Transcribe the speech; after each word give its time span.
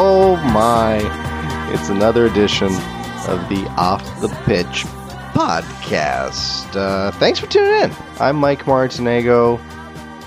Oh 0.00 0.36
my. 0.54 0.98
It's 1.74 1.90
another 1.90 2.24
edition 2.24 2.68
of 3.26 3.46
the 3.50 3.66
Off 3.76 4.20
the 4.22 4.28
Pitch 4.46 4.84
podcast. 5.34 6.74
Uh, 6.74 7.10
thanks 7.12 7.38
for 7.38 7.48
tuning 7.48 7.82
in. 7.82 7.92
I'm 8.18 8.36
Mike 8.36 8.62
Martinego. 8.62 9.60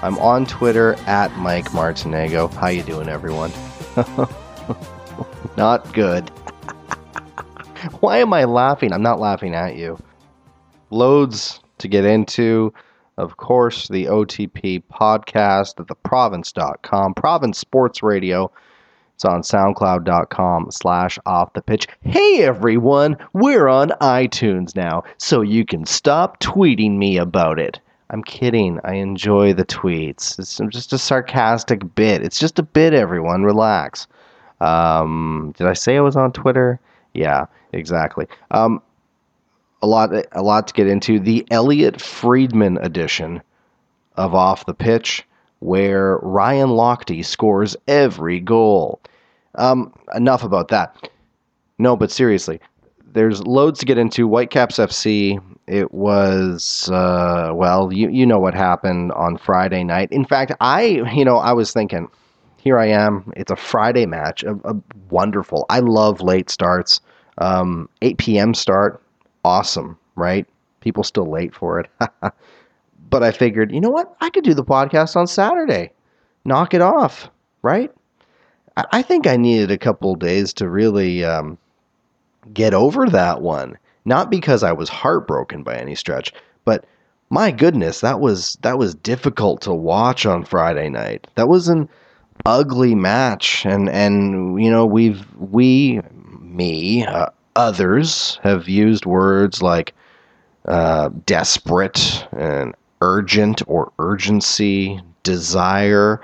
I'm 0.03 0.19
on 0.19 0.45
Twitter 0.45 0.93
at 1.07 1.35
Mike 1.37 1.69
Martinego. 1.69 2.53
How 2.53 2.67
you 2.67 2.83
doing, 2.83 3.09
everyone? 3.09 3.51
not 5.57 5.91
good. 5.91 6.29
Why 7.99 8.17
am 8.19 8.33
I 8.33 8.45
laughing? 8.45 8.93
I'm 8.93 9.01
not 9.01 9.19
laughing 9.19 9.55
at 9.55 9.75
you. 9.75 9.97
Loads 10.89 11.59
to 11.79 11.87
get 11.87 12.05
into. 12.05 12.73
Of 13.17 13.37
course, 13.37 13.87
the 13.87 14.05
OTP 14.05 14.83
podcast 14.91 15.79
at 15.79 15.87
theprovince.com, 15.87 17.13
Province 17.13 17.57
Sports 17.57 18.01
Radio. 18.01 18.51
It's 19.15 19.25
on 19.25 19.41
soundcloud.com 19.41 20.71
slash 20.71 21.19
off 21.25 21.53
the 21.53 21.61
pitch. 21.61 21.87
Hey 22.01 22.43
everyone, 22.43 23.17
we're 23.33 23.67
on 23.67 23.89
iTunes 24.01 24.75
now, 24.75 25.03
so 25.17 25.41
you 25.41 25.65
can 25.65 25.85
stop 25.85 26.39
tweeting 26.39 26.97
me 26.97 27.17
about 27.17 27.59
it. 27.59 27.79
I'm 28.09 28.23
kidding. 28.23 28.79
I 28.83 28.95
enjoy 28.95 29.53
the 29.53 29.65
tweets. 29.65 30.39
It's 30.39 30.57
just 30.69 30.91
a 30.93 30.97
sarcastic 30.97 31.95
bit. 31.95 32.23
It's 32.23 32.39
just 32.39 32.59
a 32.59 32.63
bit, 32.63 32.93
everyone. 32.93 33.43
Relax. 33.43 34.07
Um, 34.59 35.53
did 35.57 35.67
I 35.67 35.73
say 35.73 35.97
I 35.97 36.01
was 36.01 36.15
on 36.15 36.31
Twitter? 36.31 36.79
Yeah, 37.13 37.45
exactly. 37.73 38.27
Um, 38.51 38.81
a 39.81 39.87
lot, 39.87 40.11
a 40.31 40.41
lot 40.41 40.67
to 40.67 40.73
get 40.73 40.87
into. 40.87 41.19
The 41.19 41.45
Elliot 41.51 41.99
Friedman 41.99 42.77
edition 42.81 43.41
of 44.15 44.33
Off 44.35 44.65
the 44.65 44.73
Pitch, 44.73 45.25
where 45.59 46.17
Ryan 46.17 46.69
Lochte 46.69 47.23
scores 47.25 47.75
every 47.87 48.39
goal. 48.39 49.01
Um, 49.55 49.93
enough 50.15 50.43
about 50.43 50.69
that. 50.69 51.09
No, 51.77 51.95
but 51.95 52.11
seriously, 52.11 52.59
there's 53.13 53.45
loads 53.45 53.79
to 53.79 53.85
get 53.85 53.97
into. 53.97 54.27
Whitecaps 54.27 54.77
FC. 54.77 55.41
It 55.67 55.93
was 55.93 56.89
uh, 56.91 57.51
well, 57.53 57.91
you 57.93 58.09
you 58.09 58.25
know 58.25 58.39
what 58.39 58.53
happened 58.53 59.11
on 59.13 59.37
Friday 59.37 59.83
night. 59.83 60.11
In 60.11 60.25
fact, 60.25 60.51
I 60.61 60.83
you 61.13 61.25
know 61.25 61.37
I 61.37 61.53
was 61.53 61.73
thinking, 61.73 62.07
here 62.61 62.77
I 62.77 62.87
am. 62.87 63.33
It's 63.35 63.51
a 63.51 63.55
Friday 63.55 64.05
match. 64.05 64.43
A, 64.43 64.53
a 64.65 64.75
wonderful. 65.09 65.65
I 65.69 65.79
love 65.79 66.21
late 66.21 66.49
starts. 66.51 67.01
Um, 67.39 67.89
8 68.03 68.19
p.m. 68.19 68.53
start. 68.53 69.01
Awesome, 69.43 69.97
right? 70.15 70.45
People 70.79 71.03
still 71.03 71.29
late 71.29 71.55
for 71.55 71.79
it. 71.79 71.89
but 73.09 73.23
I 73.23 73.31
figured, 73.31 73.71
you 73.71 73.81
know 73.81 73.89
what? 73.89 74.15
I 74.21 74.29
could 74.29 74.43
do 74.43 74.53
the 74.53 74.63
podcast 74.63 75.15
on 75.15 75.25
Saturday. 75.25 75.91
Knock 76.45 76.75
it 76.75 76.81
off, 76.81 77.31
right? 77.63 77.91
I, 78.77 78.85
I 78.91 79.01
think 79.01 79.25
I 79.25 79.37
needed 79.37 79.71
a 79.71 79.77
couple 79.77 80.13
days 80.15 80.53
to 80.53 80.69
really 80.69 81.25
um, 81.25 81.57
get 82.53 82.75
over 82.75 83.09
that 83.09 83.41
one. 83.41 83.75
Not 84.05 84.29
because 84.29 84.61
I 84.61 84.71
was 84.71 84.89
heartbroken 84.89 85.63
by 85.63 85.77
any 85.77 85.95
stretch, 85.95 86.31
but 86.63 86.85
my 87.31 87.49
goodness, 87.49 88.01
that 88.01 88.19
was 88.19 88.57
that 88.61 88.77
was 88.77 88.93
difficult 88.93 89.61
to 89.61 89.73
watch 89.73 90.25
on 90.25 90.43
Friday 90.43 90.89
night. 90.89 91.27
That 91.35 91.47
was 91.47 91.67
an 91.67 91.87
ugly 92.45 92.95
match, 92.95 93.65
and 93.65 93.89
and 93.89 94.61
you 94.63 94.69
know 94.69 94.85
we've 94.85 95.25
we 95.37 96.01
me 96.41 97.05
uh, 97.05 97.27
others 97.55 98.39
have 98.43 98.67
used 98.67 99.05
words 99.05 99.61
like 99.61 99.93
uh, 100.65 101.09
desperate 101.25 102.25
and 102.31 102.75
urgent 103.01 103.61
or 103.67 103.91
urgency, 103.99 105.01
desire. 105.23 106.21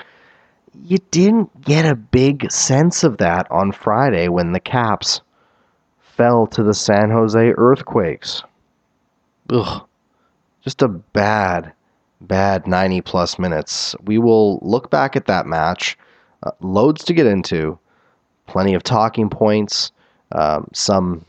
You 0.84 1.00
didn't 1.12 1.62
get 1.62 1.86
a 1.86 1.96
big 1.96 2.52
sense 2.52 3.04
of 3.04 3.18
that 3.18 3.48
on 3.50 3.72
Friday 3.72 4.28
when 4.28 4.52
the 4.52 4.60
Caps 4.60 5.22
fell 6.00 6.48
to 6.48 6.64
the 6.64 6.74
San 6.74 7.10
Jose 7.10 7.54
Earthquakes. 7.58 8.44
Ugh. 9.50 9.84
Just 10.64 10.82
a 10.82 10.88
bad, 10.88 11.74
bad 12.20 12.68
90 12.68 13.02
plus 13.02 13.40
minutes. 13.40 13.96
We 14.04 14.18
will 14.18 14.60
look 14.62 14.90
back 14.92 15.16
at 15.16 15.28
that 15.28 15.46
match. 15.46 15.98
Uh, 16.44 16.52
loads 16.62 17.04
to 17.04 17.14
get 17.14 17.26
into, 17.26 17.78
plenty 18.46 18.74
of 18.74 18.84
talking 18.84 19.30
points, 19.30 19.92
um, 20.34 20.68
some, 20.74 21.26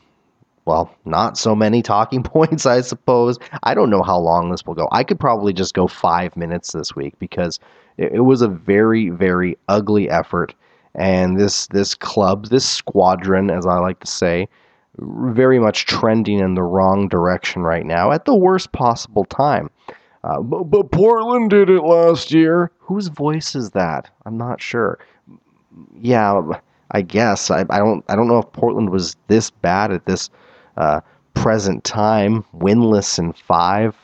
well, 0.64 0.94
not 1.04 1.38
so 1.38 1.54
many 1.54 1.82
talking 1.94 2.22
points, 2.22 2.66
I 2.66 2.80
suppose. 2.80 3.38
I 3.62 3.74
don't 3.74 3.90
know 3.90 4.02
how 4.02 4.18
long 4.18 4.50
this 4.50 4.66
will 4.66 4.74
go. 4.74 4.88
I 4.92 5.04
could 5.04 5.18
probably 5.18 5.52
just 5.52 5.74
go 5.74 5.86
five 5.86 6.36
minutes 6.36 6.72
this 6.72 6.94
week 6.94 7.18
because 7.18 7.58
it, 7.96 8.12
it 8.12 8.20
was 8.20 8.42
a 8.42 8.48
very, 8.48 9.10
very 9.10 9.56
ugly 9.68 10.10
effort. 10.10 10.54
And 10.94 11.38
this 11.38 11.66
this 11.68 11.94
club, 11.94 12.46
this 12.46 12.68
squadron, 12.68 13.50
as 13.50 13.66
I 13.66 13.78
like 13.78 14.00
to 14.00 14.06
say, 14.06 14.48
very 14.98 15.58
much 15.58 15.86
trending 15.86 16.40
in 16.40 16.54
the 16.54 16.62
wrong 16.62 17.08
direction 17.08 17.62
right 17.62 17.86
now 17.86 18.10
at 18.10 18.24
the 18.24 18.34
worst 18.34 18.72
possible 18.72 19.24
time. 19.24 19.70
Uh, 20.24 20.40
but, 20.40 20.64
but 20.64 20.90
Portland 20.90 21.50
did 21.50 21.70
it 21.70 21.82
last 21.82 22.32
year. 22.32 22.70
Whose 22.80 23.08
voice 23.08 23.54
is 23.54 23.70
that? 23.70 24.10
I'm 24.26 24.36
not 24.36 24.60
sure. 24.60 24.98
Yeah, 26.00 26.42
I 26.90 27.02
guess 27.02 27.50
I, 27.50 27.60
I 27.70 27.78
don't 27.78 28.04
I 28.08 28.16
don't 28.16 28.28
know 28.28 28.38
if 28.38 28.52
Portland 28.52 28.90
was 28.90 29.16
this 29.28 29.50
bad 29.50 29.92
at 29.92 30.06
this 30.06 30.30
uh, 30.76 31.00
present 31.34 31.84
time, 31.84 32.44
winless 32.56 33.18
in 33.18 33.32
five, 33.32 33.94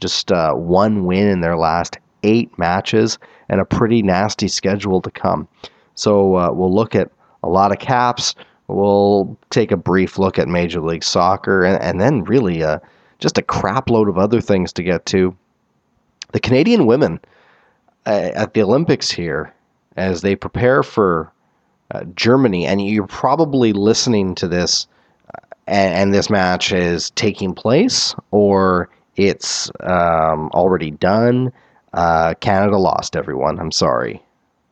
just 0.00 0.30
uh, 0.30 0.52
one 0.52 1.04
win 1.04 1.26
in 1.26 1.40
their 1.40 1.56
last 1.56 1.98
eight 2.22 2.56
matches, 2.58 3.18
and 3.48 3.60
a 3.60 3.64
pretty 3.64 4.02
nasty 4.02 4.48
schedule 4.48 5.00
to 5.00 5.10
come. 5.10 5.48
So 5.94 6.36
uh, 6.36 6.52
we'll 6.52 6.74
look 6.74 6.94
at 6.94 7.10
a 7.42 7.48
lot 7.48 7.72
of 7.72 7.78
caps. 7.78 8.34
We'll 8.68 9.36
take 9.50 9.70
a 9.72 9.76
brief 9.76 10.18
look 10.18 10.38
at 10.38 10.48
Major 10.48 10.80
League 10.80 11.04
Soccer, 11.04 11.64
and, 11.64 11.80
and 11.82 12.00
then 12.00 12.24
really 12.24 12.62
uh, 12.62 12.80
just 13.18 13.38
a 13.38 13.42
crapload 13.42 14.08
of 14.08 14.18
other 14.18 14.40
things 14.40 14.72
to 14.74 14.82
get 14.82 15.06
to. 15.06 15.36
The 16.32 16.40
Canadian 16.40 16.86
women 16.86 17.20
uh, 18.06 18.30
at 18.34 18.54
the 18.54 18.62
Olympics 18.62 19.10
here, 19.10 19.52
as 19.96 20.22
they 20.22 20.36
prepare 20.36 20.82
for 20.82 21.32
uh, 21.92 22.04
Germany, 22.14 22.66
and 22.66 22.84
you're 22.84 23.06
probably 23.06 23.72
listening 23.72 24.34
to 24.36 24.48
this, 24.48 24.86
and, 25.66 25.94
and, 25.94 26.14
this 26.14 26.28
match 26.28 26.72
is 26.72 27.10
taking 27.10 27.54
place, 27.54 28.14
or 28.30 28.88
it's 29.16 29.70
um, 29.80 30.50
already 30.52 30.90
done. 30.90 31.52
Uh, 31.92 32.34
Canada 32.40 32.76
lost, 32.76 33.16
everyone. 33.16 33.58
I'm 33.58 33.72
sorry. 33.72 34.22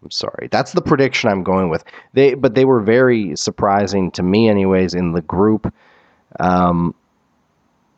I'm 0.02 0.10
sorry. 0.10 0.48
That's 0.50 0.72
the 0.72 0.82
prediction 0.82 1.30
I'm 1.30 1.42
going 1.42 1.70
with. 1.70 1.84
They, 2.12 2.34
but 2.34 2.54
they 2.54 2.64
were 2.64 2.80
very 2.80 3.34
surprising 3.36 4.10
to 4.12 4.22
me, 4.22 4.48
anyways, 4.48 4.92
in 4.94 5.12
the 5.12 5.22
group. 5.22 5.72
Um, 6.40 6.94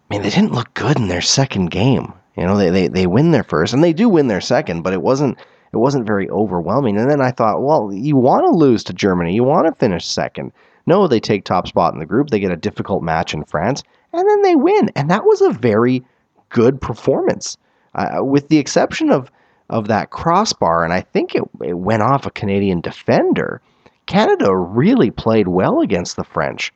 I 0.09 0.15
mean, 0.15 0.22
they 0.22 0.31
didn't 0.31 0.53
look 0.53 0.72
good 0.75 0.99
in 0.99 1.09
their 1.09 1.22
second 1.22 1.71
game. 1.71 2.12
You 2.36 2.44
know, 2.44 2.56
they, 2.56 2.70
they, 2.70 2.88
they 2.88 3.06
win 3.06 3.30
their 3.30 3.44
first, 3.44 3.72
and 3.72 3.82
they 3.82 3.92
do 3.92 4.08
win 4.08 4.28
their 4.28 4.41
second, 4.41 4.82
but 4.82 4.92
it 4.92 5.02
wasn't 5.02 5.38
it 5.72 5.78
wasn't 5.78 6.06
very 6.06 6.30
overwhelming. 6.30 6.97
And 6.97 7.10
then 7.10 7.20
I 7.20 7.30
thought, 7.30 7.62
well, 7.62 7.92
you 7.92 8.16
want 8.16 8.47
to 8.47 8.56
lose 8.56 8.84
to 8.84 8.92
Germany, 8.92 9.34
you 9.34 9.44
want 9.44 9.66
to 9.66 9.74
finish 9.74 10.06
second. 10.06 10.52
No, 10.86 11.08
they 11.08 11.19
take 11.19 11.44
top 11.44 11.66
spot 11.66 11.92
in 11.92 11.98
the 11.98 12.06
group. 12.06 12.30
They 12.30 12.38
get 12.38 12.52
a 12.52 12.56
difficult 12.56 13.02
match 13.02 13.34
in 13.34 13.44
France, 13.44 13.82
and 14.12 14.28
then 14.28 14.42
they 14.42 14.54
win. 14.54 14.91
And 14.94 15.10
that 15.10 15.24
was 15.24 15.41
a 15.41 15.50
very 15.50 16.04
good 16.50 16.80
performance, 16.80 17.56
uh, 17.94 18.19
with 18.22 18.48
the 18.48 18.58
exception 18.58 19.10
of 19.10 19.30
of 19.68 19.88
that 19.88 20.10
crossbar, 20.10 20.84
and 20.84 20.92
I 20.92 21.00
think 21.00 21.34
it, 21.34 21.42
it 21.64 21.74
went 21.74 22.03
off 22.03 22.24
a 22.24 22.30
Canadian 22.30 22.80
defender. 22.80 23.60
Canada 24.06 24.54
really 24.54 25.10
played 25.10 25.48
well 25.48 25.80
against 25.80 26.14
the 26.14 26.22
French 26.22 26.72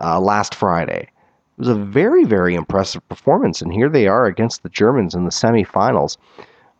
uh, 0.00 0.18
last 0.18 0.54
Friday. 0.54 1.08
Was 1.62 1.68
a 1.68 1.74
very, 1.76 2.24
very 2.24 2.56
impressive 2.56 3.08
performance, 3.08 3.62
and 3.62 3.72
here 3.72 3.88
they 3.88 4.08
are 4.08 4.26
against 4.26 4.64
the 4.64 4.68
Germans 4.68 5.14
in 5.14 5.22
the 5.22 5.30
semifinals 5.30 6.16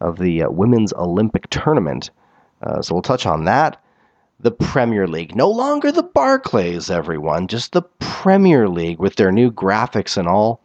of 0.00 0.18
the 0.18 0.42
uh, 0.42 0.50
Women's 0.50 0.92
Olympic 0.94 1.48
Tournament. 1.50 2.10
Uh, 2.64 2.82
so 2.82 2.92
we'll 2.92 3.00
touch 3.00 3.24
on 3.24 3.44
that. 3.44 3.80
The 4.40 4.50
Premier 4.50 5.06
League, 5.06 5.36
no 5.36 5.48
longer 5.48 5.92
the 5.92 6.02
Barclays, 6.02 6.90
everyone, 6.90 7.46
just 7.46 7.70
the 7.70 7.82
Premier 8.00 8.68
League 8.68 8.98
with 8.98 9.14
their 9.14 9.30
new 9.30 9.52
graphics 9.52 10.16
and 10.16 10.26
all. 10.26 10.60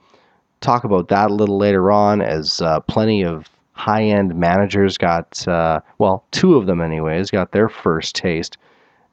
Talk 0.61 0.83
about 0.83 1.09
that 1.09 1.29
a 1.29 1.35
little 1.35 1.59
later 1.59 1.91
on, 1.91 2.19
as 2.19 2.59
uh, 2.59 2.79
plenty 2.79 3.23
of 3.23 3.47
high 3.73 4.05
end 4.05 4.33
managers 4.33 4.97
got, 4.97 5.47
uh, 5.47 5.79
well, 5.99 6.25
two 6.31 6.55
of 6.55 6.65
them, 6.65 6.81
anyways, 6.81 7.29
got 7.29 7.51
their 7.51 7.69
first 7.69 8.15
taste 8.15 8.57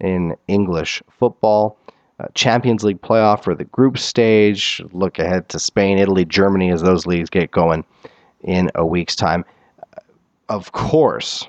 in 0.01 0.35
English 0.49 1.03
football. 1.11 1.77
Uh, 2.20 2.26
Champions 2.34 2.84
League 2.84 3.00
playoff 3.02 3.43
for 3.43 3.56
the 3.56 3.64
group 3.64 3.99
stage. 3.99 4.81
Look 4.93 5.19
ahead 5.19 5.49
to 5.49 5.58
Spain, 5.58 5.99
Italy, 5.99 6.25
Germany 6.25 6.70
as 6.70 6.81
those 6.81 7.06
leagues 7.06 7.28
get 7.28 7.50
going 7.50 7.84
in 8.43 8.70
a 8.76 8.87
week's 8.87 9.16
time. 9.16 9.44
Of 10.49 10.70
course, 10.72 11.49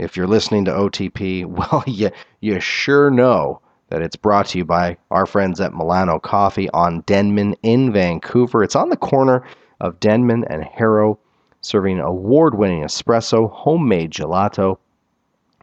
if 0.00 0.16
you're 0.16 0.26
listening 0.26 0.64
to 0.64 0.72
OTP, 0.72 1.46
well, 1.46 1.84
you, 1.86 2.10
you 2.40 2.58
sure 2.58 3.10
know 3.10 3.60
that 3.90 4.02
it's 4.02 4.16
brought 4.16 4.46
to 4.46 4.58
you 4.58 4.64
by 4.64 4.96
our 5.12 5.26
friends 5.26 5.60
at 5.60 5.74
Milano 5.74 6.18
Coffee 6.18 6.68
on 6.70 7.02
Denman 7.02 7.54
in 7.62 7.92
Vancouver. 7.92 8.64
It's 8.64 8.76
on 8.76 8.88
the 8.88 8.96
corner 8.96 9.44
of 9.80 10.00
Denman 10.00 10.44
and 10.50 10.64
Haro, 10.64 11.18
serving 11.60 12.00
award 12.00 12.56
winning 12.56 12.82
espresso, 12.82 13.50
homemade 13.50 14.10
gelato. 14.10 14.78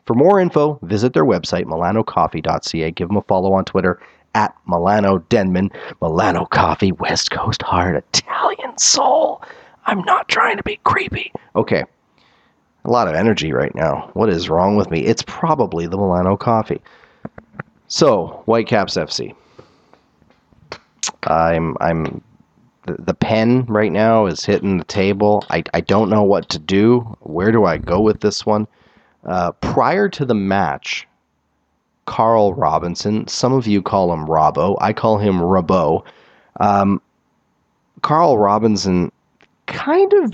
For 0.05 0.13
more 0.13 0.39
info, 0.39 0.79
visit 0.83 1.13
their 1.13 1.25
website, 1.25 1.65
milanocoffee.ca. 1.65 2.91
Give 2.91 3.07
them 3.09 3.17
a 3.17 3.21
follow 3.23 3.51
on 3.53 3.65
Twitter 3.65 3.99
at 4.37 4.55
Milano 4.67 5.17
Denman. 5.29 5.71
Milano 5.99 6.45
Coffee, 6.45 6.91
West 6.91 7.31
Coast 7.31 7.63
Heart, 7.63 7.95
Italian 7.95 8.77
Soul. 8.77 9.41
I'm 9.87 10.03
not 10.03 10.29
trying 10.29 10.57
to 10.57 10.63
be 10.63 10.79
creepy. 10.83 11.33
Okay. 11.55 11.83
A 12.85 12.89
lot 12.89 13.07
of 13.07 13.15
energy 13.15 13.51
right 13.51 13.73
now. 13.73 14.11
What 14.13 14.29
is 14.29 14.47
wrong 14.47 14.75
with 14.75 14.91
me? 14.91 15.03
It's 15.03 15.23
probably 15.25 15.87
the 15.87 15.97
Milano 15.97 16.37
Coffee. 16.37 16.81
So, 17.87 18.43
Whitecaps 18.45 18.95
FC. 18.95 19.33
I'm 21.23 21.75
I'm 21.79 22.21
the, 22.85 22.95
the 22.99 23.13
pen 23.15 23.65
right 23.65 23.91
now 23.91 24.27
is 24.27 24.45
hitting 24.45 24.77
the 24.77 24.85
table. 24.85 25.43
I, 25.49 25.63
I 25.73 25.81
don't 25.81 26.09
know 26.09 26.23
what 26.23 26.47
to 26.49 26.59
do. 26.59 26.99
Where 27.21 27.51
do 27.51 27.65
I 27.65 27.77
go 27.77 27.99
with 27.99 28.21
this 28.21 28.45
one? 28.45 28.67
Uh, 29.25 29.51
prior 29.53 30.07
to 30.09 30.25
the 30.25 30.35
match, 30.35 31.07
Carl 32.07 32.53
Robinson, 32.55 33.27
some 33.27 33.53
of 33.53 33.67
you 33.67 33.81
call 33.81 34.11
him 34.11 34.25
Robbo, 34.25 34.77
I 34.81 34.93
call 34.93 35.19
him 35.19 35.35
Robbo. 35.35 36.03
Um, 36.59 37.01
Carl 38.01 38.37
Robinson 38.37 39.11
kind 39.67 40.11
of 40.13 40.33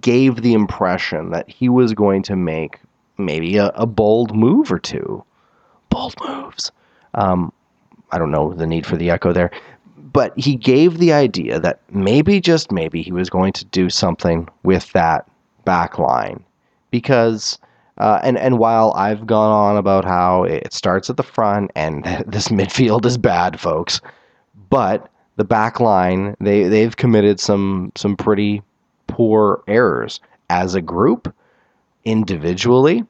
gave 0.00 0.42
the 0.42 0.52
impression 0.52 1.30
that 1.30 1.48
he 1.48 1.68
was 1.68 1.94
going 1.94 2.22
to 2.24 2.36
make 2.36 2.78
maybe 3.16 3.56
a, 3.56 3.68
a 3.68 3.86
bold 3.86 4.36
move 4.36 4.70
or 4.70 4.78
two. 4.78 5.24
Bold 5.88 6.14
moves. 6.26 6.70
Um, 7.14 7.52
I 8.10 8.18
don't 8.18 8.30
know 8.30 8.52
the 8.52 8.66
need 8.66 8.84
for 8.84 8.96
the 8.96 9.10
echo 9.10 9.32
there 9.32 9.50
but 10.12 10.38
he 10.38 10.54
gave 10.56 10.98
the 10.98 11.12
idea 11.12 11.58
that 11.58 11.80
maybe 11.90 12.40
just 12.40 12.70
maybe 12.70 13.02
he 13.02 13.12
was 13.12 13.30
going 13.30 13.52
to 13.54 13.64
do 13.66 13.88
something 13.88 14.48
with 14.62 14.92
that 14.92 15.26
back 15.64 15.98
line 15.98 16.44
because 16.90 17.58
uh, 17.98 18.20
and 18.22 18.38
and 18.38 18.58
while 18.58 18.92
I've 18.96 19.26
gone 19.26 19.50
on 19.50 19.76
about 19.76 20.04
how 20.04 20.44
it 20.44 20.72
starts 20.72 21.10
at 21.10 21.16
the 21.16 21.22
front 21.22 21.70
and 21.74 22.04
this 22.26 22.48
midfield 22.48 23.04
is 23.04 23.18
bad, 23.18 23.60
folks, 23.60 24.00
but 24.70 25.10
the 25.36 25.44
back 25.44 25.80
line 25.80 26.36
they 26.40 26.64
they've 26.64 26.96
committed 26.96 27.40
some 27.40 27.92
some 27.94 28.16
pretty 28.16 28.62
poor 29.06 29.62
errors 29.68 30.20
as 30.50 30.74
a 30.74 30.80
group, 30.80 31.34
individually. 32.04 33.04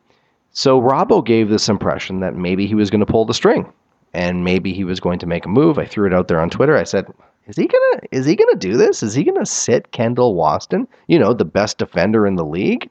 So 0.52 0.80
Robbo 0.80 1.24
gave 1.24 1.48
this 1.48 1.68
impression 1.68 2.20
that 2.20 2.36
maybe 2.36 2.66
he 2.66 2.74
was 2.74 2.90
going 2.90 3.00
to 3.00 3.06
pull 3.06 3.24
the 3.24 3.34
string 3.34 3.72
and 4.12 4.44
maybe 4.44 4.72
he 4.72 4.84
was 4.84 5.00
going 5.00 5.18
to 5.20 5.26
make 5.26 5.46
a 5.46 5.48
move. 5.48 5.78
I 5.78 5.86
threw 5.86 6.06
it 6.06 6.12
out 6.12 6.28
there 6.28 6.40
on 6.40 6.50
Twitter. 6.50 6.76
I 6.76 6.84
said, 6.84 7.06
"Is 7.46 7.56
he 7.56 7.66
gonna? 7.66 8.00
Is 8.10 8.26
he 8.26 8.36
gonna 8.36 8.56
do 8.56 8.76
this? 8.76 9.02
Is 9.02 9.14
he 9.14 9.24
gonna 9.24 9.46
sit 9.46 9.92
Kendall 9.92 10.34
Waston? 10.34 10.86
You 11.06 11.18
know, 11.18 11.32
the 11.32 11.44
best 11.44 11.78
defender 11.78 12.26
in 12.26 12.34
the 12.36 12.44
league." 12.44 12.90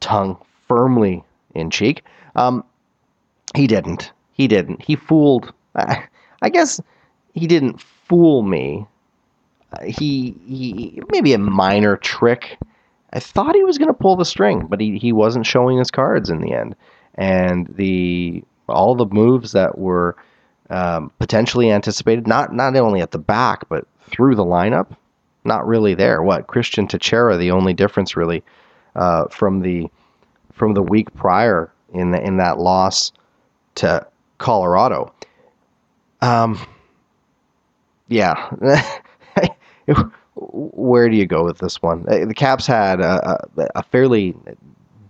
Tongue 0.00 0.38
firmly 0.68 1.24
in 1.54 1.70
cheek. 1.70 2.04
Um, 2.34 2.64
he 3.54 3.66
didn't. 3.66 4.12
He 4.32 4.48
didn't. 4.48 4.82
He 4.82 4.96
fooled. 4.96 5.52
I 5.74 6.48
guess 6.50 6.80
he 7.32 7.46
didn't 7.46 7.80
fool 7.80 8.42
me. 8.42 8.86
Uh, 9.72 9.84
he 9.84 10.36
he 10.46 11.00
maybe 11.10 11.32
a 11.32 11.38
minor 11.38 11.96
trick. 11.96 12.58
I 13.12 13.20
thought 13.20 13.54
he 13.54 13.64
was 13.64 13.78
going 13.78 13.88
to 13.88 13.94
pull 13.94 14.16
the 14.16 14.24
string, 14.24 14.66
but 14.68 14.80
he, 14.80 14.98
he 14.98 15.12
wasn't 15.12 15.46
showing 15.46 15.78
his 15.78 15.90
cards 15.90 16.28
in 16.28 16.40
the 16.40 16.52
end. 16.52 16.76
And 17.14 17.66
the 17.68 18.44
all 18.68 18.94
the 18.94 19.06
moves 19.06 19.52
that 19.52 19.78
were 19.78 20.16
um, 20.70 21.10
potentially 21.18 21.70
anticipated, 21.70 22.26
not 22.26 22.52
not 22.52 22.76
only 22.76 23.00
at 23.00 23.12
the 23.12 23.18
back 23.18 23.68
but 23.68 23.86
through 24.10 24.34
the 24.34 24.44
lineup, 24.44 24.96
not 25.44 25.66
really 25.66 25.94
there. 25.94 26.22
What 26.22 26.46
Cristian 26.46 26.88
Techera, 26.88 27.38
the 27.38 27.52
only 27.52 27.72
difference 27.72 28.16
really 28.16 28.42
uh, 28.94 29.28
from 29.28 29.60
the 29.60 29.88
from 30.56 30.74
the 30.74 30.82
week 30.82 31.12
prior 31.14 31.70
in 31.92 32.10
the, 32.10 32.20
in 32.20 32.38
that 32.38 32.58
loss 32.58 33.12
to 33.76 34.04
Colorado. 34.38 35.12
Um, 36.22 36.58
yeah, 38.08 38.50
where 40.34 41.08
do 41.08 41.16
you 41.16 41.26
go 41.26 41.44
with 41.44 41.58
this 41.58 41.80
one? 41.82 42.04
The 42.04 42.34
Caps 42.34 42.66
had 42.66 43.00
a, 43.00 43.46
a, 43.74 43.82
fairly 43.82 44.34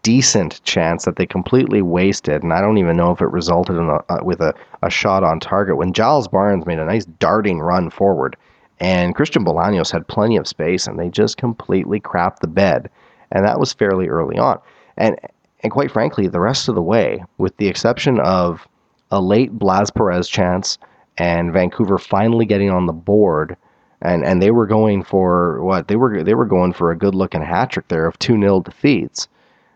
decent 0.03 0.63
chance 0.65 1.05
that 1.05 1.17
they 1.17 1.27
completely 1.27 1.83
wasted, 1.83 2.43
and 2.43 2.53
I 2.53 2.61
don't 2.61 2.79
even 2.79 2.97
know 2.97 3.13
if 3.13 3.21
it 3.21 3.31
resulted 3.31 3.77
in 3.77 3.89
a, 3.89 4.25
with 4.25 4.41
a, 4.41 4.55
a 4.83 4.91
shot 4.91 5.23
on 5.23 5.41
target. 5.41 5.77
When 5.77 5.93
Giles 5.93 6.29
Barnes 6.29 6.67
made 6.67 6.79
a 6.79 6.85
nice 6.85 7.05
darting 7.05 7.61
run 7.61 7.91
forward, 7.91 8.37
and 8.81 9.15
Christian 9.15 9.45
Bolaños 9.45 9.93
had 9.93 10.09
plenty 10.09 10.37
of 10.37 10.49
space, 10.49 10.87
and 10.87 10.99
they 10.99 11.09
just 11.09 11.37
completely 11.37 12.01
crapped 12.01 12.41
the 12.41 12.49
bed, 12.49 12.91
and 13.31 13.45
that 13.45 13.61
was 13.61 13.73
fairly 13.73 14.09
early 14.09 14.39
on. 14.39 14.59
And 14.97 15.19
and 15.67 15.73
quite 15.73 15.91
frankly, 15.91 16.29
the 16.29 16.39
rest 16.39 16.69
of 16.69 16.77
the 16.77 16.83
way, 16.83 17.25
with 17.39 17.57
the 17.57 17.67
exception 17.67 18.21
of 18.21 18.69
a 19.11 19.21
late 19.21 19.51
Blas 19.51 19.91
Perez 19.91 20.29
chance 20.29 20.79
and 21.19 21.53
Vancouver 21.53 21.99
finally 21.99 22.47
getting 22.47 22.71
on 22.71 22.87
the 22.87 22.93
board, 22.93 23.57
and 24.01 24.25
and 24.25 24.41
they 24.41 24.53
were 24.53 24.69
going 24.69 25.03
for 25.03 25.61
what 25.65 25.89
they 25.89 25.97
were 25.97 26.23
they 26.23 26.35
were 26.35 26.45
going 26.45 26.73
for 26.73 26.93
a 26.93 26.97
good 26.97 27.17
looking 27.17 27.43
hat 27.43 27.71
trick 27.71 27.89
there 27.89 28.07
of 28.07 28.17
two 28.21 28.39
0 28.39 28.61
defeats 28.61 29.27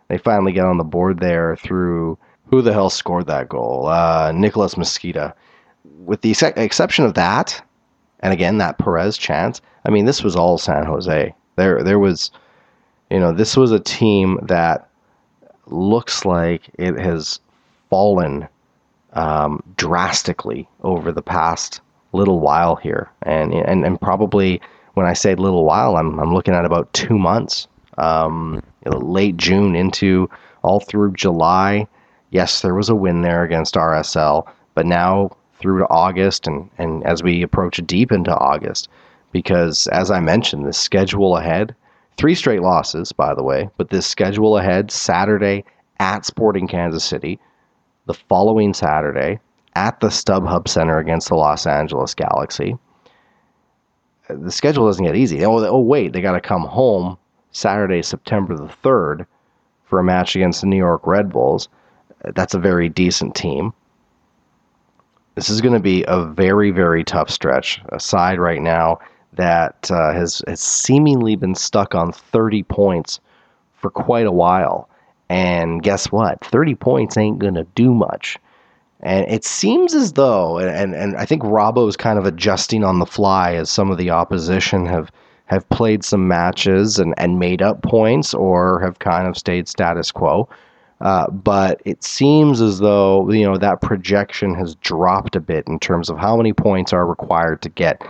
they 0.06 0.16
finally 0.16 0.52
get 0.52 0.64
on 0.64 0.78
the 0.78 0.84
board 0.84 1.18
there 1.18 1.56
through 1.56 2.16
who 2.46 2.62
the 2.62 2.72
hell 2.72 2.90
scored 2.90 3.26
that 3.26 3.48
goal? 3.48 3.86
Uh, 3.88 4.32
Nicholas 4.32 4.76
Mezquida. 4.76 5.34
With 6.04 6.20
the 6.20 6.30
ex- 6.30 6.42
exception 6.42 7.04
of 7.04 7.14
that, 7.14 7.60
and 8.20 8.32
again 8.32 8.58
that 8.58 8.78
Perez 8.78 9.18
chance, 9.18 9.60
I 9.84 9.90
mean 9.90 10.04
this 10.04 10.22
was 10.22 10.36
all 10.36 10.56
San 10.56 10.84
Jose. 10.84 11.34
There 11.56 11.82
there 11.82 11.98
was, 11.98 12.30
you 13.10 13.18
know, 13.18 13.32
this 13.32 13.56
was 13.56 13.72
a 13.72 13.80
team 13.80 14.38
that 14.42 14.88
looks 15.72 16.24
like 16.24 16.70
it 16.74 16.98
has 16.98 17.40
fallen 17.88 18.48
um, 19.12 19.62
drastically 19.76 20.68
over 20.82 21.12
the 21.12 21.22
past 21.22 21.80
little 22.12 22.40
while 22.40 22.76
here, 22.76 23.10
and 23.22 23.52
and 23.52 23.84
and 23.84 24.00
probably 24.00 24.60
when 24.94 25.06
I 25.06 25.12
say 25.12 25.34
little 25.34 25.64
while, 25.64 25.96
I'm 25.96 26.18
I'm 26.18 26.34
looking 26.34 26.54
at 26.54 26.64
about 26.64 26.92
two 26.92 27.18
months. 27.18 27.66
Um, 27.98 28.62
late 28.86 29.36
June 29.36 29.76
into 29.76 30.30
all 30.62 30.80
through 30.80 31.12
July. 31.12 31.86
Yes, 32.30 32.62
there 32.62 32.74
was 32.74 32.88
a 32.88 32.94
win 32.94 33.22
there 33.22 33.42
against 33.42 33.74
RSL, 33.74 34.46
but 34.74 34.86
now 34.86 35.36
through 35.58 35.80
to 35.80 35.88
August 35.88 36.46
and, 36.46 36.70
and 36.78 37.04
as 37.04 37.22
we 37.22 37.42
approach 37.42 37.76
deep 37.86 38.10
into 38.12 38.34
August, 38.34 38.88
because 39.32 39.86
as 39.88 40.10
I 40.10 40.20
mentioned, 40.20 40.66
the 40.66 40.72
schedule 40.72 41.36
ahead, 41.36 41.74
three 42.16 42.34
straight 42.34 42.62
losses, 42.62 43.12
by 43.12 43.34
the 43.34 43.42
way, 43.42 43.68
but 43.76 43.90
this 43.90 44.06
schedule 44.06 44.58
ahead, 44.58 44.90
Saturday 44.90 45.64
at 45.98 46.24
Sporting 46.24 46.66
Kansas 46.66 47.04
City, 47.04 47.38
the 48.06 48.14
following 48.14 48.74
Saturday 48.74 49.40
at 49.76 50.00
the 50.00 50.08
StubHub 50.08 50.68
Center 50.68 50.98
against 50.98 51.28
the 51.28 51.34
Los 51.34 51.66
Angeles 51.66 52.14
Galaxy. 52.14 52.76
Uh, 54.28 54.34
the 54.40 54.50
schedule 54.50 54.86
doesn't 54.86 55.04
get 55.04 55.16
easy. 55.16 55.44
Oh, 55.44 55.64
oh 55.64 55.80
wait, 55.80 56.12
they 56.12 56.20
got 56.20 56.32
to 56.32 56.40
come 56.40 56.62
home 56.64 57.16
Saturday, 57.52 58.02
September 58.02 58.56
the 58.56 58.72
3rd, 58.82 59.26
for 59.84 59.98
a 59.98 60.04
match 60.04 60.36
against 60.36 60.60
the 60.60 60.66
New 60.66 60.76
York 60.76 61.06
Red 61.06 61.30
Bulls. 61.30 61.68
Uh, 62.24 62.32
that's 62.34 62.54
a 62.54 62.58
very 62.58 62.88
decent 62.88 63.34
team. 63.34 63.72
This 65.36 65.48
is 65.48 65.60
going 65.60 65.74
to 65.74 65.80
be 65.80 66.04
a 66.08 66.24
very, 66.24 66.70
very 66.70 67.04
tough 67.04 67.30
stretch. 67.30 67.80
Aside 67.90 68.38
right 68.38 68.60
now 68.60 68.98
that 69.40 69.90
uh, 69.90 70.12
has, 70.12 70.42
has 70.46 70.60
seemingly 70.60 71.34
been 71.34 71.54
stuck 71.54 71.94
on 71.94 72.12
30 72.12 72.62
points 72.64 73.20
for 73.74 73.90
quite 73.90 74.26
a 74.26 74.32
while. 74.32 74.88
And 75.28 75.82
guess 75.82 76.12
what? 76.12 76.44
30 76.44 76.74
points 76.74 77.16
ain't 77.16 77.38
going 77.38 77.54
to 77.54 77.66
do 77.74 77.94
much. 77.94 78.36
And 79.02 79.26
it 79.30 79.44
seems 79.44 79.94
as 79.94 80.12
though, 80.12 80.58
and, 80.58 80.94
and 80.94 81.16
I 81.16 81.24
think 81.24 81.42
Robbo 81.42 81.88
is 81.88 81.96
kind 81.96 82.18
of 82.18 82.26
adjusting 82.26 82.84
on 82.84 82.98
the 82.98 83.06
fly 83.06 83.54
as 83.54 83.70
some 83.70 83.90
of 83.90 83.98
the 83.98 84.10
opposition 84.10 84.86
have 84.86 85.10
have 85.46 85.68
played 85.68 86.04
some 86.04 86.28
matches 86.28 87.00
and, 87.00 87.12
and 87.18 87.40
made 87.40 87.60
up 87.60 87.82
points 87.82 88.34
or 88.34 88.78
have 88.80 89.00
kind 89.00 89.26
of 89.26 89.36
stayed 89.36 89.66
status 89.66 90.12
quo. 90.12 90.48
Uh, 91.00 91.28
but 91.30 91.82
it 91.84 92.04
seems 92.04 92.60
as 92.60 92.78
though 92.78 93.28
you 93.32 93.44
know 93.44 93.56
that 93.56 93.80
projection 93.80 94.54
has 94.54 94.74
dropped 94.76 95.34
a 95.34 95.40
bit 95.40 95.66
in 95.66 95.78
terms 95.78 96.10
of 96.10 96.18
how 96.18 96.36
many 96.36 96.52
points 96.52 96.92
are 96.92 97.06
required 97.06 97.62
to 97.62 97.70
get 97.70 98.02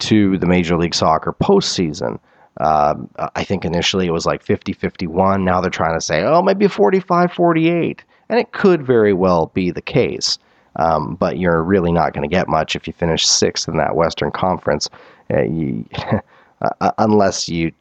to 0.00 0.38
the 0.38 0.46
Major 0.46 0.76
League 0.76 0.94
Soccer 0.94 1.32
postseason. 1.32 2.18
Um, 2.60 3.08
I 3.36 3.44
think 3.44 3.64
initially 3.64 4.06
it 4.06 4.12
was 4.12 4.26
like 4.26 4.42
50 4.42 4.72
51. 4.72 5.44
Now 5.44 5.60
they're 5.60 5.70
trying 5.70 5.96
to 5.96 6.04
say, 6.04 6.22
oh, 6.22 6.42
maybe 6.42 6.66
45 6.66 7.32
48. 7.32 8.04
And 8.28 8.38
it 8.38 8.52
could 8.52 8.84
very 8.84 9.12
well 9.12 9.46
be 9.54 9.70
the 9.70 9.82
case. 9.82 10.38
Um, 10.76 11.16
but 11.16 11.38
you're 11.38 11.62
really 11.62 11.92
not 11.92 12.12
going 12.12 12.28
to 12.28 12.34
get 12.34 12.48
much 12.48 12.76
if 12.76 12.86
you 12.86 12.92
finish 12.92 13.26
sixth 13.26 13.68
in 13.68 13.76
that 13.78 13.96
Western 13.96 14.30
Conference. 14.30 14.88
Uh, 15.32 15.42
you, 15.42 15.84
Uh, 16.60 16.70
uh, 16.80 16.90
unless 16.98 17.48
you 17.48 17.72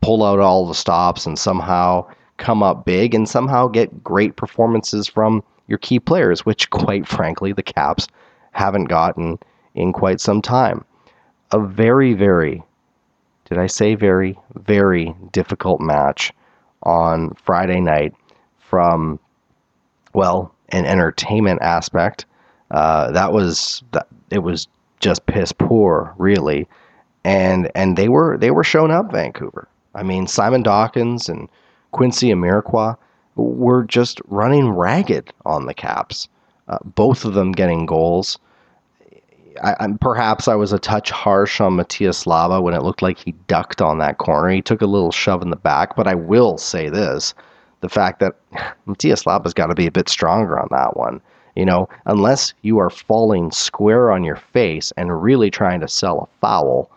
pull 0.00 0.24
out 0.24 0.40
all 0.40 0.66
the 0.66 0.74
stops 0.74 1.26
and 1.26 1.38
somehow 1.38 2.04
come 2.36 2.62
up 2.62 2.84
big 2.84 3.14
and 3.14 3.28
somehow 3.28 3.68
get 3.68 4.02
great 4.02 4.36
performances 4.36 5.06
from 5.06 5.42
your 5.68 5.78
key 5.78 6.00
players, 6.00 6.44
which, 6.44 6.70
quite 6.70 7.06
frankly, 7.06 7.52
the 7.52 7.62
Caps 7.62 8.08
haven't 8.52 8.86
gotten 8.86 9.38
in 9.74 9.92
quite 9.92 10.20
some 10.20 10.42
time. 10.42 10.84
A 11.54 11.60
very, 11.60 12.14
very, 12.14 12.64
did 13.44 13.58
I 13.58 13.68
say 13.68 13.94
very, 13.94 14.36
very 14.56 15.14
difficult 15.30 15.80
match 15.80 16.32
on 16.82 17.32
Friday 17.34 17.80
night 17.80 18.12
from, 18.58 19.20
well, 20.14 20.52
an 20.70 20.84
entertainment 20.84 21.62
aspect. 21.62 22.26
Uh, 22.72 23.12
that 23.12 23.32
was 23.32 23.84
that 23.92 24.08
it 24.30 24.40
was 24.40 24.66
just 24.98 25.26
piss 25.26 25.52
poor, 25.52 26.12
really, 26.18 26.66
and 27.22 27.70
and 27.76 27.96
they 27.96 28.08
were 28.08 28.36
they 28.36 28.50
were 28.50 28.64
shown 28.64 28.90
up 28.90 29.12
Vancouver. 29.12 29.68
I 29.94 30.02
mean, 30.02 30.26
Simon 30.26 30.64
Dawkins 30.64 31.28
and 31.28 31.48
Quincy 31.92 32.30
Amarikwa 32.30 32.96
were 33.36 33.84
just 33.84 34.20
running 34.26 34.70
ragged 34.70 35.32
on 35.46 35.66
the 35.66 35.74
Caps. 35.74 36.28
Uh, 36.66 36.78
both 36.84 37.24
of 37.24 37.34
them 37.34 37.52
getting 37.52 37.86
goals. 37.86 38.40
I, 39.64 39.74
I, 39.80 39.88
perhaps 40.00 40.46
I 40.46 40.54
was 40.54 40.72
a 40.72 40.78
touch 40.78 41.10
harsh 41.10 41.60
on 41.60 41.76
Matias 41.76 42.24
Laba 42.24 42.62
when 42.62 42.74
it 42.74 42.82
looked 42.82 43.00
like 43.00 43.18
he 43.18 43.32
ducked 43.48 43.80
on 43.80 43.98
that 43.98 44.18
corner. 44.18 44.50
He 44.50 44.60
took 44.60 44.82
a 44.82 44.86
little 44.86 45.10
shove 45.10 45.40
in 45.40 45.50
the 45.50 45.56
back, 45.56 45.96
but 45.96 46.06
I 46.06 46.14
will 46.14 46.58
say 46.58 46.90
this: 46.90 47.34
the 47.80 47.88
fact 47.88 48.20
that 48.20 48.36
Matias 48.86 49.24
Laba's 49.24 49.54
got 49.54 49.68
to 49.68 49.74
be 49.74 49.86
a 49.86 49.92
bit 49.92 50.08
stronger 50.08 50.58
on 50.58 50.68
that 50.70 50.96
one. 50.96 51.20
You 51.56 51.64
know, 51.64 51.88
unless 52.04 52.52
you 52.62 52.78
are 52.78 52.90
falling 52.90 53.52
square 53.52 54.10
on 54.10 54.24
your 54.24 54.36
face 54.36 54.92
and 54.96 55.22
really 55.22 55.50
trying 55.50 55.80
to 55.80 55.88
sell 55.88 56.20
a 56.20 56.38
foul, 56.40 56.90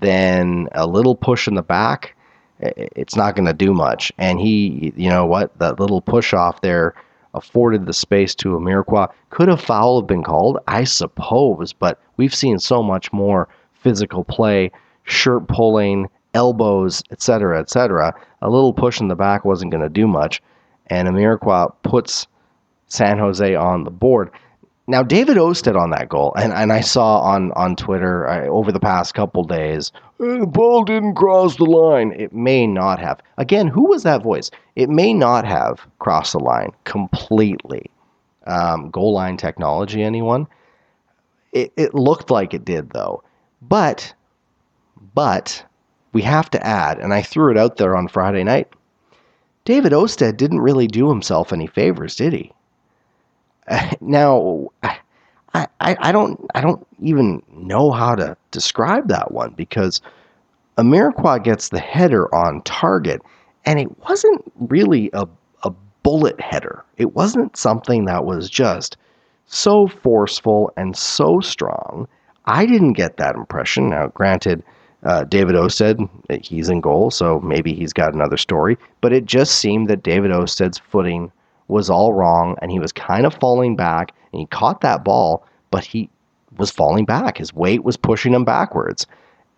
then 0.00 0.68
a 0.72 0.86
little 0.86 1.14
push 1.14 1.46
in 1.46 1.54
the 1.54 1.62
back, 1.62 2.16
it's 2.60 3.14
not 3.14 3.36
going 3.36 3.46
to 3.46 3.52
do 3.52 3.74
much. 3.74 4.10
And 4.16 4.40
he, 4.40 4.92
you 4.96 5.10
know 5.10 5.26
what, 5.26 5.56
that 5.58 5.78
little 5.78 6.00
push 6.00 6.32
off 6.32 6.62
there 6.62 6.94
afforded 7.34 7.86
the 7.86 7.92
space 7.92 8.34
to 8.36 8.56
Amarikwa. 8.56 9.08
Could 9.30 9.48
a 9.48 9.56
foul 9.56 10.00
have 10.00 10.06
been 10.06 10.22
called? 10.22 10.58
I 10.66 10.84
suppose, 10.84 11.72
but 11.72 12.00
we've 12.16 12.34
seen 12.34 12.58
so 12.58 12.82
much 12.82 13.12
more 13.12 13.48
physical 13.74 14.24
play, 14.24 14.70
shirt 15.04 15.48
pulling, 15.48 16.08
elbows, 16.34 17.02
etc., 17.10 17.60
etc. 17.60 18.14
A 18.42 18.50
little 18.50 18.72
push 18.72 19.00
in 19.00 19.08
the 19.08 19.14
back 19.14 19.44
wasn't 19.44 19.72
going 19.72 19.82
to 19.82 19.88
do 19.88 20.06
much, 20.06 20.42
and 20.86 21.08
Amarikwa 21.08 21.72
puts 21.82 22.26
San 22.86 23.18
Jose 23.18 23.54
on 23.54 23.84
the 23.84 23.90
board. 23.90 24.30
Now, 24.90 25.04
David 25.04 25.38
Ousted 25.38 25.76
on 25.76 25.90
that 25.90 26.08
goal, 26.08 26.34
and, 26.34 26.52
and 26.52 26.72
I 26.72 26.80
saw 26.80 27.20
on, 27.20 27.52
on 27.52 27.76
Twitter 27.76 28.26
uh, 28.26 28.48
over 28.48 28.72
the 28.72 28.80
past 28.80 29.14
couple 29.14 29.44
days, 29.44 29.92
the 30.18 30.48
ball 30.48 30.82
didn't 30.82 31.14
cross 31.14 31.54
the 31.54 31.64
line. 31.64 32.12
It 32.18 32.32
may 32.32 32.66
not 32.66 32.98
have. 32.98 33.20
Again, 33.38 33.68
who 33.68 33.88
was 33.88 34.02
that 34.02 34.24
voice? 34.24 34.50
It 34.74 34.90
may 34.90 35.14
not 35.14 35.44
have 35.44 35.86
crossed 36.00 36.32
the 36.32 36.40
line 36.40 36.72
completely. 36.82 37.88
Um, 38.48 38.90
goal 38.90 39.14
line 39.14 39.36
technology, 39.36 40.02
anyone? 40.02 40.48
It, 41.52 41.72
it 41.76 41.94
looked 41.94 42.28
like 42.28 42.52
it 42.52 42.64
did, 42.64 42.90
though. 42.90 43.22
But, 43.62 44.12
but, 45.14 45.64
we 46.12 46.22
have 46.22 46.50
to 46.50 46.66
add, 46.66 46.98
and 46.98 47.14
I 47.14 47.22
threw 47.22 47.52
it 47.52 47.56
out 47.56 47.76
there 47.76 47.94
on 47.94 48.08
Friday 48.08 48.42
night, 48.42 48.66
David 49.64 49.92
Ousted 49.92 50.36
didn't 50.36 50.58
really 50.58 50.88
do 50.88 51.08
himself 51.08 51.52
any 51.52 51.68
favors, 51.68 52.16
did 52.16 52.32
he? 52.32 52.52
now, 54.00 54.68
I, 55.54 55.66
I, 55.80 56.12
don't 56.12 56.40
I 56.54 56.60
don't 56.60 56.86
even 57.00 57.42
know 57.52 57.90
how 57.90 58.14
to 58.14 58.36
describe 58.50 59.08
that 59.08 59.32
one 59.32 59.52
because 59.52 60.00
Amarikwa 60.78 61.42
gets 61.42 61.68
the 61.68 61.80
header 61.80 62.32
on 62.34 62.62
target, 62.62 63.22
and 63.64 63.78
it 63.78 63.98
wasn't 64.08 64.42
really 64.58 65.10
a, 65.12 65.26
a 65.62 65.70
bullet 66.02 66.40
header. 66.40 66.84
It 66.96 67.14
wasn't 67.14 67.56
something 67.56 68.04
that 68.06 68.24
was 68.24 68.48
just 68.48 68.96
so 69.46 69.88
forceful 69.88 70.72
and 70.76 70.96
so 70.96 71.40
strong. 71.40 72.06
I 72.46 72.66
didn't 72.66 72.94
get 72.94 73.16
that 73.16 73.34
impression. 73.34 73.90
Now, 73.90 74.08
granted, 74.08 74.62
uh, 75.04 75.24
David 75.24 75.56
Ousted, 75.56 75.98
he's 76.42 76.68
in 76.68 76.80
goal, 76.80 77.10
so 77.10 77.40
maybe 77.40 77.74
he's 77.74 77.92
got 77.92 78.14
another 78.14 78.36
story, 78.36 78.78
but 79.00 79.12
it 79.12 79.24
just 79.24 79.56
seemed 79.56 79.88
that 79.88 80.02
David 80.02 80.30
Ousted's 80.30 80.78
footing 80.78 81.32
was 81.70 81.90
all 81.90 82.12
wrong 82.12 82.56
and 82.60 82.70
he 82.70 82.78
was 82.78 82.92
kind 82.92 83.26
of 83.26 83.34
falling 83.34 83.76
back 83.76 84.12
and 84.32 84.40
he 84.40 84.46
caught 84.46 84.80
that 84.82 85.04
ball, 85.04 85.46
but 85.70 85.84
he 85.84 86.08
was 86.56 86.70
falling 86.70 87.04
back. 87.04 87.38
His 87.38 87.54
weight 87.54 87.84
was 87.84 87.96
pushing 87.96 88.34
him 88.34 88.44
backwards 88.44 89.06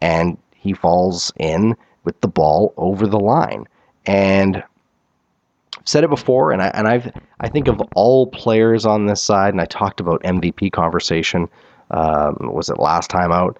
and 0.00 0.37
he 0.54 0.73
falls 0.73 1.33
in 1.38 1.76
with 2.04 2.21
the 2.21 2.28
ball 2.28 2.75
over 2.76 3.07
the 3.07 3.21
line. 3.21 3.66
And 4.07 4.62
I've 5.83 5.88
said 5.88 6.04
it 6.04 6.11
before, 6.11 6.52
and 6.52 6.62
I 6.62 6.69
and 6.75 6.87
I've 6.87 7.11
I 7.40 7.49
think 7.49 7.69
of 7.69 7.81
all 7.95 8.26
players 8.28 8.87
on 8.87 9.07
this 9.07 9.23
side, 9.23 9.54
and 9.54 9.61
I 9.61 9.64
talked 9.64 10.00
about 10.00 10.23
MVP 10.23 10.73
conversation. 10.73 11.49
Um, 11.90 12.37
was 12.40 12.69
it 12.69 12.78
last 12.78 13.11
time 13.11 13.33
out? 13.33 13.59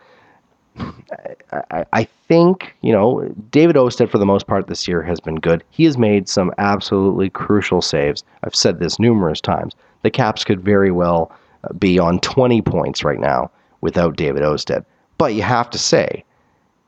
I, 0.79 1.85
I, 1.93 2.05
think, 2.05 2.75
you 2.81 2.93
know, 2.93 3.29
David 3.51 3.77
Ousted, 3.77 4.11
for 4.11 4.19
the 4.19 4.27
most 4.27 4.47
part 4.47 4.67
this 4.67 4.89
year, 4.89 5.03
has 5.03 5.21
been 5.21 5.37
good. 5.37 5.63
He 5.71 5.85
has 5.85 5.99
made 5.99 6.29
some 6.29 6.53
absolutely 6.59 7.31
crucial 7.31 7.83
saves. 7.83 8.25
I've 8.43 8.55
said 8.55 8.79
this 8.79 8.99
numerous 8.99 9.41
times. 9.41 9.75
The 10.03 10.11
Caps 10.11 10.45
could 10.45 10.61
very 10.61 10.91
well 10.91 11.31
uh, 11.65 11.73
be 11.75 11.99
on 11.99 12.21
20 12.21 12.63
points 12.63 13.05
right 13.05 13.21
now 13.21 13.51
without 13.81 14.17
David 14.17 14.43
Ousted. 14.43 14.85
But 15.19 15.35
you 15.35 15.43
have 15.43 15.71
to 15.71 15.79
say, 15.79 16.25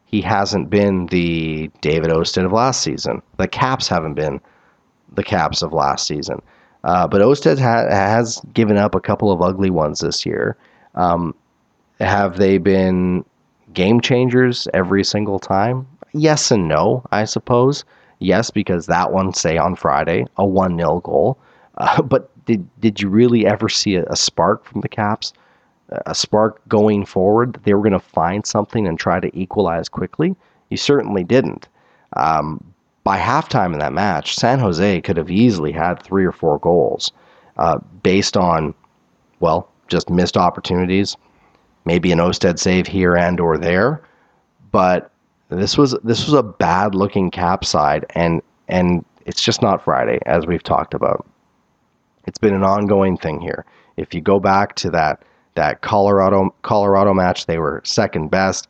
he 0.07 0.21
hasn't 0.21 0.71
been 0.71 1.07
the 1.07 1.71
David 1.81 2.11
Ousted 2.11 2.45
of 2.45 2.53
last 2.53 2.83
season. 2.83 3.21
The 3.37 3.49
Caps 3.49 3.89
haven't 3.89 4.15
been 4.15 4.41
the 5.13 5.25
Caps 5.25 5.63
of 5.63 5.73
last 5.73 6.07
season. 6.07 6.41
Uh, 6.85 7.07
but 7.07 7.21
Ousted 7.21 7.59
ha- 7.59 7.89
has 7.89 8.41
given 8.53 8.77
up 8.77 8.95
a 8.95 9.01
couple 9.01 9.31
of 9.31 9.43
ugly 9.43 9.71
ones 9.71 10.01
this 10.01 10.25
year. 10.25 10.57
Um, 10.95 11.35
have 12.01 12.37
they 12.37 12.59
been 12.59 13.25
game 13.75 14.01
changers 14.01 14.69
every 14.73 15.05
single 15.05 15.39
time? 15.39 15.87
Yes 16.13 16.51
and 16.51 16.69
no, 16.69 17.05
I 17.11 17.25
suppose. 17.25 17.85
Yes, 18.21 18.51
because 18.51 18.87
that 18.87 19.13
one, 19.13 19.35
say 19.35 19.59
on 19.59 19.77
Friday, 19.77 20.25
a 20.37 20.47
1 20.47 20.77
0 20.79 21.01
goal. 21.01 21.39
Uh, 21.77 22.01
but 22.03 22.31
did, 22.47 22.65
did 22.81 23.01
you 23.01 23.09
really 23.09 23.45
ever 23.45 23.69
see 23.69 23.97
a, 23.97 24.05
a 24.05 24.15
spark 24.15 24.65
from 24.65 24.81
the 24.81 24.89
Caps? 24.89 25.33
A 26.07 26.15
spark 26.15 26.61
going 26.69 27.05
forward 27.05 27.53
that 27.53 27.65
they 27.65 27.75
were 27.75 27.81
going 27.81 27.91
to 27.91 27.99
find 27.99 28.47
something 28.47 28.87
and 28.87 28.97
try 28.97 29.19
to 29.19 29.37
equalize 29.37 29.89
quickly? 29.89 30.37
You 30.71 30.77
certainly 30.77 31.25
didn't. 31.25 31.67
Um, 32.13 32.63
by 33.03 33.19
halftime 33.19 33.73
in 33.73 33.81
that 33.81 33.93
match, 33.93 34.37
San 34.37 34.61
Jose 34.61 35.01
could 35.01 35.17
have 35.17 35.33
easily 35.33 35.73
had 35.73 36.01
three 36.01 36.25
or 36.25 36.31
four 36.31 36.61
goals 36.61 37.11
uh, 37.59 37.79
based 38.05 38.37
on, 38.37 38.73
well, 39.41 39.69
just 39.89 40.09
missed 40.09 40.37
opportunities, 40.37 41.17
maybe 41.85 42.13
an 42.13 42.21
Ousted 42.21 42.59
save 42.59 42.87
here 42.87 43.17
and 43.17 43.41
or 43.41 43.59
there, 43.59 44.03
but 44.73 45.11
this 45.49 45.77
was 45.79 45.97
this 46.05 46.25
was 46.25 46.35
a 46.35 46.43
bad 46.43 46.95
looking 46.95 47.31
cap 47.31 47.65
side, 47.65 48.07
and 48.11 48.43
and 48.69 49.05
it's 49.27 49.43
just 49.43 49.63
not 49.63 49.85
Friday 49.85 50.19
as 50.27 50.47
we've 50.47 50.63
talked 50.63 50.95
about. 50.95 51.27
It's 52.27 52.39
been 52.39 52.55
an 52.55 52.65
ongoing 52.65 53.17
thing 53.17 53.41
here. 53.41 53.65
If 53.97 54.15
you 54.15 54.21
go 54.21 54.41
back 54.41 54.75
to 54.77 54.91
that 54.91 55.23
that 55.55 55.83
Colorado 55.83 56.55
Colorado 56.63 57.15
match, 57.15 57.47
they 57.47 57.59
were 57.59 57.81
second 57.85 58.31
best. 58.31 58.69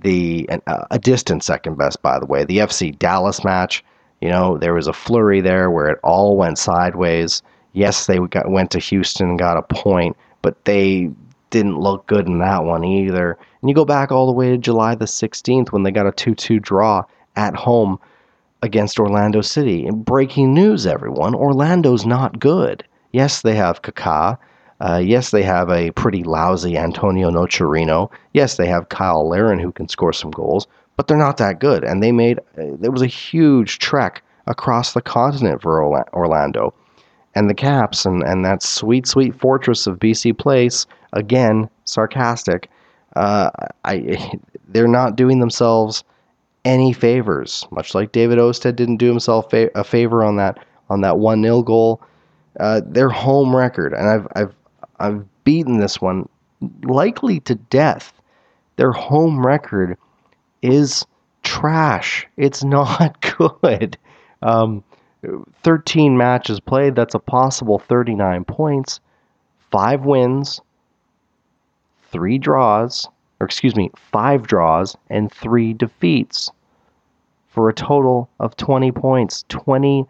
The 0.00 0.48
a 0.90 0.98
distant 0.98 1.42
second 1.42 1.76
best, 1.76 2.00
by 2.02 2.18
the 2.18 2.26
way. 2.26 2.44
The 2.44 2.58
FC 2.58 2.96
Dallas 2.96 3.44
match, 3.44 3.84
you 4.20 4.28
know, 4.28 4.56
there 4.56 4.74
was 4.74 4.86
a 4.86 4.92
flurry 4.92 5.40
there 5.40 5.70
where 5.70 5.88
it 5.88 5.98
all 6.04 6.36
went 6.36 6.58
sideways. 6.58 7.42
Yes, 7.72 8.06
they 8.06 8.18
got, 8.18 8.48
went 8.50 8.70
to 8.72 8.78
Houston 8.78 9.30
and 9.30 9.38
got 9.38 9.56
a 9.56 9.62
point, 9.62 10.16
but 10.40 10.64
they 10.64 11.10
didn't 11.50 11.78
look 11.78 12.06
good 12.06 12.26
in 12.26 12.38
that 12.38 12.64
one 12.64 12.84
either. 12.84 13.38
And 13.60 13.68
you 13.68 13.74
go 13.74 13.84
back 13.84 14.12
all 14.12 14.26
the 14.26 14.32
way 14.32 14.50
to 14.50 14.58
July 14.58 14.94
the 14.94 15.04
16th 15.04 15.72
when 15.72 15.82
they 15.82 15.90
got 15.90 16.06
a 16.06 16.12
2 16.12 16.34
2 16.34 16.60
draw 16.60 17.04
at 17.36 17.54
home 17.54 17.98
against 18.62 18.98
Orlando 18.98 19.40
City. 19.40 19.86
And 19.86 20.04
breaking 20.04 20.54
news, 20.54 20.86
everyone 20.86 21.34
Orlando's 21.34 22.06
not 22.06 22.38
good. 22.38 22.84
Yes, 23.12 23.42
they 23.42 23.54
have 23.54 23.82
Kaká. 23.82 24.38
Uh, 24.80 25.02
yes, 25.04 25.30
they 25.30 25.42
have 25.42 25.70
a 25.70 25.90
pretty 25.92 26.22
lousy 26.22 26.76
Antonio 26.76 27.30
Nocerino. 27.30 28.10
Yes, 28.32 28.56
they 28.56 28.66
have 28.66 28.86
Cyle 28.92 29.28
Larin 29.28 29.58
who 29.58 29.72
can 29.72 29.88
score 29.88 30.12
some 30.12 30.30
goals, 30.30 30.68
but 30.96 31.08
they're 31.08 31.16
not 31.16 31.36
that 31.38 31.58
good. 31.58 31.82
And 31.82 32.02
they 32.02 32.12
made, 32.12 32.38
uh, 32.38 32.76
there 32.78 32.92
was 32.92 33.02
a 33.02 33.06
huge 33.06 33.78
trek 33.78 34.22
across 34.46 34.92
the 34.92 35.02
continent 35.02 35.62
for 35.62 35.82
Orlando. 36.12 36.74
And 37.34 37.48
the 37.48 37.54
Caps 37.54 38.04
and, 38.04 38.22
and 38.22 38.44
that 38.44 38.62
sweet, 38.62 39.06
sweet 39.06 39.34
fortress 39.34 39.86
of 39.86 39.98
BC 39.98 40.36
Place 40.36 40.86
again, 41.12 41.68
sarcastic. 41.84 42.70
Uh, 43.16 43.50
I, 43.84 44.32
they're 44.68 44.88
not 44.88 45.16
doing 45.16 45.40
themselves 45.40 46.04
any 46.64 46.92
favors, 46.92 47.66
much 47.70 47.94
like 47.94 48.12
David 48.12 48.38
Ousted 48.38 48.76
didn't 48.76 48.96
do 48.98 49.06
himself 49.06 49.50
fa- 49.50 49.70
a 49.74 49.84
favor 49.84 50.22
on 50.24 50.36
that 50.36 50.58
on 50.90 51.00
that 51.02 51.18
one 51.18 51.42
0 51.42 51.62
goal. 51.62 52.02
Uh, 52.60 52.80
their 52.84 53.08
home 53.08 53.54
record, 53.54 53.92
and 53.92 54.08
I've 54.08 54.26
I've 54.34 54.54
I've 54.98 55.44
beaten 55.44 55.78
this 55.78 56.00
one 56.00 56.28
likely 56.82 57.40
to 57.40 57.54
death. 57.54 58.12
Their 58.76 58.92
home 58.92 59.44
record 59.44 59.96
is 60.62 61.06
trash. 61.42 62.26
It's 62.36 62.64
not 62.64 63.20
good. 63.62 63.96
Um, 64.42 64.82
13 65.62 66.16
matches 66.16 66.60
played, 66.60 66.94
that's 66.94 67.14
a 67.14 67.18
possible 67.18 67.78
39 67.78 68.44
points, 68.44 69.00
5 69.70 70.04
wins, 70.04 70.60
3 72.10 72.38
draws, 72.38 73.08
or 73.40 73.44
excuse 73.44 73.76
me, 73.76 73.90
5 73.96 74.46
draws 74.46 74.96
and 75.10 75.30
3 75.32 75.74
defeats 75.74 76.50
for 77.48 77.68
a 77.68 77.74
total 77.74 78.28
of 78.38 78.56
20 78.56 78.92
points, 78.92 79.44
20 79.48 80.06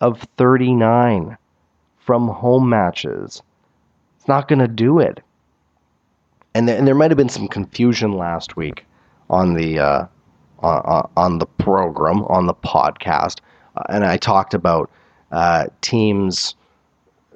of 0.00 0.20
39 0.36 1.36
from 1.98 2.28
home 2.28 2.68
matches. 2.68 3.42
It's 4.16 4.28
not 4.28 4.48
going 4.48 4.58
to 4.58 4.68
do 4.68 4.98
it. 4.98 5.20
And 6.54 6.68
there, 6.68 6.76
and 6.76 6.86
there 6.86 6.94
might 6.94 7.10
have 7.10 7.18
been 7.18 7.28
some 7.28 7.48
confusion 7.48 8.12
last 8.12 8.56
week 8.56 8.84
on 9.30 9.54
the 9.54 9.78
uh, 9.78 10.06
on, 10.62 11.38
the 11.38 11.46
program 11.46 12.24
on 12.24 12.46
the 12.46 12.54
podcast, 12.54 13.40
and 13.88 14.04
I 14.04 14.16
talked 14.16 14.54
about 14.54 14.90
uh, 15.30 15.66
teams, 15.80 16.54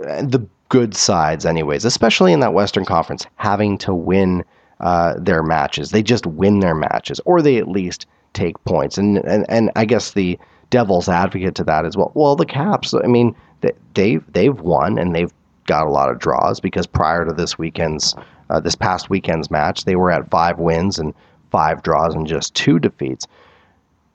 uh, 0.07 0.23
the 0.23 0.47
good 0.69 0.95
sides, 0.95 1.47
anyways, 1.47 1.85
especially 1.85 2.33
in 2.33 2.41
that 2.41 2.55
Western 2.55 2.85
Conference, 2.85 3.27
having 3.37 3.79
to 3.79 3.95
win 3.95 4.45
uh, 4.81 5.15
their 5.19 5.43
matches. 5.43 5.91
They 5.91 6.03
just 6.03 6.27
win 6.27 6.61
their 6.61 6.75
matches, 6.75 7.21
or 7.25 7.41
they 7.41 7.57
at 7.57 7.69
least 7.69 8.07
take 8.35 8.63
points. 8.65 8.99
And 8.99 9.19
and, 9.19 9.47
and 9.49 9.71
I 9.77 9.85
guess 9.85 10.13
the 10.13 10.39
devil's 10.71 11.09
advocate 11.09 11.55
to 11.57 11.65
that 11.65 11.85
as 11.85 11.97
well. 11.97 12.13
Well, 12.15 12.37
the 12.37 12.47
Caps, 12.47 12.93
I 12.93 13.07
mean, 13.07 13.35
they, 13.61 13.73
they've 13.95 14.33
they've 14.33 14.61
won 14.61 14.99
and 14.99 15.15
they've 15.15 15.33
got 15.67 15.87
a 15.87 15.91
lot 15.91 16.11
of 16.11 16.19
draws 16.19 16.61
because 16.61 16.87
prior 16.87 17.25
to 17.25 17.33
this 17.33 17.59
weekend's 17.59 18.15
uh, 18.51 18.61
this 18.61 18.77
past 18.77 19.11
weekend's 19.11 19.51
match, 19.51 19.85
they 19.85 19.97
were 19.97 20.11
at 20.11 20.31
five 20.31 20.59
wins 20.59 20.99
and 20.99 21.15
five 21.51 21.83
draws 21.83 22.15
and 22.15 22.27
just 22.27 22.55
two 22.55 22.79
defeats. 22.79 23.27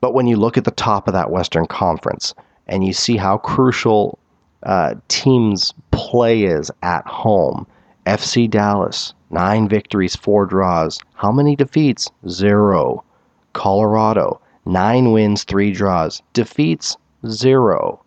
But 0.02 0.14
when 0.14 0.26
you 0.26 0.36
look 0.36 0.58
at 0.58 0.64
the 0.64 0.72
top 0.72 1.06
of 1.06 1.14
that 1.14 1.30
Western 1.30 1.64
Conference 1.64 2.34
and 2.66 2.84
you 2.84 2.92
see 2.92 3.16
how 3.16 3.38
crucial 3.38 4.18
uh, 4.64 4.96
teams' 5.06 5.72
play 5.92 6.42
is 6.42 6.72
at 6.82 7.06
home, 7.06 7.68
FC 8.04 8.50
Dallas, 8.50 9.14
nine 9.30 9.68
victories, 9.68 10.16
four 10.16 10.44
draws. 10.44 10.98
How 11.14 11.30
many 11.30 11.54
defeats? 11.54 12.10
Zero. 12.28 13.04
Colorado, 13.52 14.40
nine 14.66 15.12
wins, 15.12 15.44
three 15.44 15.70
draws. 15.70 16.20
Defeats? 16.32 16.96
Zero. 17.28 18.02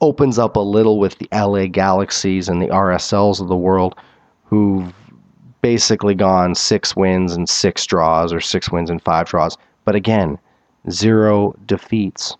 Opens 0.00 0.38
up 0.38 0.56
a 0.56 0.60
little 0.60 0.98
with 0.98 1.18
the 1.18 1.28
LA 1.30 1.66
Galaxies 1.66 2.48
and 2.48 2.62
the 2.62 2.68
RSLs 2.68 3.38
of 3.38 3.48
the 3.48 3.56
world, 3.56 3.96
who've 4.46 4.94
basically 5.60 6.14
gone 6.14 6.54
six 6.54 6.96
wins 6.96 7.34
and 7.34 7.50
six 7.50 7.84
draws, 7.84 8.32
or 8.32 8.40
six 8.40 8.72
wins 8.72 8.88
and 8.88 9.02
five 9.02 9.28
draws. 9.28 9.58
But 9.84 9.94
again, 9.94 10.38
zero 10.90 11.54
defeats. 11.66 12.36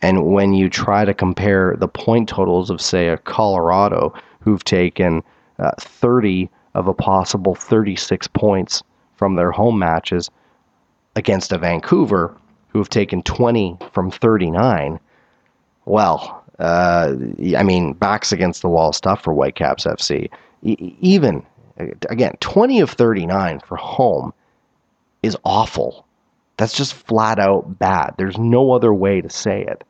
And 0.00 0.26
when 0.26 0.52
you 0.52 0.68
try 0.70 1.04
to 1.04 1.14
compare 1.14 1.76
the 1.78 1.88
point 1.88 2.28
totals 2.28 2.70
of, 2.70 2.80
say, 2.80 3.08
a 3.08 3.18
Colorado, 3.18 4.14
who've 4.40 4.64
taken 4.64 5.22
uh, 5.58 5.72
30 5.78 6.48
of 6.74 6.86
a 6.86 6.94
possible 6.94 7.54
36 7.54 8.28
points 8.28 8.82
from 9.16 9.34
their 9.34 9.50
home 9.50 9.78
matches, 9.78 10.30
against 11.16 11.52
a 11.52 11.58
Vancouver, 11.58 12.34
who 12.68 12.78
have 12.78 12.88
taken 12.88 13.22
20 13.22 13.76
from 13.92 14.10
39, 14.10 15.00
well, 15.84 16.44
uh, 16.58 17.14
I 17.56 17.62
mean, 17.62 17.92
backs 17.94 18.30
against 18.32 18.62
the 18.62 18.68
wall 18.68 18.92
stuff 18.92 19.22
for 19.22 19.32
Whitecaps 19.32 19.84
FC. 19.84 20.28
E- 20.62 20.94
even, 21.00 21.44
again, 22.08 22.34
20 22.40 22.80
of 22.80 22.90
39 22.90 23.60
for 23.60 23.76
home 23.76 24.32
is 25.22 25.36
awful. 25.44 26.06
That's 26.58 26.76
just 26.76 26.92
flat 26.92 27.38
out 27.38 27.78
bad. 27.78 28.14
There's 28.18 28.36
no 28.36 28.72
other 28.72 28.92
way 28.92 29.20
to 29.20 29.30
say 29.30 29.66
it. 29.66 29.84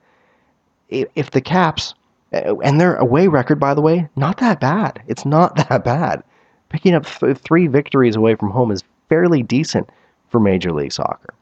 If 1.15 1.31
the 1.33 1.41
Caps, 1.41 1.95
uh, 2.33 2.57
and 2.59 2.81
their 2.81 2.97
away 2.97 3.27
record, 3.27 3.59
by 3.59 3.75
the 3.75 3.81
way, 3.81 4.09
not 4.17 4.37
that 4.39 4.61
bad. 4.61 5.03
It's 5.09 5.25
not 5.25 5.57
that 5.69 5.83
bad. 5.83 6.23
Picking 6.69 6.95
up 6.95 7.07
th- 7.07 7.39
three 7.39 7.67
victories 7.67 8.17
away 8.17 8.35
from 8.35 8.51
home 8.51 8.71
is 8.71 8.85
fairly 9.09 9.43
decent 9.43 9.91
for 10.29 10.39
Major 10.39 10.73
League 10.73 10.93
Soccer. 10.93 11.35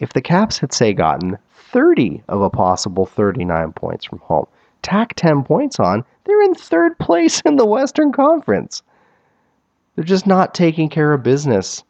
If 0.00 0.12
the 0.12 0.22
Caps 0.22 0.58
had, 0.58 0.72
say, 0.72 0.92
gotten 0.92 1.38
30 1.72 2.22
of 2.28 2.42
a 2.42 2.50
possible 2.50 3.06
39 3.06 3.72
points 3.72 4.04
from 4.04 4.18
home, 4.18 4.46
tack 4.82 5.14
10 5.14 5.44
points 5.44 5.78
on, 5.78 6.04
they're 6.24 6.42
in 6.42 6.54
third 6.54 6.98
place 6.98 7.40
in 7.44 7.56
the 7.56 7.66
Western 7.66 8.10
Conference. 8.10 8.82
They're 9.94 10.04
just 10.04 10.26
not 10.26 10.54
taking 10.54 10.88
care 10.88 11.12
of 11.12 11.22
business, 11.22 11.84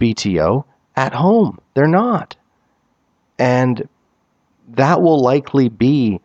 BTO, 0.00 0.64
at 0.96 1.12
home. 1.12 1.58
They're 1.74 1.86
not. 1.86 2.36
And 3.38 3.88
that 4.68 5.00
will 5.02 5.20
likely 5.20 5.68
be 5.68 6.20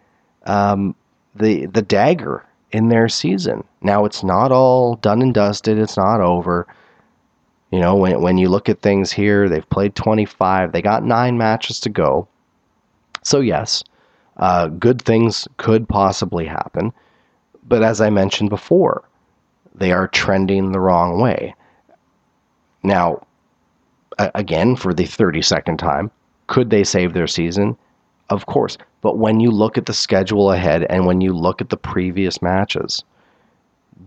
um, 0.45 0.95
the 1.36 1.65
the 1.67 1.81
dagger 1.81 2.45
in 2.71 2.89
their 2.89 3.10
season. 3.10 3.63
Now 3.81 4.05
it's 4.05 4.23
not 4.23 4.51
all 4.51 4.95
done 4.95 5.21
and 5.21 5.34
dusted. 5.34 5.77
It's 5.77 5.97
not 5.97 6.21
over. 6.21 6.67
You 7.71 7.79
know, 7.79 7.95
when 7.95 8.21
when 8.21 8.38
you 8.38 8.49
look 8.49 8.69
at 8.69 8.81
things 8.81 9.12
here, 9.12 9.47
they've 9.47 9.69
played 9.69 9.95
25. 9.95 10.71
They 10.71 10.81
got 10.81 11.03
nine 11.03 11.38
matches 11.38 11.79
to 11.81 11.89
go. 11.89 12.27
So 13.23 13.39
yes, 13.39 13.84
uh, 14.38 14.67
good 14.67 15.01
things 15.01 15.47
could 15.57 15.88
possibly 15.88 16.45
happen. 16.45 16.91
But 17.63 17.84
as 17.84 18.01
I 18.01 18.10
mentioned 18.10 18.49
before, 18.49 19.03
they 19.75 19.91
are 19.91 20.07
trending 20.07 20.71
the 20.71 20.79
wrong 20.79 21.21
way. 21.21 21.55
Now, 22.84 23.21
again, 24.36 24.75
for 24.75 24.93
the 24.93 25.03
32nd 25.03 25.77
time, 25.77 26.12
could 26.47 26.69
they 26.69 26.84
save 26.84 27.13
their 27.13 27.27
season? 27.27 27.77
Of 28.29 28.45
course. 28.45 28.77
But 29.01 29.17
when 29.17 29.39
you 29.39 29.51
look 29.51 29.77
at 29.77 29.86
the 29.86 29.93
schedule 29.93 30.51
ahead 30.51 30.86
and 30.89 31.05
when 31.05 31.21
you 31.21 31.34
look 31.34 31.62
at 31.62 31.69
the 31.69 31.77
previous 31.77 32.41
matches, 32.41 33.03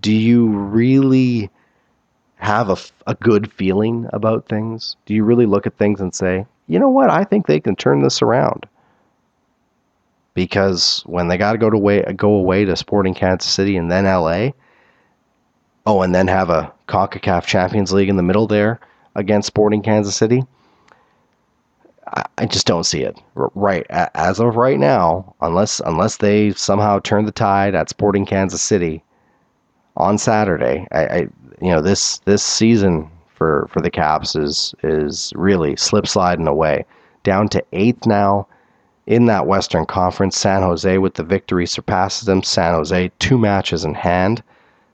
do 0.01 0.13
you 0.13 0.49
really 0.49 1.51
have 2.37 2.69
a, 2.69 2.77
a 3.07 3.15
good 3.15 3.51
feeling 3.53 4.09
about 4.13 4.47
things? 4.47 4.97
Do 5.07 5.15
you 5.15 5.25
really 5.25 5.47
look 5.47 5.67
at 5.67 5.79
things 5.79 6.01
and 6.01 6.15
say, 6.15 6.47
you 6.67 6.79
know 6.79 6.89
what, 6.89 7.11
I 7.11 7.25
think 7.25 7.47
they 7.47 7.61
can 7.61 7.77
turn 7.77 8.03
this 8.03 8.23
around? 8.23 8.67
Because 10.35 11.03
when 11.07 11.29
they 11.29 11.39
got 11.39 11.53
to 11.53 11.59
go 11.59 11.71
to 11.71 11.79
way, 11.79 12.03
go 12.17 12.35
away 12.35 12.65
to 12.65 12.77
Sporting 12.77 13.15
Kansas 13.15 13.51
City 13.51 13.77
and 13.77 13.91
then 13.91 14.05
LA, 14.05 14.51
oh, 15.87 16.03
and 16.03 16.15
then 16.15 16.27
have 16.29 16.51
a 16.51 16.73
CONCACAF 16.89 17.47
Champions 17.47 17.93
League 17.93 18.09
in 18.09 18.17
the 18.17 18.23
middle 18.23 18.47
there 18.47 18.81
against 19.15 19.47
Sporting 19.47 19.83
Kansas 19.83 20.17
City, 20.17 20.43
I, 22.39 22.47
just 22.47 22.67
don't 22.67 22.85
see 22.85 23.03
it. 23.03 23.19
Right 23.35 23.87
as 23.89 24.39
of 24.39 24.57
right 24.57 24.79
now, 24.79 25.35
unless 25.41 25.81
unless 25.81 26.19
they 26.19 26.53
somehow 26.53 26.99
turn 27.01 27.25
the 27.25 27.33
tide 27.33 27.75
at 27.75 27.89
Sporting 27.89 28.27
Kansas 28.27 28.63
City 28.63 29.03
on 29.97 30.19
Saturday, 30.19 30.87
I, 30.93 31.07
I 31.07 31.19
you 31.61 31.71
know 31.71 31.81
this 31.81 32.19
this 32.19 32.43
season 32.43 33.11
for 33.35 33.67
for 33.71 33.81
the 33.81 33.91
Caps 33.91 34.37
is 34.37 34.75
is 34.83 35.33
really 35.35 35.77
slip 35.77 36.07
sliding 36.07 36.47
away, 36.47 36.85
down 37.23 37.49
to 37.49 37.65
eighth 37.73 38.07
now 38.07 38.47
in 39.07 39.27
that 39.27 39.47
Western 39.47 39.87
Conference. 39.87 40.39
San 40.39 40.63
Jose 40.63 40.99
with 40.99 41.15
the 41.15 41.25
victory 41.25 41.67
surpasses 41.67 42.27
them. 42.27 42.43
San 42.43 42.75
Jose 42.75 43.11
two 43.19 43.39
matches 43.39 43.85
in 43.85 43.95
hand. 43.95 44.43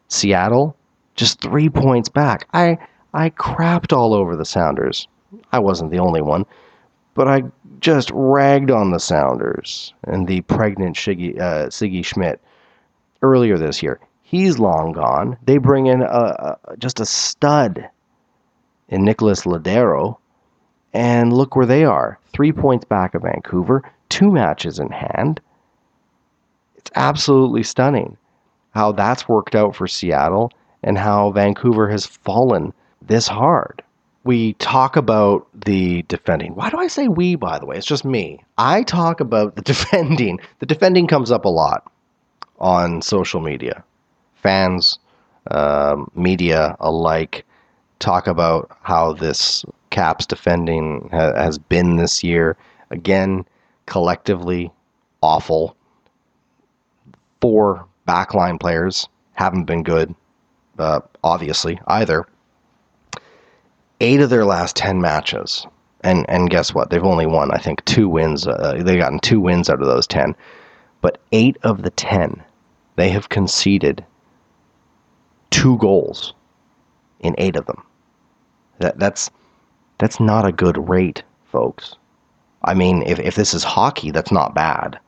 Seattle 0.08 0.76
just 1.16 1.40
three 1.40 1.68
points 1.68 2.08
back. 2.08 2.48
I 2.54 2.78
I 3.12 3.30
crapped 3.30 3.92
all 3.92 4.14
over 4.14 4.36
the 4.36 4.44
Sounders. 4.44 5.08
I 5.52 5.58
wasn't 5.58 5.90
the 5.90 5.98
only 5.98 6.22
one, 6.22 6.46
but 7.14 7.28
I 7.28 7.44
just 7.80 8.10
ragged 8.12 8.70
on 8.70 8.90
the 8.90 9.00
Sounders 9.00 9.94
and 10.04 10.26
the 10.26 10.42
pregnant 10.42 10.96
Shiggy, 10.96 11.38
uh, 11.38 11.68
Sigi 11.68 12.04
Schmid 12.04 12.38
earlier 13.22 13.58
this 13.58 13.82
year. 13.82 14.00
He's 14.22 14.58
long 14.58 14.92
gone. 14.92 15.36
They 15.44 15.58
bring 15.58 15.86
in 15.86 16.02
a, 16.02 16.56
a, 16.64 16.76
just 16.78 17.00
a 17.00 17.06
stud 17.06 17.88
in 18.88 19.04
Nicholas 19.04 19.42
Lodeiro, 19.42 20.18
and 20.92 21.32
look 21.32 21.56
where 21.56 21.66
they 21.66 21.84
are. 21.84 22.18
Three 22.32 22.52
points 22.52 22.84
back 22.84 23.14
of 23.14 23.22
Vancouver, 23.22 23.82
two 24.08 24.30
matches 24.30 24.78
in 24.78 24.90
hand. 24.90 25.40
It's 26.76 26.90
absolutely 26.94 27.62
stunning 27.62 28.16
how 28.72 28.92
that's 28.92 29.28
worked 29.28 29.54
out 29.54 29.74
for 29.74 29.86
Seattle 29.86 30.52
and 30.82 30.96
how 30.96 31.30
Vancouver 31.32 31.88
has 31.88 32.06
fallen 32.06 32.72
this 33.10 33.28
hard. 33.28 33.82
We 34.24 34.52
talk 34.54 34.96
about 34.96 35.46
the 35.54 36.02
defending. 36.02 36.54
Why 36.54 36.70
do 36.70 36.78
I 36.78 36.86
say 36.86 37.08
we, 37.08 37.34
by 37.34 37.58
the 37.58 37.66
way? 37.66 37.76
It's 37.76 37.86
just 37.86 38.04
me. 38.04 38.42
I 38.56 38.82
talk 38.84 39.20
about 39.20 39.56
the 39.56 39.62
defending. 39.72 40.38
The 40.60 40.66
defending 40.66 41.06
comes 41.06 41.30
up 41.30 41.44
a 41.44 41.48
lot 41.48 41.90
on 42.58 43.02
social 43.02 43.40
media 43.40 43.82
fans, 44.34 44.98
um, 45.50 46.10
media 46.14 46.76
alike 46.80 47.44
talk 47.98 48.26
about 48.26 48.70
how 48.82 49.12
this 49.12 49.64
Caps 49.90 50.24
defending 50.24 51.08
ha- 51.12 51.34
has 51.34 51.58
been 51.58 51.96
this 51.96 52.22
year. 52.22 52.56
Again, 52.90 53.44
collectively 53.86 54.70
awful. 55.22 55.76
Four 57.40 57.86
backline 58.06 58.60
players 58.60 59.08
haven't 59.32 59.64
been 59.64 59.82
good, 59.82 60.14
uh, 60.78 61.00
obviously, 61.24 61.80
either. 61.88 62.26
Eight 64.00 64.20
of 64.20 64.30
their 64.30 64.44
last 64.44 64.76
10 64.76 65.00
matches. 65.00 65.66
And, 66.02 66.24
and 66.28 66.48
guess 66.48 66.72
what? 66.72 66.90
They've 66.90 67.04
only 67.04 67.26
won, 67.26 67.50
I 67.50 67.58
think, 67.58 67.84
two 67.84 68.08
wins. 68.08 68.46
Uh, 68.46 68.80
they've 68.82 68.98
gotten 68.98 69.20
two 69.20 69.40
wins 69.40 69.68
out 69.68 69.80
of 69.80 69.86
those 69.86 70.06
10. 70.06 70.34
but 71.02 71.20
eight 71.32 71.56
of 71.62 71.82
the 71.82 71.90
10, 71.90 72.42
they 72.96 73.10
have 73.10 73.28
conceded 73.28 74.04
two 75.50 75.76
goals 75.78 76.32
in 77.20 77.34
eight 77.38 77.56
of 77.56 77.66
them. 77.66 77.82
That, 78.78 78.98
that's, 78.98 79.30
that's 79.98 80.20
not 80.20 80.46
a 80.46 80.52
good 80.52 80.88
rate, 80.88 81.22
folks. 81.44 81.96
I 82.64 82.74
mean, 82.74 83.02
if, 83.06 83.18
if 83.18 83.34
this 83.34 83.52
is 83.52 83.64
hockey, 83.64 84.10
that's 84.10 84.32
not 84.32 84.54
bad. 84.54 84.98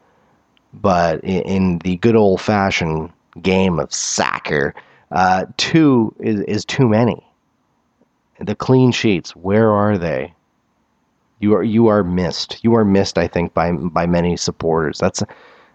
But 0.74 1.22
in, 1.24 1.42
in 1.42 1.78
the 1.78 1.96
good 1.96 2.16
old 2.16 2.40
fashioned 2.40 3.10
game 3.40 3.78
of 3.78 3.92
soccer, 3.92 4.74
uh, 5.10 5.46
two 5.56 6.14
is, 6.20 6.40
is 6.40 6.64
too 6.64 6.88
many. 6.88 7.26
The 8.42 8.54
clean 8.56 8.90
sheets, 8.90 9.36
where 9.36 9.70
are 9.70 9.96
they? 9.96 10.34
You 11.38 11.54
are 11.54 11.62
you 11.62 11.86
are 11.88 12.02
missed. 12.02 12.58
You 12.62 12.74
are 12.74 12.84
missed, 12.84 13.18
I 13.18 13.26
think, 13.28 13.54
by 13.54 13.72
by 13.72 14.06
many 14.06 14.36
supporters. 14.36 14.98
That's 14.98 15.22
a, 15.22 15.26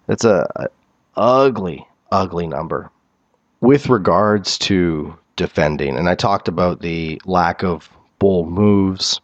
that's 0.06 0.26
a, 0.26 0.50
a 0.56 0.68
ugly, 1.16 1.88
ugly 2.12 2.48
number. 2.48 2.90
With 3.62 3.90
regards 3.90 4.58
to 4.60 5.18
defending, 5.36 5.98
and 5.98 6.10
I 6.10 6.16
talked 6.16 6.48
about 6.48 6.82
the 6.82 7.22
lack 7.26 7.64
of 7.64 7.90
bold 8.20 8.50
moves. 8.50 9.22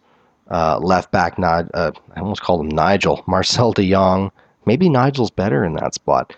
Uh, 0.50 0.78
left 0.80 1.12
back, 1.12 1.40
uh, 1.40 1.64
I 1.74 2.20
almost 2.20 2.42
called 2.42 2.62
him 2.62 2.70
Nigel. 2.70 3.24
Marcel 3.28 3.72
de 3.72 3.90
Jong. 3.90 4.32
Maybe 4.66 4.88
Nigel's 4.90 5.32
better 5.32 5.64
in 5.64 5.74
that 5.74 5.94
spot. 5.94 6.36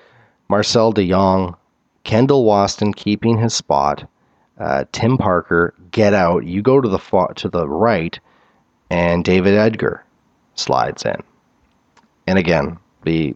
Marcel 0.47 0.91
de 0.91 1.09
Jong, 1.09 1.55
Kendall 2.03 2.45
Waston 2.45 2.95
keeping 2.95 3.37
his 3.37 3.53
spot. 3.53 4.07
Uh, 4.59 4.85
Tim 4.91 5.17
Parker, 5.17 5.73
get 5.95 6.13
out. 6.13 6.45
You 6.45 6.61
go 6.61 6.81
to 6.81 6.89
the 6.89 6.99
far, 6.99 7.33
to 7.35 7.47
the 7.47 7.67
right, 7.67 8.19
and 8.89 9.23
David 9.23 9.53
Edgar 9.55 10.03
slides 10.55 11.05
in. 11.05 11.23
And 12.27 12.37
again, 12.37 12.77
the 13.03 13.33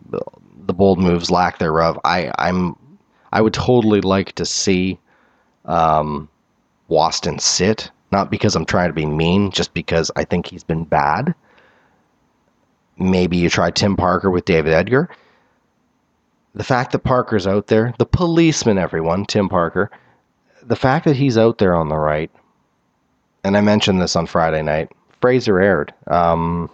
the 0.65 0.73
bold 0.73 0.99
moves, 0.99 1.31
lack 1.31 1.57
thereof. 1.57 1.97
I 2.03 2.31
I'm 2.37 2.75
I 3.31 3.41
would 3.41 3.53
totally 3.53 4.01
like 4.01 4.33
to 4.33 4.45
see 4.45 4.99
um, 5.65 6.27
Waston 6.89 7.39
sit, 7.39 7.89
not 8.11 8.29
because 8.29 8.55
I'm 8.55 8.65
trying 8.65 8.89
to 8.89 8.93
be 8.93 9.05
mean, 9.05 9.51
just 9.51 9.73
because 9.73 10.11
I 10.17 10.25
think 10.25 10.45
he's 10.45 10.63
been 10.63 10.83
bad. 10.83 11.33
Maybe 12.97 13.37
you 13.37 13.49
try 13.49 13.71
Tim 13.71 13.95
Parker 13.95 14.29
with 14.29 14.43
David 14.43 14.73
Edgar. 14.73 15.09
The 16.55 16.63
fact 16.65 16.91
that 16.91 16.99
Parker's 16.99 17.47
out 17.47 17.67
there, 17.67 17.93
the 17.99 18.05
policeman, 18.05 18.77
everyone, 18.77 19.25
Tim 19.25 19.47
Parker, 19.47 19.89
the 20.63 20.75
fact 20.75 21.05
that 21.05 21.15
he's 21.15 21.37
out 21.37 21.59
there 21.59 21.73
on 21.73 21.87
the 21.87 21.95
right, 21.95 22.29
and 23.49 23.57
I 23.57 23.61
mentioned 23.61 23.99
this 23.99 24.15
on 24.15 24.27
Friday 24.27 24.61
night, 24.61 24.91
Fraser 25.21 25.59
Aird. 25.59 25.91
Um, 26.05 26.69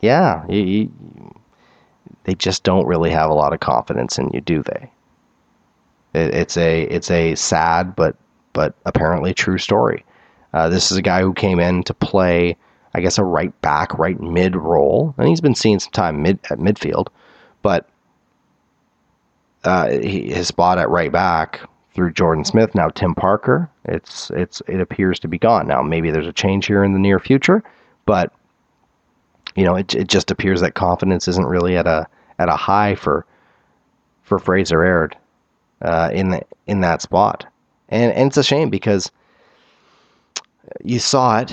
yeah, 0.00 0.46
you, 0.48 0.62
you, 0.62 0.92
they 2.24 2.34
just 2.34 2.62
don't 2.62 2.86
really 2.86 3.10
have 3.10 3.28
a 3.28 3.34
lot 3.34 3.52
of 3.52 3.60
confidence 3.60 4.16
in 4.16 4.30
you, 4.32 4.40
do 4.40 4.62
they? 4.62 4.90
It, 6.14 6.34
it's 6.34 6.56
a 6.56 6.84
it's 6.84 7.10
a 7.10 7.34
sad 7.34 7.94
but 7.94 8.16
but 8.54 8.76
apparently 8.86 9.34
true 9.34 9.58
story. 9.58 10.06
Uh, 10.54 10.70
this 10.70 10.90
is 10.90 10.96
a 10.96 11.02
guy 11.02 11.20
who 11.20 11.34
came 11.34 11.60
in 11.60 11.82
to 11.82 11.92
play, 11.92 12.56
I 12.94 13.02
guess, 13.02 13.18
a 13.18 13.24
right 13.24 13.52
back, 13.60 13.92
right 13.98 14.18
mid 14.18 14.56
role, 14.56 15.14
and 15.18 15.28
he's 15.28 15.42
been 15.42 15.54
seeing 15.54 15.80
some 15.80 15.92
time 15.92 16.22
mid 16.22 16.38
at 16.48 16.58
midfield, 16.58 17.08
but 17.60 17.86
uh, 19.64 19.90
he, 19.90 20.32
his 20.32 20.48
spot 20.48 20.78
at 20.78 20.88
right 20.88 21.12
back 21.12 21.60
through 21.98 22.12
Jordan 22.12 22.44
Smith 22.44 22.76
now 22.76 22.88
Tim 22.90 23.12
Parker. 23.12 23.68
It's 23.84 24.30
it's 24.30 24.62
it 24.68 24.80
appears 24.80 25.18
to 25.18 25.26
be 25.26 25.36
gone 25.36 25.66
now. 25.66 25.82
Maybe 25.82 26.12
there's 26.12 26.28
a 26.28 26.32
change 26.32 26.66
here 26.66 26.84
in 26.84 26.92
the 26.92 26.98
near 27.00 27.18
future, 27.18 27.60
but 28.06 28.32
you 29.56 29.64
know, 29.64 29.74
it, 29.74 29.96
it 29.96 30.06
just 30.06 30.30
appears 30.30 30.60
that 30.60 30.76
confidence 30.76 31.26
isn't 31.26 31.46
really 31.46 31.76
at 31.76 31.88
a 31.88 32.06
at 32.38 32.48
a 32.48 32.54
high 32.54 32.94
for 32.94 33.26
for 34.22 34.38
Fraser 34.38 34.84
Aird 34.84 35.16
uh, 35.82 36.10
in 36.12 36.30
the, 36.30 36.42
in 36.68 36.82
that 36.82 37.02
spot, 37.02 37.44
and 37.88 38.12
and 38.12 38.28
it's 38.28 38.36
a 38.36 38.44
shame 38.44 38.70
because 38.70 39.10
you 40.84 41.00
saw 41.00 41.40
it, 41.40 41.52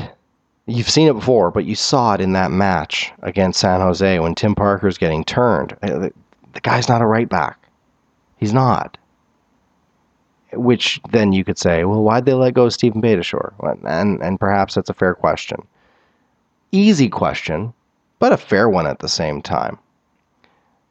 you've 0.67 0.91
seen 0.91 1.07
it 1.07 1.13
before, 1.13 1.49
but 1.49 1.65
you 1.65 1.73
saw 1.73 2.13
it 2.13 2.21
in 2.21 2.33
that 2.33 2.51
match 2.51 3.11
against 3.23 3.61
San 3.61 3.81
Jose 3.81 4.19
when 4.19 4.35
Tim 4.35 4.53
Parker's 4.53 4.99
getting 4.99 5.23
turned. 5.23 5.75
Uh, 5.81 5.97
the, 5.97 6.13
the 6.53 6.61
guy's 6.61 6.87
not 6.87 7.01
a 7.01 7.07
right 7.07 7.27
back, 7.27 7.67
he's 8.37 8.53
not. 8.53 8.95
Which 10.55 10.99
then 11.11 11.33
you 11.33 11.43
could 11.43 11.57
say, 11.57 11.83
well, 11.83 12.03
why'd 12.03 12.25
they 12.25 12.33
let 12.33 12.53
go 12.53 12.65
of 12.65 12.73
Steven 12.73 13.01
Beitashour? 13.01 13.53
And 13.85 14.21
and 14.21 14.39
perhaps 14.39 14.75
that's 14.75 14.89
a 14.89 14.93
fair 14.93 15.13
question. 15.13 15.65
Easy 16.71 17.09
question 17.09 17.73
but 18.19 18.31
a 18.31 18.37
fair 18.37 18.69
one 18.69 18.87
at 18.87 18.99
the 18.99 19.09
same 19.09 19.41
time. 19.41 19.77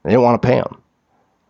They 0.03 0.11
didn't 0.11 0.23
want 0.23 0.41
to 0.41 0.47
pay 0.47 0.57
him. 0.57 0.81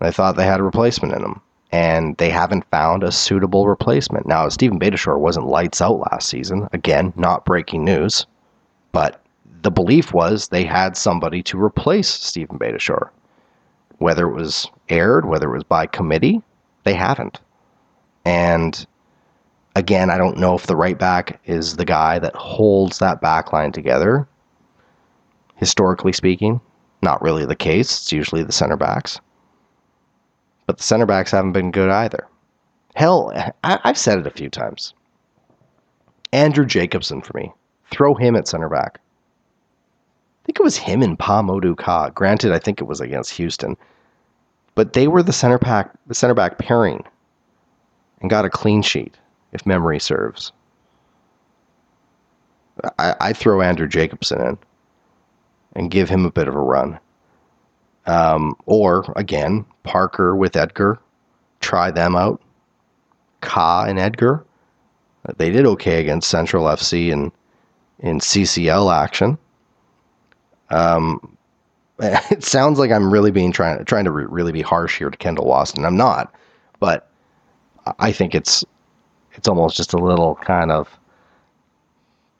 They 0.00 0.11
thought 0.11 0.37
they 0.37 0.46
had 0.46 0.61
a 0.61 0.64
replacement 0.64 1.14
in 1.14 1.22
him, 1.22 1.40
and 1.72 2.16
they 2.18 2.31
haven't 2.31 2.70
found 2.70 3.03
a 3.03 3.12
suitable 3.12 3.68
replacement. 3.68 4.27
Now, 4.27 4.48
Steven 4.48 4.79
Beitashour 4.79 5.18
wasn't 5.18 5.46
lights 5.46 5.81
out 5.81 6.11
last 6.11 6.29
season. 6.29 6.68
Again, 6.72 7.12
not 7.16 7.44
breaking 7.44 7.85
news, 7.85 8.27
but 8.92 9.22
the 9.62 9.70
belief 9.70 10.12
was 10.12 10.48
they 10.48 10.64
had 10.64 10.96
somebody 10.96 11.42
to 11.44 11.62
replace 11.62 12.09
Steven 12.09 12.59
Beitashour. 12.59 13.11
Whether 13.98 14.29
it 14.29 14.35
was 14.35 14.70
Aird, 14.88 15.24
whether 15.24 15.48
it 15.48 15.55
was 15.55 15.64
by 15.64 15.87
committee, 15.87 16.42
they 16.85 16.94
haven't. 16.94 17.40
And 18.25 18.87
again, 19.77 20.11
I 20.11 20.19
don't 20.19 20.39
know 20.39 20.55
if 20.55 20.67
the 20.67 20.77
right 20.77 20.99
back 20.99 21.41
is 21.45 21.77
the 21.77 21.85
guy 21.85 22.19
that 22.19 22.35
holds 22.35 22.99
that 22.99 23.21
back 23.21 23.53
line 23.53 23.73
together 23.73 24.27
historically 25.57 26.13
speaking. 26.13 26.61
Not 27.03 27.23
really 27.23 27.45
the 27.45 27.57
case. 27.57 27.99
It's 27.99 28.13
usually 28.13 28.43
the 28.43 28.53
center 28.53 28.77
backs. 28.77 29.21
But 30.67 30.79
the 30.79 30.83
center 30.83 31.07
backs 31.07 31.31
haven't 31.31 31.53
been 31.53 31.71
good 31.71 31.91
either. 31.91 32.27
Hell, 32.95 33.33
I, 33.65 33.81
have 33.85 33.99
said 33.99 34.19
it 34.19 34.27
a 34.27 34.31
few 34.31 34.49
times. 34.49 34.95
Andrew 36.33 36.65
Jacobson 36.65 37.21
for 37.21 37.37
me. 37.37 37.53
Throw 37.91 38.15
him 38.15 38.37
at 38.37 38.49
center 38.49 38.69
back. 38.69 38.99
I 38.99 40.47
think 40.47 40.61
it 40.61 40.65
was 40.65 40.77
him 40.77 41.03
and 41.03 41.19
Pa 41.19 41.43
Kah. 41.77 42.11
Granted, 42.11 42.53
I 42.53 42.59
think 42.59 42.81
it 42.81 42.85
was 42.85 43.01
against 43.01 43.33
Houston. 43.33 43.77
But 44.75 44.93
they 44.93 45.09
were 45.09 45.23
the 45.23 45.33
center 45.33 45.59
back, 45.59 45.91
the 46.07 46.15
center 46.15 46.35
back 46.35 46.59
pairing 46.59 47.05
and 48.25 48.31
got 48.31 48.47
a 48.47 48.51
clean 48.51 48.81
sheet, 48.81 49.19
if 49.53 49.67
memory 49.67 50.01
serves. 50.01 50.51
I, 52.99 53.15
I 53.21 53.33
throw 53.35 53.61
Andrew 53.61 53.87
Jacobson 53.87 54.41
in 54.41 54.59
and 55.77 55.91
give 55.91 56.09
him 56.09 56.25
a 56.25 56.31
bit 56.31 56.49
of 56.49 56.55
a 56.55 56.59
run. 56.59 56.99
Um, 58.07 58.57
or 58.65 59.13
again, 59.15 59.67
Parker 59.83 60.35
with 60.35 60.57
Edgar, 60.57 60.99
try 61.61 61.91
them 61.91 62.17
out. 62.17 62.41
Kah 63.43 63.85
and 63.87 63.99
Edgar, 63.99 64.43
they 65.37 65.51
did 65.51 65.67
okay 65.67 66.01
against 66.01 66.31
Central 66.31 66.65
FC 66.65 67.11
in 67.11 67.31
in 67.99 68.21
CCL 68.21 68.91
action. 68.91 69.37
Um, 70.71 71.37
it 71.99 72.43
sounds 72.43 72.79
like 72.79 72.91
I'm 72.91 73.13
really 73.13 73.33
being 73.33 73.53
trying 73.53 73.85
trying 73.85 74.07
to 74.07 74.11
re- 74.11 74.25
really 74.27 74.53
be 74.53 74.63
harsh 74.63 74.97
here 74.97 75.11
to 75.11 75.17
Kendall 75.19 75.45
Waston. 75.45 75.85
I'm 75.85 75.99
not, 75.99 76.35
but 76.81 77.11
I 77.99 78.12
think 78.12 78.35
it's 78.35 78.64
it's 79.33 79.49
almost 79.49 79.77
just 79.77 79.92
a 79.92 79.99
little 79.99 80.37
kind 80.37 80.70
of 80.70 80.88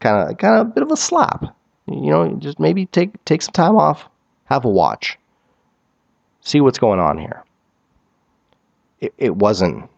kind 0.01 0.31
of 0.31 0.39
kind 0.39 0.61
of 0.61 0.67
a 0.67 0.71
bit 0.71 0.83
of 0.83 0.91
a 0.91 0.97
slap 0.97 1.55
you 1.87 2.11
know, 2.11 2.35
just 2.39 2.59
maybe 2.59 2.87
take 2.87 3.23
take 3.25 3.43
some 3.43 3.53
time 3.53 3.77
off, 3.77 4.09
have 4.47 4.65
a 4.65 4.71
watch, 4.71 5.19
see 6.41 6.61
what's 6.61 6.79
going 6.79 7.01
on 7.01 7.19
here. 7.19 7.45
It, 9.01 9.15
it 9.19 9.37
wasn't 9.37 9.89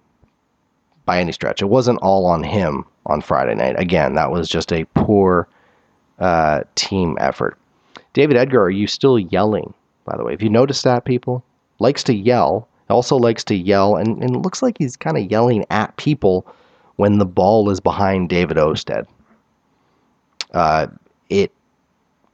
by 1.05 1.21
any 1.21 1.33
stretch. 1.33 1.63
It 1.63 1.67
wasn't 1.67 2.01
all 2.03 2.27
on 2.27 2.43
him 2.43 2.85
on 3.07 3.21
Friday 3.21 3.55
night. 3.55 3.79
Again, 3.79 4.15
that 4.15 4.33
was 4.33 4.49
just 4.49 4.73
a 4.73 4.85
poor 4.95 5.49
uh, 6.19 6.63
team 6.75 7.17
effort. 7.21 7.57
David 8.13 8.37
Edgar, 8.37 8.63
are 8.63 8.71
you 8.71 8.89
still 8.89 9.19
yelling? 9.19 9.73
By 10.05 10.17
the 10.17 10.25
way, 10.25 10.33
if 10.33 10.43
you 10.43 10.51
noticed 10.51 10.83
that, 10.85 11.05
people 11.05 11.45
likes 11.79 12.03
to 12.05 12.15
yell. 12.15 12.69
Also 12.89 13.17
likes 13.17 13.43
to 13.45 13.55
yell, 13.55 13.97
and, 13.97 14.23
and 14.23 14.37
it 14.37 14.39
looks 14.39 14.63
like 14.63 14.79
he's 14.79 14.97
kind 14.97 15.17
of 15.17 15.31
yelling 15.31 15.65
at 15.71 15.97
people 15.97 16.47
when 16.97 17.19
the 17.19 17.27
ball 17.27 17.69
is 17.71 17.81
behind 17.81 18.29
David 18.29 18.57
Ousted. 18.59 19.07
Uh, 20.53 20.87
it 21.29 21.53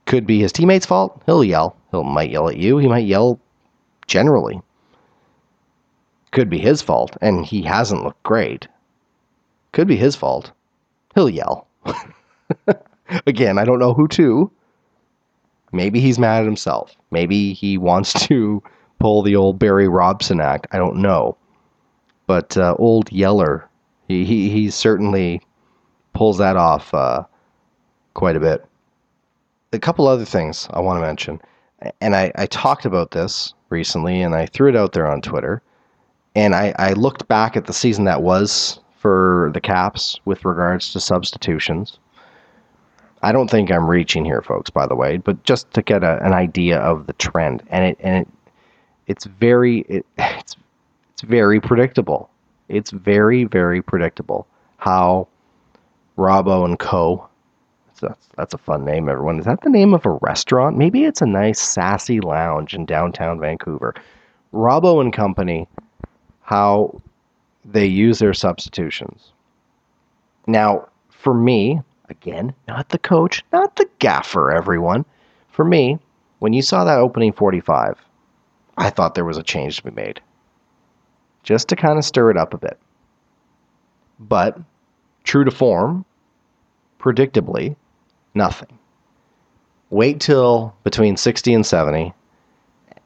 could 0.06 0.26
be 0.26 0.40
his 0.40 0.52
teammates' 0.52 0.86
fault. 0.86 1.20
He'll 1.26 1.42
yell. 1.42 1.76
He 1.90 2.02
might 2.02 2.30
yell 2.30 2.48
at 2.48 2.56
you. 2.56 2.78
He 2.78 2.88
might 2.88 3.06
yell 3.06 3.40
generally. 4.06 4.60
Could 6.32 6.50
be 6.50 6.58
his 6.58 6.82
fault, 6.82 7.16
and 7.20 7.44
he 7.44 7.62
hasn't 7.62 8.04
looked 8.04 8.22
great. 8.22 8.68
Could 9.72 9.88
be 9.88 9.96
his 9.96 10.16
fault. 10.16 10.52
He'll 11.14 11.30
yell. 11.30 11.66
Again, 13.26 13.58
I 13.58 13.64
don't 13.64 13.78
know 13.78 13.94
who 13.94 14.08
to. 14.08 14.50
Maybe 15.72 16.00
he's 16.00 16.18
mad 16.18 16.40
at 16.40 16.46
himself. 16.46 16.96
Maybe 17.10 17.52
he 17.54 17.78
wants 17.78 18.12
to 18.26 18.62
pull 19.02 19.22
the 19.22 19.36
old 19.36 19.58
Barry 19.58 19.88
Robson 19.88 20.40
act. 20.40 20.68
I 20.70 20.78
don't 20.78 20.96
know. 20.96 21.36
But 22.26 22.56
uh, 22.56 22.76
old 22.78 23.10
Yeller, 23.10 23.68
he, 24.06 24.24
he, 24.24 24.48
he 24.48 24.70
certainly 24.70 25.42
pulls 26.12 26.38
that 26.38 26.56
off 26.56 26.94
uh, 26.94 27.24
quite 28.14 28.36
a 28.36 28.40
bit 28.40 28.64
a 29.72 29.78
couple 29.78 30.06
other 30.06 30.24
things 30.24 30.68
I 30.70 30.80
want 30.80 30.98
to 30.98 31.06
mention, 31.06 31.40
and 32.00 32.14
I, 32.14 32.30
I 32.36 32.46
talked 32.46 32.84
about 32.84 33.10
this 33.10 33.54
recently, 33.70 34.22
and 34.22 34.34
I 34.34 34.46
threw 34.46 34.68
it 34.68 34.76
out 34.76 34.92
there 34.92 35.10
on 35.10 35.20
Twitter. 35.20 35.62
And 36.34 36.54
I, 36.54 36.74
I 36.78 36.92
looked 36.92 37.26
back 37.28 37.56
at 37.56 37.66
the 37.66 37.72
season 37.72 38.04
that 38.04 38.22
was 38.22 38.80
for 38.98 39.50
the 39.52 39.60
Caps 39.60 40.20
with 40.24 40.44
regards 40.44 40.92
to 40.92 41.00
substitutions. 41.00 41.98
I 43.22 43.32
don't 43.32 43.50
think 43.50 43.70
I'm 43.70 43.88
reaching 43.88 44.24
here, 44.24 44.42
folks. 44.42 44.70
By 44.70 44.86
the 44.86 44.94
way, 44.94 45.16
but 45.16 45.42
just 45.44 45.70
to 45.72 45.82
get 45.82 46.04
a, 46.04 46.24
an 46.24 46.32
idea 46.32 46.78
of 46.78 47.06
the 47.06 47.12
trend, 47.14 47.62
and 47.70 47.84
it 47.84 47.96
and 48.00 48.26
it, 48.26 48.28
it's 49.06 49.24
very 49.26 49.80
it, 49.88 50.06
it's 50.18 50.56
it's 51.12 51.22
very 51.22 51.60
predictable. 51.60 52.30
It's 52.68 52.90
very 52.90 53.44
very 53.44 53.82
predictable 53.82 54.46
how 54.78 55.28
Robbo 56.18 56.64
and 56.64 56.78
Co. 56.78 57.28
That's 58.00 58.28
that's 58.36 58.54
a 58.54 58.58
fun 58.58 58.84
name, 58.84 59.08
everyone. 59.08 59.38
Is 59.38 59.44
that 59.44 59.60
the 59.60 59.70
name 59.70 59.94
of 59.94 60.04
a 60.04 60.18
restaurant? 60.22 60.76
Maybe 60.76 61.04
it's 61.04 61.22
a 61.22 61.26
nice 61.26 61.60
sassy 61.60 62.20
lounge 62.20 62.74
in 62.74 62.84
downtown 62.84 63.38
Vancouver. 63.38 63.94
Robbo 64.52 65.00
and 65.00 65.12
Company, 65.12 65.68
how 66.42 67.00
they 67.64 67.86
use 67.86 68.18
their 68.18 68.34
substitutions. 68.34 69.32
Now, 70.48 70.88
for 71.10 71.32
me, 71.32 71.80
again, 72.08 72.52
not 72.66 72.88
the 72.88 72.98
coach, 72.98 73.44
not 73.52 73.76
the 73.76 73.88
gaffer, 74.00 74.50
everyone. 74.50 75.04
For 75.48 75.64
me, 75.64 75.98
when 76.40 76.52
you 76.52 76.62
saw 76.62 76.82
that 76.84 76.98
opening 76.98 77.32
45, 77.32 77.96
I 78.76 78.90
thought 78.90 79.14
there 79.14 79.24
was 79.24 79.38
a 79.38 79.42
change 79.42 79.76
to 79.76 79.84
be 79.84 79.90
made. 79.90 80.20
Just 81.42 81.68
to 81.68 81.76
kind 81.76 81.98
of 81.98 82.04
stir 82.04 82.30
it 82.30 82.36
up 82.36 82.54
a 82.54 82.58
bit. 82.58 82.78
But, 84.18 84.58
true 85.24 85.44
to 85.44 85.50
form, 85.50 86.04
predictably, 87.00 87.76
nothing. 88.34 88.78
Wait 89.90 90.20
till 90.20 90.74
between 90.84 91.16
60 91.16 91.52
and 91.52 91.66
70, 91.66 92.14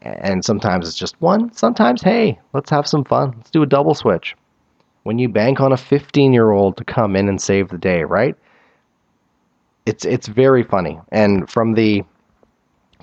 and 0.03 0.45
sometimes 0.45 0.87
it's 0.87 0.97
just 0.97 1.21
one. 1.21 1.53
Sometimes, 1.53 2.03
hey, 2.03 2.39
let's 2.53 2.71
have 2.71 2.87
some 2.87 3.05
fun. 3.05 3.35
Let's 3.37 3.51
do 3.51 3.63
a 3.63 3.67
double 3.67 3.95
switch. 3.95 4.37
When 5.03 5.19
you 5.19 5.29
bank 5.29 5.61
on 5.61 5.73
a 5.73 5.77
15 5.77 6.33
year 6.33 6.51
old 6.51 6.77
to 6.77 6.85
come 6.85 7.17
in 7.17 7.29
and 7.29 7.41
save 7.41 7.69
the 7.69 7.79
day, 7.79 8.05
right? 8.05 8.37
It's 9.85 10.05
it's 10.05 10.27
very 10.27 10.63
funny. 10.65 10.99
And 11.13 11.49
from 11.49 11.75
the 11.75 12.05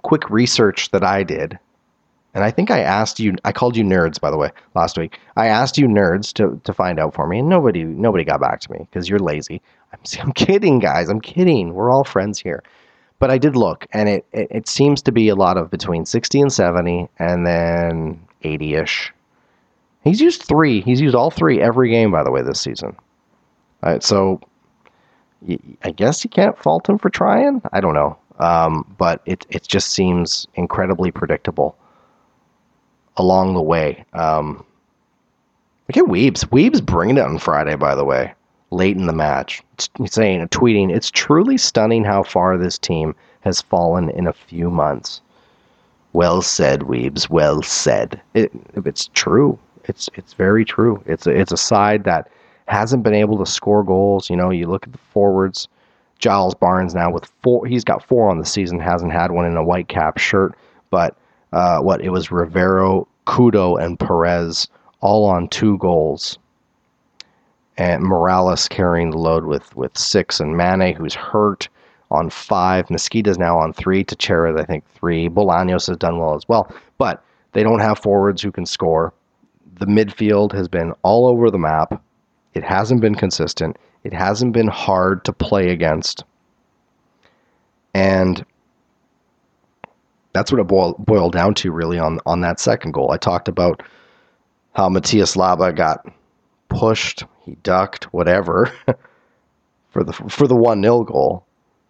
quick 0.02 0.30
research 0.30 0.92
that 0.92 1.04
I 1.04 1.24
did, 1.24 1.58
and 2.34 2.44
I 2.44 2.52
think 2.52 2.72
I 2.72 2.80
asked 2.80 3.20
you, 3.20 3.36
I 3.46 3.52
called 3.52 3.78
you 3.78 3.84
nerds, 3.84 4.20
by 4.20 4.32
the 4.32 4.38
way, 4.38 4.52
last 4.74 4.98
week. 4.98 5.20
I 5.36 5.48
asked 5.48 5.78
you 5.78 5.88
nerds 5.88 6.34
to, 6.34 6.60
to 6.64 6.74
find 6.74 7.00
out 7.00 7.14
for 7.14 7.28
me, 7.28 7.40
and 7.40 7.50
nobody 7.50 7.84
nobody 7.84 8.24
got 8.24 8.42
back 8.42 8.60
to 8.62 8.72
me 8.72 8.80
because 8.80 9.08
you're 9.08 9.20
lazy. 9.20 9.62
I'm, 9.92 10.00
I'm 10.22 10.32
kidding, 10.34 10.80
guys. 10.80 11.10
I'm 11.10 11.22
kidding. 11.22 11.74
We're 11.74 11.92
all 11.92 12.04
friends 12.04 12.40
here. 12.40 12.64
But 13.20 13.30
I 13.30 13.38
did 13.38 13.56
look, 13.56 13.86
and 13.94 14.10
it, 14.10 14.26
it, 14.34 14.48
it 14.52 14.68
seems 14.68 15.02
to 15.04 15.12
be 15.12 15.30
a 15.30 15.36
lot 15.36 15.58
of 15.58 15.70
between 15.70 16.06
60 16.06 16.42
and 16.42 16.52
70, 16.52 17.08
and 17.20 17.48
then 17.48 18.20
80 18.42 18.74
ish. 18.76 19.14
He's 20.04 20.20
used 20.20 20.42
three. 20.42 20.82
He's 20.82 21.00
used 21.00 21.16
all 21.16 21.32
three 21.32 21.62
every 21.62 21.90
game, 21.90 22.12
by 22.12 22.24
the 22.24 22.32
way, 22.32 22.42
this 22.42 22.60
season. 22.60 22.98
All 23.82 23.92
right, 23.92 24.04
so 24.04 24.42
I 25.84 25.92
guess 25.92 26.24
you 26.24 26.30
can't 26.30 26.58
fault 26.58 26.90
him 26.90 26.98
for 26.98 27.10
trying. 27.10 27.62
I 27.72 27.80
don't 27.80 27.94
know. 27.94 28.18
Um, 28.40 28.94
but 28.98 29.22
it, 29.26 29.46
it 29.50 29.64
just 29.68 29.92
seems 29.92 30.48
incredibly 30.56 31.12
predictable 31.12 31.78
along 33.18 33.54
the 33.54 33.62
way. 33.62 34.06
Um, 34.14 34.66
look 35.88 35.98
at 35.98 36.12
Weebs. 36.12 36.46
Weebs 36.46 36.84
bringing 36.86 37.18
it 37.18 37.26
on 37.26 37.38
Friday, 37.40 37.76
by 37.76 37.96
the 37.96 38.06
way, 38.06 38.34
late 38.72 38.98
in 38.98 39.08
the 39.08 39.14
match. 39.14 39.62
Saying, 40.06 40.48
tweeting, 40.50 40.94
it's 40.94 41.12
truly 41.12 41.58
stunning 41.58 42.04
how 42.04 42.24
far 42.24 42.58
this 42.58 42.78
team 42.78 43.16
has 43.42 43.62
fallen 43.62 44.10
in 44.10 44.28
a 44.28 44.34
few 44.34 44.70
months. 44.70 45.22
Well 46.14 46.42
said, 46.42 46.82
Weebs. 46.82 47.30
Well 47.30 47.62
said. 47.64 48.22
It, 48.34 48.52
it's 48.76 49.10
true. 49.14 49.58
It's 49.86 50.10
it's 50.14 50.34
very 50.34 50.64
true. 50.64 51.04
It's 51.06 51.28
a, 51.28 51.32
it's 51.32 51.52
a 51.52 51.58
side 51.58 52.04
that 52.06 52.30
hasn't 52.68 53.04
been 53.04 53.16
able 53.16 53.38
to 53.40 53.46
score 53.46 53.84
goals. 53.84 54.30
You 54.30 54.36
know, 54.38 54.50
you 54.50 54.68
look 54.68 54.86
at 54.86 54.94
the 54.94 55.00
forwards. 55.12 55.68
Giles 56.20 56.56
Barnes 56.56 56.96
now 56.96 57.12
with 57.12 57.26
four. 57.42 57.66
He's 57.66 57.84
got 57.84 58.02
four 58.02 58.30
on 58.30 58.40
the 58.40 58.46
season. 58.46 58.80
Hasn't 58.80 59.12
had 59.12 59.32
one 59.32 59.46
in 59.46 59.58
a 59.58 59.64
white 59.64 59.90
cap 59.90 60.18
shirt, 60.18 60.56
but 60.90 61.18
uh, 61.54 61.80
what 61.80 62.02
it 62.02 62.10
was 62.10 62.32
Rivero, 62.32 63.08
Kudo, 63.26 63.82
and 63.82 63.98
Perez 64.00 64.68
all 65.00 65.26
on 65.26 65.48
two 65.48 65.78
goals. 65.78 66.38
And 67.78 68.04
Morales 68.04 68.68
carrying 68.68 69.12
the 69.12 69.18
load 69.18 69.46
with, 69.46 69.76
with 69.76 69.98
six, 69.98 70.40
and 70.40 70.56
Manneh, 70.56 70.96
who's 70.96 71.16
hurt, 71.16 71.70
on 72.12 72.30
five. 72.30 72.88
Mezquida's 72.88 73.40
now 73.40 73.58
on 73.58 73.74
three. 73.74 74.04
Techera, 74.04 74.60
I 74.60 74.64
think, 74.64 74.88
three. 74.94 75.28
Bolaños 75.30 75.88
has 75.88 75.98
done 75.98 76.20
well 76.20 76.36
as 76.36 76.48
well. 76.48 76.74
But 76.98 77.24
they 77.54 77.64
don't 77.64 77.80
have 77.80 78.00
forwards 78.00 78.42
who 78.42 78.52
can 78.52 78.66
score. 78.66 79.14
The 79.80 79.88
midfield 79.88 80.54
has 80.54 80.68
been 80.68 80.94
all 81.02 81.26
over 81.28 81.50
the 81.50 81.58
map. 81.58 82.02
It 82.54 82.64
hasn't 82.64 83.02
been 83.02 83.16
consistent. 83.16 83.78
It 84.04 84.14
hasn't 84.14 84.54
been 84.54 84.68
hard 84.68 85.26
to 85.26 85.34
play 85.34 85.70
against. 85.70 86.24
And 87.96 88.46
that's 90.34 90.52
what 90.52 90.60
it 90.60 90.68
boiled, 90.68 90.98
boiled 91.06 91.34
down 91.34 91.54
to 91.56 91.72
really 91.72 92.00
on 92.00 92.20
on 92.26 92.42
that 92.42 92.60
second 92.60 92.92
goal. 92.92 93.12
I 93.12 93.18
talked 93.18 93.48
about 93.48 93.84
how 94.74 94.90
Matías 94.90 95.38
Laba 95.38 95.76
got 95.76 96.06
pushed, 96.70 97.24
he 97.42 97.56
ducked, 97.64 98.06
whatever, 98.14 98.72
for 99.92 100.04
the 100.04 100.14
for 100.14 100.48
the 100.48 100.56
one 100.56 100.82
0 100.82 101.04
goal, 101.04 101.46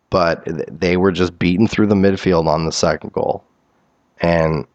but 0.09 0.43
they 0.69 0.97
were 0.97 1.11
just 1.11 1.39
beaten 1.39 1.67
through 1.67 1.87
the 1.87 1.95
midfield 1.95 2.47
on 2.47 2.65
the 2.65 2.71
second 2.71 3.13
goal, 3.13 3.43
and 4.19 4.67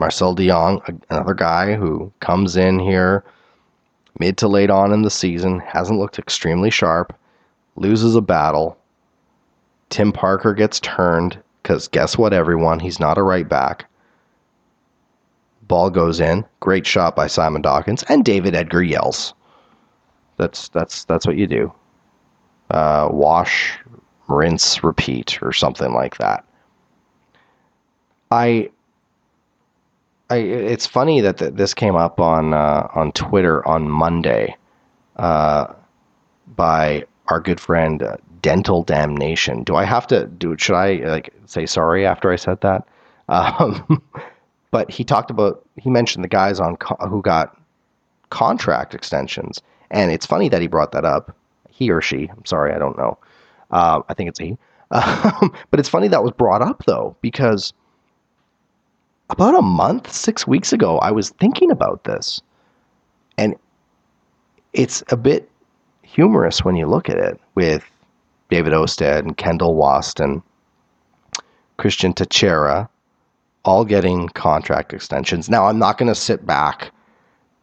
Marcel 0.00 0.34
De 0.34 0.48
Jong, 0.48 0.82
another 1.08 1.34
guy 1.34 1.74
who 1.74 2.12
comes 2.20 2.56
in 2.56 2.80
here 2.80 3.24
mid 4.18 4.36
to 4.38 4.48
late 4.48 4.70
on 4.70 4.92
in 4.92 5.02
the 5.02 5.10
season, 5.10 5.60
hasn't 5.60 5.98
looked 5.98 6.18
extremely 6.18 6.70
sharp, 6.70 7.16
loses 7.76 8.14
a 8.14 8.20
battle. 8.20 8.76
Tim 9.90 10.12
Parker 10.12 10.54
gets 10.54 10.80
turned 10.80 11.40
because 11.64 11.88
guess 11.88 12.18
what, 12.18 12.34
everyone? 12.34 12.78
He's 12.78 13.00
not 13.00 13.16
a 13.18 13.22
right 13.22 13.48
back. 13.48 13.90
Ball 15.62 15.88
goes 15.88 16.20
in. 16.20 16.44
Great 16.60 16.86
shot 16.86 17.16
by 17.16 17.26
Simon 17.26 17.62
Dawkins, 17.62 18.04
and 18.04 18.22
David 18.22 18.54
Edgar 18.54 18.82
yells. 18.82 19.32
That's 20.36 20.68
that's 20.68 21.04
that's 21.04 21.26
what 21.26 21.36
you 21.36 21.46
do. 21.46 21.72
Uh, 22.70 23.08
wash, 23.10 23.78
rinse, 24.28 24.84
repeat, 24.84 25.42
or 25.42 25.52
something 25.52 25.92
like 25.92 26.18
that. 26.18 26.44
I. 28.30 28.70
I, 30.30 30.36
it's 30.36 30.86
funny 30.86 31.20
that 31.20 31.36
th- 31.36 31.52
this 31.52 31.74
came 31.74 31.96
up 31.96 32.18
on 32.18 32.54
uh, 32.54 32.88
on 32.94 33.12
Twitter 33.12 33.66
on 33.68 33.88
Monday 33.88 34.56
uh, 35.16 35.72
by 36.56 37.04
our 37.28 37.40
good 37.40 37.60
friend 37.60 38.02
uh, 38.02 38.16
dental 38.44 38.82
damnation. 38.82 39.64
Do 39.64 39.74
I 39.74 39.84
have 39.84 40.06
to 40.08 40.26
do? 40.26 40.54
Should 40.58 40.76
I 40.76 40.96
like 40.96 41.32
say 41.46 41.64
sorry 41.64 42.06
after 42.06 42.30
I 42.30 42.36
said 42.36 42.60
that? 42.60 42.86
Um, 43.30 44.02
but 44.70 44.90
he 44.90 45.02
talked 45.02 45.30
about 45.30 45.64
he 45.76 45.88
mentioned 45.88 46.22
the 46.22 46.28
guys 46.28 46.60
on 46.60 46.76
co- 46.76 47.08
who 47.08 47.22
got 47.22 47.58
contract 48.28 48.94
extensions, 48.94 49.62
and 49.90 50.12
it's 50.12 50.26
funny 50.26 50.50
that 50.50 50.60
he 50.60 50.66
brought 50.66 50.92
that 50.92 51.06
up. 51.06 51.34
He 51.70 51.90
or 51.90 52.02
she. 52.02 52.28
I'm 52.30 52.44
sorry, 52.44 52.74
I 52.74 52.78
don't 52.78 52.98
know. 52.98 53.16
Uh, 53.70 54.02
I 54.10 54.14
think 54.14 54.28
it's 54.28 54.38
he. 54.38 54.58
Um, 54.90 55.50
but 55.70 55.80
it's 55.80 55.88
funny 55.88 56.08
that 56.08 56.22
was 56.22 56.32
brought 56.32 56.60
up 56.60 56.84
though 56.84 57.16
because 57.22 57.72
about 59.30 59.54
a 59.54 59.62
month, 59.62 60.12
six 60.12 60.46
weeks 60.46 60.70
ago, 60.70 60.98
I 60.98 61.12
was 61.12 61.30
thinking 61.30 61.70
about 61.70 62.04
this, 62.04 62.42
and 63.38 63.54
it's 64.74 65.02
a 65.08 65.16
bit 65.16 65.48
humorous 66.02 66.62
when 66.62 66.76
you 66.76 66.86
look 66.86 67.08
at 67.08 67.16
it 67.16 67.40
with 67.54 67.90
David 68.54 68.72
Ousted 68.72 69.24
and 69.24 69.36
Kendall 69.36 69.74
Waston, 69.74 70.40
Cristian 71.76 72.14
Techera, 72.14 72.88
all 73.64 73.84
getting 73.84 74.28
contract 74.28 74.94
extensions. 74.94 75.50
Now, 75.50 75.66
I'm 75.66 75.80
not 75.80 75.98
going 75.98 76.06
to 76.06 76.14
sit 76.14 76.46
back 76.46 76.92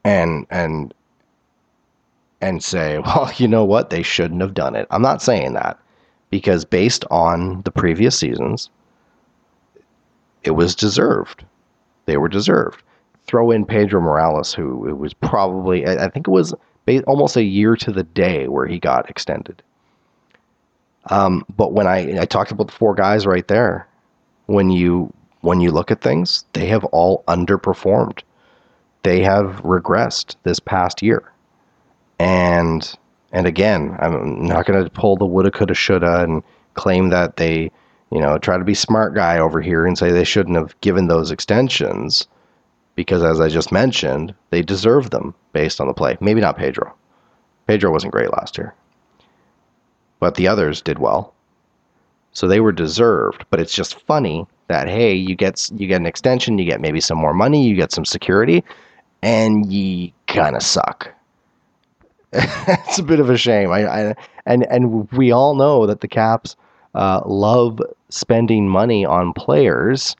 and 0.03 0.45
and 0.49 0.93
and 2.41 2.61
say, 2.61 2.99
well, 3.05 3.31
you 3.37 3.47
know 3.47 3.63
what, 3.63 3.89
they 3.89 4.03
shouldn't 4.03 4.41
have 4.41 4.53
done 4.53 4.75
it. 4.75 4.85
I'm 4.91 5.01
not 5.01 5.21
saying 5.21 5.53
that 5.53 5.79
because 6.29 6.65
based 6.65 7.05
on 7.09 7.61
the 7.61 7.71
previous 7.71 8.19
seasons, 8.19 8.69
it 10.43 10.51
was 10.51 10.75
deserved. 10.75 11.45
They 12.05 12.17
were 12.17 12.27
deserved. 12.27 12.83
Throw 13.27 13.49
in 13.51 13.65
Pedro 13.65 14.01
Morales, 14.01 14.53
who 14.53 14.75
was 14.97 15.13
probably, 15.13 15.87
I 15.87 16.09
think 16.09 16.27
it 16.27 16.31
was 16.31 16.53
almost 17.07 17.37
a 17.37 17.43
year 17.43 17.77
to 17.77 17.93
the 17.93 18.03
day 18.03 18.49
where 18.49 18.67
he 18.67 18.77
got 18.77 19.09
extended. 19.09 19.63
Um, 21.09 21.43
but 21.57 21.73
when 21.73 21.87
I 21.87 22.21
I 22.21 22.25
talked 22.25 22.51
about 22.51 22.67
the 22.67 22.73
four 22.73 22.93
guys 22.95 23.25
right 23.25 23.47
there, 23.47 23.87
when 24.45 24.69
you 24.69 25.11
when 25.41 25.59
you 25.61 25.71
look 25.71 25.91
at 25.91 26.01
things, 26.01 26.45
they 26.53 26.67
have 26.67 26.83
all 26.85 27.23
underperformed. 27.27 28.21
They 29.03 29.21
have 29.21 29.61
regressed 29.63 30.35
this 30.43 30.59
past 30.59 31.01
year, 31.01 31.31
and 32.19 32.95
and 33.31 33.47
again, 33.47 33.95
I'm 33.99 34.45
not 34.45 34.65
going 34.65 34.83
to 34.83 34.89
pull 34.89 35.15
the 35.17 35.25
woulda, 35.25 35.51
coulda, 35.51 35.73
shoulda, 35.73 36.23
and 36.23 36.43
claim 36.75 37.09
that 37.09 37.37
they, 37.37 37.71
you 38.11 38.19
know, 38.19 38.37
try 38.37 38.57
to 38.57 38.63
be 38.63 38.73
smart 38.75 39.15
guy 39.15 39.39
over 39.39 39.61
here 39.61 39.85
and 39.85 39.97
say 39.97 40.11
they 40.11 40.23
shouldn't 40.23 40.57
have 40.57 40.79
given 40.81 41.07
those 41.07 41.31
extensions. 41.31 42.27
because, 42.95 43.23
as 43.23 43.39
I 43.41 43.49
just 43.49 43.71
mentioned, 43.71 44.33
they 44.51 44.61
deserve 44.61 45.09
them 45.11 45.33
based 45.53 45.81
on 45.81 45.87
the 45.87 45.93
play. 45.93 46.17
Maybe 46.21 46.41
not 46.41 46.57
Pedro. 46.57 46.93
Pedro 47.67 47.91
wasn't 47.91 48.13
great 48.13 48.31
last 48.31 48.57
year, 48.57 48.75
but 50.21 50.35
the 50.35 50.47
others 50.47 50.81
did 50.81 50.99
well. 50.99 51.33
So 52.31 52.47
they 52.47 52.61
were 52.61 52.71
deserved. 52.71 53.43
But 53.49 53.59
it's 53.59 53.73
just 53.73 53.99
funny 54.05 54.47
that 54.67 54.87
hey, 54.87 55.13
you 55.13 55.35
get 55.35 55.69
you 55.75 55.87
get 55.87 55.99
an 55.99 56.05
extension, 56.05 56.57
you 56.57 56.63
get 56.63 56.79
maybe 56.79 57.01
some 57.01 57.17
more 57.17 57.33
money, 57.33 57.67
you 57.67 57.75
get 57.75 57.91
some 57.91 58.05
security, 58.05 58.63
and 59.21 59.71
you 59.71 60.13
kind 60.27 60.55
of 60.55 60.63
suck. 60.63 61.13
it's 62.33 62.99
a 62.99 63.03
bit 63.03 63.19
of 63.19 63.29
a 63.29 63.35
shame. 63.35 63.71
I, 63.71 63.85
I 63.85 64.15
and 64.45 64.65
and 64.71 65.11
we 65.11 65.31
all 65.31 65.55
know 65.55 65.85
that 65.87 65.99
the 65.99 66.07
Caps 66.07 66.55
uh, 66.95 67.21
love 67.25 67.81
spending 68.07 68.69
money 68.69 69.05
on 69.05 69.33
players. 69.33 70.15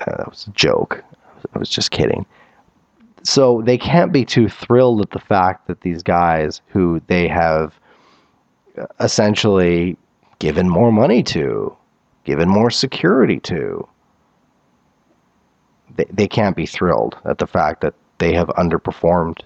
Uh, 0.00 0.16
that 0.16 0.30
was 0.30 0.46
a 0.46 0.50
joke. 0.50 1.02
I 1.52 1.58
was 1.58 1.68
just 1.68 1.90
kidding. 1.90 2.24
So 3.24 3.62
they 3.62 3.78
can't 3.78 4.12
be 4.12 4.24
too 4.24 4.48
thrilled 4.48 5.00
at 5.00 5.10
the 5.10 5.18
fact 5.18 5.66
that 5.66 5.80
these 5.80 6.04
guys 6.04 6.60
who 6.68 7.00
they 7.08 7.26
have 7.26 7.78
essentially 9.00 9.96
given 10.38 10.68
more 10.68 10.92
money 10.92 11.22
to, 11.22 11.76
given 12.24 12.48
more 12.48 12.70
security 12.70 13.40
to, 13.40 13.86
they, 15.96 16.06
they 16.10 16.28
can't 16.28 16.56
be 16.56 16.66
thrilled 16.66 17.16
at 17.24 17.38
the 17.38 17.46
fact 17.46 17.80
that 17.80 17.94
they 18.18 18.32
have 18.32 18.48
underperformed 18.48 19.40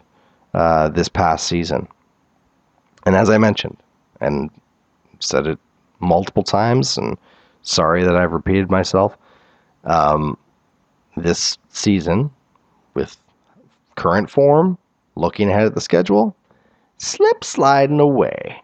uh, 0.55 0.89
this 0.89 1.09
past 1.09 1.47
season. 1.47 1.89
And 3.05 3.17
as 3.17 3.31
I 3.31 3.39
mentioned, 3.39 3.77
and 4.21 4.51
said 5.21 5.47
it 5.47 5.59
multiple 6.01 6.43
times, 6.43 6.97
and 6.97 7.17
sorry 7.63 8.05
that 8.05 8.17
I've 8.17 8.33
repeated 8.33 8.71
myself, 8.71 9.17
um, 9.85 10.37
this 11.17 11.59
season, 11.71 12.31
with 12.95 13.17
current 13.97 14.31
form, 14.31 14.79
looking 15.17 15.51
ahead 15.51 15.67
at 15.67 15.75
the 15.75 15.81
schedule, 15.81 16.37
slip 16.99 17.45
sliding 17.45 18.01
away. 18.01 18.63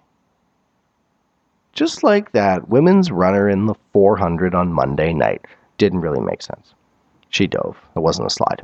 Just 1.79 2.03
like 2.03 2.33
that 2.33 2.69
women's 2.69 3.12
runner 3.12 3.49
in 3.49 3.67
the 3.67 3.75
400 3.93 4.53
on 4.53 4.73
Monday 4.73 5.14
night. 5.14 5.45
Didn't 5.77 6.01
really 6.01 6.19
make 6.19 6.43
sense. 6.43 6.75
She 7.29 7.47
dove. 7.47 7.77
It 7.95 8.01
wasn't 8.01 8.27
a 8.27 8.31
slide. 8.31 8.62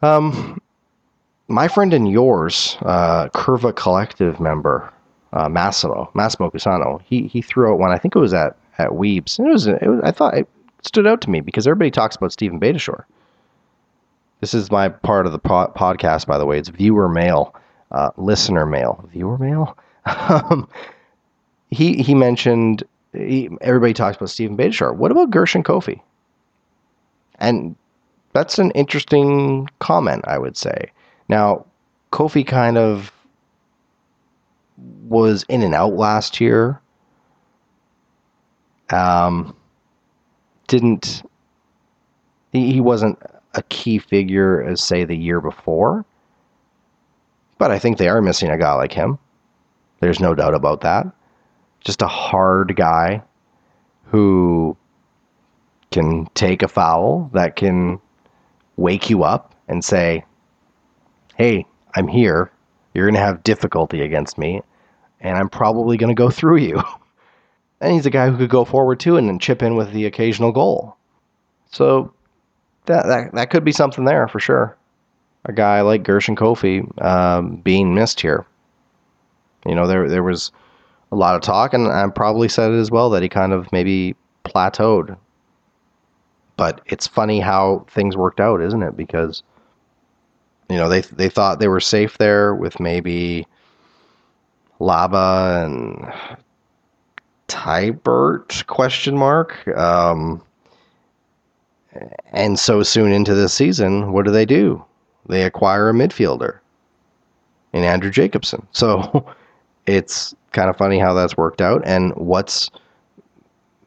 Um, 0.00 0.62
my 1.48 1.66
friend 1.66 1.92
and 1.92 2.08
yours, 2.08 2.78
uh, 2.82 3.28
Curva 3.30 3.74
Collective 3.74 4.38
member, 4.38 4.88
uh, 5.32 5.48
Massimo, 5.48 6.08
Massimo 6.14 6.48
Cusano, 6.48 7.02
he, 7.02 7.26
he 7.26 7.42
threw 7.42 7.72
out 7.72 7.80
one, 7.80 7.90
I 7.90 7.98
think 7.98 8.14
it 8.14 8.20
was 8.20 8.34
at, 8.34 8.56
at 8.78 8.90
Weebs. 8.90 9.40
It 9.40 9.50
was, 9.50 9.66
it 9.66 9.82
was, 9.82 10.00
I 10.04 10.12
thought 10.12 10.34
it 10.34 10.48
stood 10.82 11.08
out 11.08 11.20
to 11.22 11.30
me 11.30 11.40
because 11.40 11.66
everybody 11.66 11.90
talks 11.90 12.14
about 12.14 12.30
Steven 12.30 12.60
Beitashour. 12.60 13.02
This 14.38 14.54
is 14.54 14.70
my 14.70 14.90
part 14.90 15.26
of 15.26 15.32
the 15.32 15.40
po- 15.40 15.72
podcast, 15.74 16.28
by 16.28 16.38
the 16.38 16.46
way. 16.46 16.56
It's 16.56 16.68
viewer 16.68 17.08
mail, 17.08 17.52
uh, 17.90 18.10
listener 18.16 18.64
mail. 18.64 19.08
Viewer 19.12 19.38
mail? 19.38 19.76
He, 21.70 22.02
he 22.02 22.14
mentioned, 22.14 22.82
he, 23.12 23.48
everybody 23.60 23.94
talks 23.94 24.16
about 24.16 24.30
Steven 24.30 24.56
Beitashour. 24.56 24.94
What 24.94 25.10
about 25.10 25.30
Gershon 25.30 25.62
Koffie? 25.62 26.00
And 27.38 27.76
that's 28.32 28.58
an 28.58 28.70
interesting 28.72 29.68
comment, 29.78 30.24
I 30.26 30.38
would 30.38 30.56
say. 30.56 30.90
Now, 31.28 31.66
Koffie 32.12 32.46
kind 32.46 32.76
of 32.76 33.12
was 35.08 35.44
in 35.48 35.62
and 35.62 35.74
out 35.74 35.94
last 35.94 36.40
year. 36.40 36.80
Um, 38.90 39.54
didn't 40.66 41.22
he, 42.52 42.72
he 42.72 42.80
wasn't 42.80 43.18
a 43.54 43.62
key 43.64 43.98
figure 43.98 44.62
as 44.62 44.80
say 44.80 45.04
the 45.04 45.16
year 45.16 45.40
before. 45.40 46.04
But 47.58 47.70
I 47.70 47.78
think 47.78 47.98
they 47.98 48.08
are 48.08 48.22
missing 48.22 48.50
a 48.50 48.58
guy 48.58 48.72
like 48.74 48.92
him. 48.92 49.18
There's 50.00 50.20
no 50.20 50.34
doubt 50.34 50.54
about 50.54 50.80
that. 50.80 51.06
Just 51.80 52.02
a 52.02 52.06
hard 52.08 52.76
guy 52.76 53.22
who 54.06 54.76
can 55.90 56.26
take 56.34 56.62
a 56.62 56.68
foul 56.68 57.30
that 57.32 57.56
can 57.56 58.00
wake 58.76 59.10
you 59.10 59.24
up 59.24 59.54
and 59.68 59.84
say, 59.84 60.24
Hey, 61.36 61.66
I'm 61.94 62.08
here. 62.08 62.50
You're 62.94 63.06
going 63.06 63.14
to 63.14 63.20
have 63.20 63.44
difficulty 63.44 64.02
against 64.02 64.36
me, 64.36 64.62
and 65.20 65.38
I'm 65.38 65.48
probably 65.48 65.96
going 65.96 66.14
to 66.14 66.20
go 66.20 66.30
through 66.30 66.58
you. 66.58 66.82
and 67.80 67.92
he's 67.92 68.06
a 68.06 68.10
guy 68.10 68.28
who 68.28 68.36
could 68.36 68.50
go 68.50 68.64
forward 68.64 69.00
too 69.00 69.16
and 69.16 69.28
then 69.28 69.38
chip 69.38 69.62
in 69.62 69.76
with 69.76 69.92
the 69.92 70.06
occasional 70.06 70.52
goal. 70.52 70.96
So 71.70 72.12
that, 72.86 73.06
that, 73.06 73.34
that 73.34 73.50
could 73.50 73.64
be 73.64 73.72
something 73.72 74.04
there 74.04 74.28
for 74.28 74.40
sure. 74.40 74.76
A 75.44 75.52
guy 75.52 75.80
like 75.80 76.02
Gershon 76.02 76.36
Koffie 76.36 77.02
um, 77.02 77.56
being 77.56 77.94
missed 77.94 78.20
here. 78.20 78.44
You 79.64 79.74
know, 79.74 79.86
there 79.86 80.08
there 80.08 80.22
was 80.22 80.52
a 81.12 81.16
lot 81.16 81.34
of 81.34 81.42
talk, 81.42 81.74
and 81.74 81.88
I 81.88 82.06
probably 82.08 82.48
said 82.48 82.70
it 82.70 82.78
as 82.78 82.90
well 82.90 83.10
that 83.10 83.22
he 83.22 83.28
kind 83.28 83.52
of 83.52 83.70
maybe 83.72 84.14
plateaued 84.44 85.16
but 86.60 86.82
it's 86.84 87.06
funny 87.06 87.40
how 87.40 87.86
things 87.88 88.18
worked 88.18 88.38
out, 88.38 88.60
isn't 88.60 88.82
it? 88.82 88.94
Because 88.94 89.42
you 90.68 90.76
know 90.76 90.90
they 90.90 91.00
they 91.00 91.30
thought 91.30 91.58
they 91.58 91.68
were 91.68 91.80
safe 91.80 92.18
there 92.18 92.54
with 92.54 92.78
maybe 92.78 93.46
Laba 94.78 95.64
and 95.64 96.12
Teibert 97.48 98.66
question 98.66 99.16
mark. 99.16 99.66
Um, 99.68 100.42
and 102.34 102.58
so 102.58 102.82
soon 102.82 103.10
into 103.10 103.34
this 103.34 103.54
season, 103.54 104.12
what 104.12 104.26
do 104.26 104.30
they 104.30 104.44
do? 104.44 104.84
They 105.30 105.44
acquire 105.44 105.88
a 105.88 105.94
midfielder 105.94 106.58
in 107.72 107.84
Andrew 107.84 108.10
Jacobson. 108.10 108.66
So 108.72 109.24
it's 109.86 110.34
kind 110.52 110.68
of 110.68 110.76
funny 110.76 110.98
how 110.98 111.14
that's 111.14 111.36
worked 111.36 111.60
out 111.60 111.82
and 111.84 112.12
what's 112.16 112.70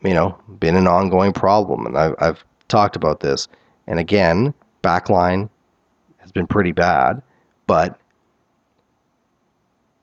you 0.03 0.13
know 0.13 0.37
been 0.59 0.75
an 0.75 0.87
ongoing 0.87 1.33
problem. 1.33 1.85
And 1.85 1.97
I've, 1.97 2.15
I've 2.19 2.43
talked 2.67 2.95
about 2.95 3.19
this. 3.19 3.47
And 3.87 3.99
again, 3.99 4.53
backline 4.83 5.49
has 6.17 6.31
been 6.31 6.47
pretty 6.47 6.71
bad, 6.71 7.21
but 7.67 7.99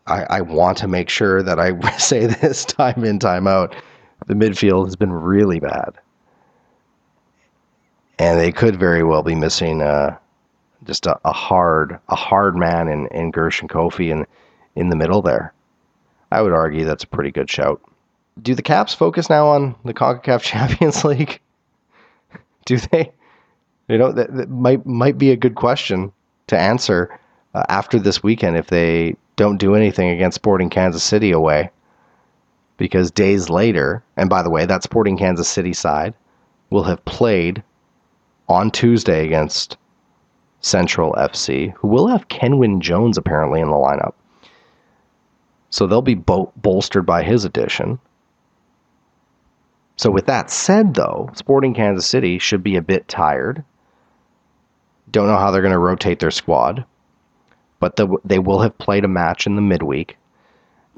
I, 0.07 0.27
I 0.29 0.41
want 0.41 0.79
to 0.79 0.89
make 0.89 1.09
sure 1.09 1.43
that 1.43 1.59
I 1.59 1.79
say 1.99 2.27
this 2.27 2.65
time 2.65 3.05
in, 3.05 3.19
time 3.19 3.47
out. 3.47 3.75
The 4.27 4.35
midfield 4.35 4.85
has 4.85 4.97
been 4.97 5.13
really 5.13 5.61
bad. 5.61 5.95
And 8.19 8.39
they 8.39 8.53
could 8.53 8.79
very 8.79 9.03
well 9.03 9.23
be 9.23 9.35
missing 9.35 9.81
uh, 9.81 10.19
just 10.85 11.07
a, 11.07 11.19
a, 11.25 11.33
hard 11.33 11.99
a 12.11 12.17
hard 12.17 12.55
man 12.55 12.89
in, 12.89 13.07
in 13.09 13.31
Gershon 13.31 13.67
Koffie 13.67 14.11
in, 14.11 14.27
in 14.77 14.91
the 14.91 14.97
middle 14.97 15.23
there. 15.23 15.55
I 16.31 16.43
would 16.43 16.53
argue 16.53 16.85
that's 16.85 17.05
a 17.05 17.09
pretty 17.09 17.31
good 17.31 17.51
shout. 17.51 17.81
Do 18.41 18.55
the 18.55 18.63
Caps 18.63 18.95
focus 18.95 19.29
now 19.29 19.47
on 19.49 19.75
the 19.85 19.95
CONCACAF 19.95 20.41
Champions 20.43 21.05
League? 21.05 21.41
Do 22.65 22.79
they? 22.79 23.11
You 23.89 23.99
know, 23.99 24.13
that, 24.13 24.35
that 24.37 24.49
might 24.49 24.87
might 24.87 25.19
be 25.19 25.33
a 25.33 25.37
good 25.37 25.57
question 25.57 26.13
to 26.47 26.59
answer 26.59 27.19
uh, 27.55 27.65
after 27.69 27.99
this 27.99 28.23
weekend 28.23 28.57
if 28.57 28.69
they 28.69 29.17
don't 29.37 29.57
do 29.59 29.75
anything 29.75 30.11
against 30.11 30.37
Sporting 30.37 30.71
Kansas 30.71 31.03
City 31.03 31.33
away. 31.33 31.71
Because 32.77 33.11
days 33.11 33.51
later, 33.51 34.03
and 34.17 34.31
by 34.31 34.43
the 34.43 34.51
way, 34.51 34.65
that 34.65 34.83
Sporting 34.83 35.19
Kansas 35.19 35.49
City 35.49 35.73
side 35.73 36.15
will 36.71 36.85
have 36.85 37.05
played 37.05 37.63
on 38.49 38.71
Tuesday 38.71 39.25
against 39.25 39.77
Central 40.61 41.13
FC, 41.15 41.73
who 41.75 41.89
will 41.89 42.07
have 42.07 42.29
Kenwyne 42.29 42.81
Jones 42.81 43.19
apparently 43.19 43.61
in 43.61 43.69
the 43.69 43.77
lineup. 43.77 44.15
So 45.71 45.87
they'll 45.87 46.03
be 46.03 46.15
bo- 46.15 46.53
bolstered 46.57 47.07
by 47.07 47.23
his 47.23 47.45
addition. 47.45 47.99
So, 49.97 50.11
with 50.11 50.27
that 50.27 50.51
said, 50.51 50.95
though, 50.95 51.31
Sporting 51.35 51.75
Kansas 51.75 52.07
City 52.07 52.39
should 52.39 52.63
be 52.63 52.77
a 52.77 52.83
bit 52.83 53.07
tired. 53.07 53.65
Don't 55.11 55.27
know 55.27 55.37
how 55.37 55.51
they're 55.51 55.61
going 55.61 55.73
to 55.73 55.79
rotate 55.79 56.21
their 56.21 56.31
squad, 56.31 56.85
but 57.81 57.97
the, 57.97 58.09
they 58.25 58.39
will 58.39 58.61
have 58.61 58.79
played 58.79 59.05
a 59.05 59.09
match 59.09 59.47
in 59.47 59.57
the 59.57 59.63
midweek. 59.63 60.17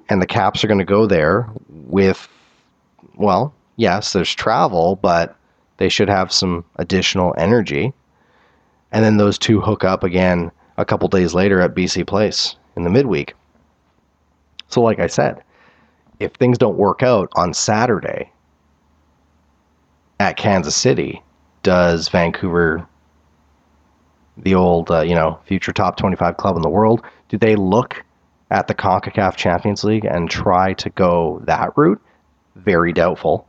And 0.09 0.22
the 0.22 0.26
Caps 0.26 0.62
are 0.62 0.68
going 0.68 0.78
to 0.78 0.84
go 0.84 1.07
there 1.07 1.49
with, 1.68 2.28
well, 3.16 3.55
yes, 3.76 4.12
there's 4.12 4.32
travel, 4.32 4.96
but 4.96 5.36
they 5.78 5.88
should 5.88 6.09
have 6.09 6.32
some 6.32 6.64
additional 6.76 7.34
energy. 7.36 7.92
And 8.92 9.05
then 9.05 9.16
those 9.16 9.38
two 9.38 9.61
hook 9.61 9.84
up 9.84 10.05
again 10.05 10.53
a 10.76 10.84
couple 10.84 11.09
days 11.09 11.34
later 11.34 11.61
at 11.61 11.74
BC 11.74 12.07
Place 12.07 12.57
in 12.76 12.84
the 12.84 12.90
midweek. 12.90 13.34
So, 14.72 14.80
like 14.80 14.98
I 14.98 15.06
said, 15.06 15.42
if 16.18 16.32
things 16.34 16.58
don't 16.58 16.76
work 16.76 17.02
out 17.02 17.28
on 17.34 17.52
Saturday, 17.52 18.32
at 20.22 20.36
Kansas 20.36 20.76
City, 20.76 21.22
does 21.62 22.08
Vancouver, 22.08 22.86
the 24.36 24.54
old, 24.54 24.90
uh, 24.90 25.00
you 25.00 25.14
know, 25.14 25.38
future 25.44 25.72
top 25.72 25.96
25 25.96 26.36
club 26.36 26.56
in 26.56 26.62
the 26.62 26.68
world, 26.68 27.02
do 27.28 27.36
they 27.36 27.56
look 27.56 28.04
at 28.50 28.68
the 28.68 28.74
CONCACAF 28.74 29.36
Champions 29.36 29.82
League 29.82 30.04
and 30.04 30.30
try 30.30 30.74
to 30.74 30.90
go 30.90 31.42
that 31.44 31.76
route? 31.76 32.00
Very 32.54 32.92
doubtful, 32.92 33.48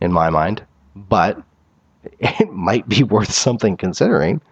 in 0.00 0.12
my 0.12 0.28
mind. 0.28 0.62
But 0.94 1.42
it 2.20 2.52
might 2.52 2.86
be 2.88 3.02
worth 3.02 3.32
something 3.32 3.76
considering. 3.76 4.42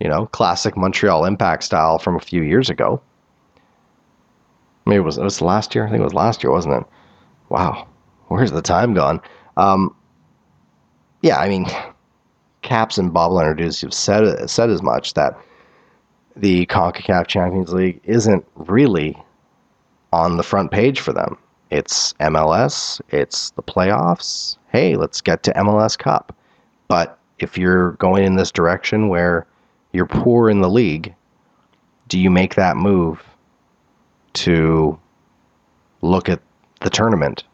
You 0.00 0.08
know, 0.08 0.26
classic 0.26 0.76
Montreal 0.76 1.26
Impact 1.26 1.62
style 1.62 1.98
from 1.98 2.16
a 2.16 2.20
few 2.20 2.42
years 2.42 2.70
ago. 2.70 3.02
Maybe 4.90 5.02
it 5.02 5.04
was 5.04 5.18
it 5.18 5.22
was 5.22 5.40
last 5.40 5.72
year. 5.72 5.86
I 5.86 5.88
think 5.88 6.00
it 6.00 6.04
was 6.04 6.14
last 6.14 6.42
year, 6.42 6.50
wasn't 6.50 6.74
it? 6.74 6.84
Wow, 7.48 7.86
where's 8.26 8.50
the 8.50 8.60
time 8.60 8.92
gone? 8.92 9.20
Um, 9.56 9.94
yeah, 11.22 11.38
I 11.38 11.48
mean, 11.48 11.66
Caps 12.62 12.98
and 12.98 13.14
Bob 13.14 13.40
have 13.40 13.94
said 13.94 14.50
said 14.50 14.68
as 14.68 14.82
much 14.82 15.14
that 15.14 15.38
the 16.34 16.66
CONCACAF 16.66 17.28
Champions 17.28 17.72
League 17.72 18.00
isn't 18.02 18.44
really 18.56 19.16
on 20.12 20.36
the 20.36 20.42
front 20.42 20.72
page 20.72 20.98
for 20.98 21.12
them. 21.12 21.38
It's 21.70 22.12
MLS, 22.14 23.00
it's 23.10 23.50
the 23.50 23.62
playoffs. 23.62 24.58
Hey, 24.72 24.96
let's 24.96 25.20
get 25.20 25.44
to 25.44 25.52
MLS 25.52 25.96
Cup. 25.96 26.34
But 26.88 27.16
if 27.38 27.56
you're 27.56 27.92
going 27.92 28.24
in 28.24 28.34
this 28.34 28.50
direction 28.50 29.08
where 29.08 29.46
you're 29.92 30.06
poor 30.06 30.50
in 30.50 30.62
the 30.62 30.68
league, 30.68 31.14
do 32.08 32.18
you 32.18 32.28
make 32.28 32.56
that 32.56 32.76
move 32.76 33.24
to 34.34 34.98
look 36.02 36.28
at 36.28 36.40
the 36.80 36.90
tournament 36.90 37.44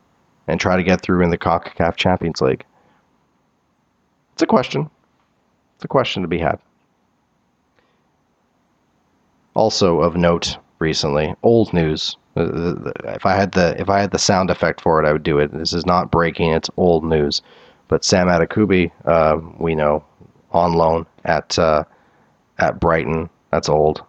and 0.47 0.61
try 0.61 0.77
to 0.77 0.83
get 0.83 1.01
through 1.01 1.23
in 1.23 1.31
the 1.31 1.39
CONCACAF 1.39 1.97
Champions 1.97 2.41
League? 2.41 2.65
It's 4.33 4.43
a 4.43 4.47
question. 4.47 4.91
It's 5.77 5.85
a 5.85 5.89
question 5.89 6.23
to 6.23 6.29
be 6.29 6.39
had. 6.39 6.59
Also 9.55 10.01
of 10.01 10.17
note 10.17 10.59
recently, 10.79 11.35
old 11.43 11.73
news. 11.73 12.17
If 12.37 13.25
I 13.25 13.35
had 13.35 13.53
the 13.53 13.81
if 13.81 13.89
I 13.89 14.01
had 14.01 14.11
the 14.11 14.19
sound 14.19 14.51
effect 14.51 14.83
for 14.83 15.03
it, 15.03 15.09
I 15.09 15.13
would 15.13 15.23
do 15.23 15.39
it. 15.39 15.53
This 15.53 15.73
is 15.73 15.87
not 15.87 16.11
breaking; 16.11 16.53
it's 16.53 16.69
old 16.77 17.03
news. 17.03 17.41
But 17.89 18.05
Sam 18.05 18.27
Adekugbe, 18.27 18.91
uh, 19.07 19.39
we 19.59 19.75
know, 19.75 20.05
on 20.53 20.75
loan 20.75 21.07
at 21.25 21.59
uh, 21.59 21.85
at 22.59 22.79
Brighton. 22.79 23.31
That's 23.51 23.71
old. 23.71 24.03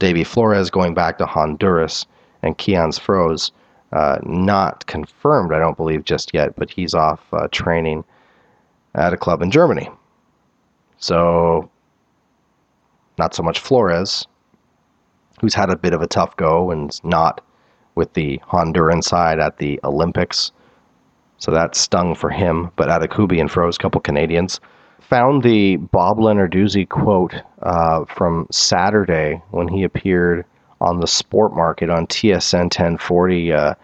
Deybi 0.00 0.26
Flores 0.26 0.70
going 0.70 0.94
back 0.94 1.18
to 1.18 1.26
Honduras, 1.26 2.06
and 2.42 2.56
Kianz 2.56 2.98
Froese, 2.98 3.52
uh, 3.92 4.18
not 4.22 4.86
confirmed, 4.86 5.52
I 5.52 5.58
don't 5.58 5.76
believe 5.76 6.04
just 6.04 6.32
yet, 6.32 6.56
but 6.56 6.70
he's 6.70 6.94
off 6.94 7.20
uh, 7.32 7.48
training 7.52 8.02
at 8.94 9.12
a 9.12 9.16
club 9.16 9.42
in 9.42 9.50
Germany. 9.50 9.88
So, 10.96 11.70
not 13.18 13.34
so 13.34 13.42
much 13.42 13.60
Flores, 13.60 14.26
who's 15.40 15.54
had 15.54 15.70
a 15.70 15.76
bit 15.76 15.92
of 15.92 16.02
a 16.02 16.06
tough 16.06 16.36
go 16.36 16.70
and 16.70 16.98
not 17.04 17.40
with 17.94 18.14
the 18.14 18.38
Honduran 18.48 19.02
side 19.04 19.38
at 19.38 19.58
the 19.58 19.80
Olympics. 19.84 20.52
So 21.38 21.50
that 21.50 21.74
stung 21.74 22.14
for 22.14 22.30
him. 22.30 22.70
But 22.76 22.88
Adekugbe 22.88 23.40
and 23.40 23.50
Froese, 23.50 23.76
a 23.76 23.78
couple 23.78 24.00
Canadians, 24.00 24.60
found 25.00 25.42
the 25.42 25.76
Bob 25.76 26.18
Lenarduzzi 26.18 26.88
quote 26.88 27.34
uh, 27.62 28.04
from 28.04 28.46
Saturday 28.50 29.42
when 29.50 29.68
he 29.68 29.82
appeared 29.82 30.44
on 30.80 31.00
the 31.00 31.06
sport 31.06 31.54
market 31.54 31.90
on 31.90 32.06
TSN 32.06 32.64
1040 32.64 33.52
uh, 33.52 33.74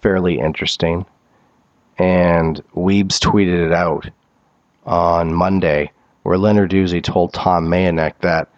fairly 0.00 0.38
interesting. 0.38 1.04
And 1.98 2.62
Weebs 2.74 3.18
tweeted 3.18 3.66
it 3.66 3.72
out 3.72 4.08
on 4.84 5.34
Monday, 5.34 5.90
where 6.22 6.38
Lenarduzzi 6.38 7.02
told 7.02 7.32
Tom 7.32 7.66
Mayenknecht 7.66 8.20
that 8.20 8.48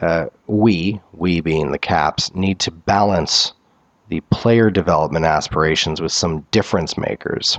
uh, 0.00 0.26
we, 0.46 1.00
we 1.12 1.40
being 1.40 1.72
the 1.72 1.78
Caps, 1.78 2.34
need 2.34 2.58
to 2.60 2.70
balance 2.70 3.52
the 4.08 4.20
player 4.30 4.70
development 4.70 5.24
aspirations 5.24 6.00
with 6.00 6.12
some 6.12 6.40
difference 6.50 6.98
makers. 6.98 7.58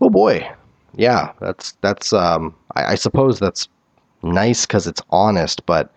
Oh 0.00 0.10
boy, 0.10 0.50
yeah, 0.94 1.32
that's 1.40 1.72
that's. 1.80 2.12
Um, 2.12 2.54
I, 2.76 2.92
I 2.92 2.94
suppose 2.94 3.38
that's 3.38 3.68
nice 4.22 4.66
because 4.66 4.86
it's 4.86 5.02
honest, 5.10 5.64
but 5.66 5.92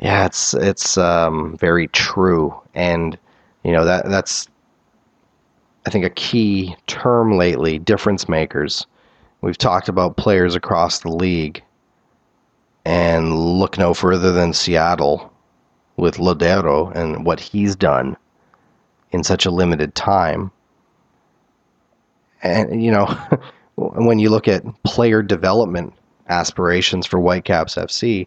yeah, 0.00 0.26
it's 0.26 0.54
it's 0.54 0.96
um, 0.98 1.56
very 1.58 1.88
true, 1.88 2.54
and 2.74 3.18
you 3.64 3.72
know 3.72 3.84
that 3.84 4.06
that's 4.08 4.48
I 5.86 5.90
think 5.90 6.04
a 6.04 6.10
key 6.10 6.76
term 6.86 7.36
lately. 7.36 7.78
Difference 7.78 8.28
makers. 8.28 8.86
We've 9.40 9.58
talked 9.58 9.88
about 9.88 10.16
players 10.16 10.54
across 10.54 11.00
the 11.00 11.10
league 11.10 11.62
and 12.84 13.36
look 13.36 13.78
no 13.78 13.94
further 13.94 14.32
than 14.32 14.52
Seattle 14.52 15.32
with 15.96 16.16
Lodeiro 16.16 16.94
and 16.94 17.24
what 17.26 17.40
he's 17.40 17.76
done 17.76 18.16
in 19.12 19.24
such 19.24 19.46
a 19.46 19.50
limited 19.50 19.94
time. 19.94 20.50
And, 22.42 22.82
you 22.82 22.90
know, 22.90 23.06
when 23.76 24.18
you 24.18 24.30
look 24.30 24.48
at 24.48 24.64
player 24.82 25.22
development 25.22 25.92
aspirations 26.28 27.06
for 27.06 27.20
Whitecaps 27.20 27.76
FC, 27.76 28.26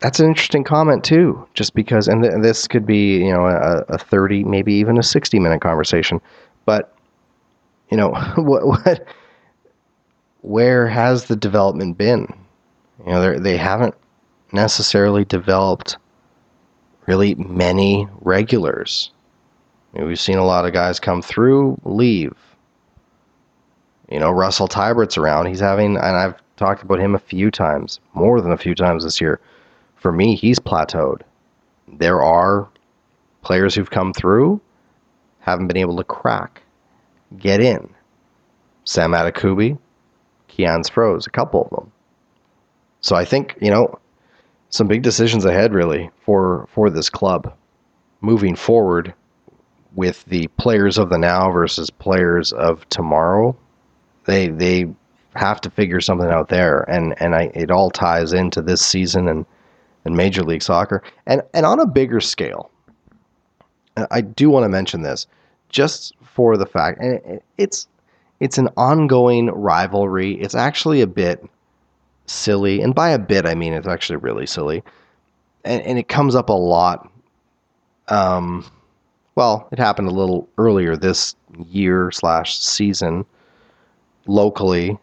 that's 0.00 0.20
an 0.20 0.26
interesting 0.26 0.64
comment 0.64 1.04
too, 1.04 1.46
just 1.54 1.74
because, 1.74 2.08
and, 2.08 2.22
th- 2.22 2.34
this 2.40 2.66
could 2.68 2.86
be, 2.86 3.18
you 3.18 3.32
know, 3.32 3.46
a, 3.46 3.84
a 3.88 3.98
30, 3.98 4.44
maybe 4.44 4.72
even 4.74 4.98
a 4.98 5.02
60 5.02 5.38
minute 5.38 5.60
conversation. 5.60 6.20
But, 6.64 6.94
you 7.90 7.96
know, 7.96 8.10
what, 8.36 8.66
what, 8.66 9.06
where 10.42 10.86
has 10.86 11.24
the 11.24 11.36
development 11.36 11.98
been? 11.98 12.26
You 13.04 13.12
know, 13.12 13.38
they 13.38 13.56
haven't 13.56 13.94
necessarily 14.52 15.24
developed 15.24 15.96
really 17.06 17.34
many 17.36 18.06
regulars. 18.20 19.10
I 19.92 19.98
mean, 19.98 20.08
we've 20.08 20.20
seen 20.20 20.38
a 20.38 20.44
lot 20.44 20.66
of 20.66 20.72
guys 20.72 21.00
come 21.00 21.22
through, 21.22 21.80
leave. 21.84 22.34
You 24.08 24.18
know, 24.18 24.30
Russell 24.30 24.68
Teibert's 24.68 25.18
around. 25.18 25.46
He's 25.46 25.60
having, 25.60 25.96
and 25.96 26.16
I've 26.16 26.34
talked 26.56 26.82
about 26.82 27.00
him 27.00 27.14
a 27.14 27.18
few 27.18 27.50
times, 27.50 28.00
more 28.14 28.40
than 28.40 28.52
a 28.52 28.56
few 28.56 28.74
times 28.74 29.04
this 29.04 29.20
year. 29.20 29.40
For 29.96 30.12
me, 30.12 30.34
he's 30.34 30.58
plateaued. 30.58 31.22
There 31.86 32.22
are 32.22 32.68
players 33.42 33.74
who've 33.74 33.90
come 33.90 34.12
through, 34.12 34.60
haven't 35.40 35.68
been 35.68 35.76
able 35.76 35.96
to 35.96 36.04
crack, 36.04 36.62
get 37.38 37.60
in. 37.60 37.88
Sam 38.84 39.12
Adekugbe, 39.12 39.78
Kianz 40.48 40.90
Froese, 40.90 41.26
a 41.26 41.30
couple 41.30 41.62
of 41.62 41.70
them. 41.70 41.92
So 43.00 43.14
I 43.14 43.24
think 43.24 43.56
you 43.60 43.70
know 43.70 43.98
some 44.70 44.88
big 44.88 45.02
decisions 45.02 45.44
ahead 45.44 45.72
really 45.72 46.10
for 46.24 46.66
for 46.72 46.90
this 46.90 47.08
club 47.10 47.54
moving 48.20 48.56
forward 48.56 49.14
with 49.94 50.24
the 50.26 50.48
players 50.58 50.98
of 50.98 51.08
the 51.08 51.18
now 51.18 51.50
versus 51.50 51.90
players 51.90 52.52
of 52.52 52.88
tomorrow. 52.88 53.56
They 54.28 54.48
they 54.48 54.86
have 55.36 55.58
to 55.62 55.70
figure 55.70 56.02
something 56.02 56.28
out 56.28 56.50
there, 56.50 56.82
and 56.82 57.14
and 57.18 57.34
I 57.34 57.50
it 57.54 57.70
all 57.70 57.90
ties 57.90 58.34
into 58.34 58.60
this 58.60 58.84
season 58.84 59.26
and 59.26 59.46
and 60.04 60.16
Major 60.16 60.42
League 60.42 60.62
Soccer, 60.62 61.02
and 61.26 61.40
and 61.54 61.64
on 61.64 61.80
a 61.80 61.86
bigger 61.86 62.20
scale. 62.20 62.70
I 64.10 64.20
do 64.20 64.50
want 64.50 64.64
to 64.64 64.68
mention 64.68 65.02
this 65.02 65.26
just 65.70 66.14
for 66.22 66.58
the 66.58 66.66
fact, 66.66 67.00
and 67.00 67.40
it's 67.56 67.88
it's 68.38 68.58
an 68.58 68.68
ongoing 68.76 69.46
rivalry. 69.46 70.34
It's 70.34 70.54
actually 70.54 71.00
a 71.00 71.06
bit 71.06 71.42
silly, 72.26 72.82
and 72.82 72.94
by 72.94 73.08
a 73.08 73.18
bit 73.18 73.46
I 73.46 73.54
mean 73.54 73.72
it's 73.72 73.88
actually 73.88 74.16
really 74.16 74.46
silly, 74.46 74.84
and 75.64 75.80
and 75.82 75.98
it 75.98 76.08
comes 76.08 76.34
up 76.34 76.50
a 76.50 76.52
lot. 76.52 77.10
Um, 78.08 78.70
well, 79.36 79.68
it 79.72 79.78
happened 79.78 80.08
a 80.08 80.14
little 80.14 80.46
earlier 80.58 80.96
this 80.96 81.34
year 81.66 82.10
slash 82.10 82.58
season, 82.58 83.24
locally, 84.28 84.96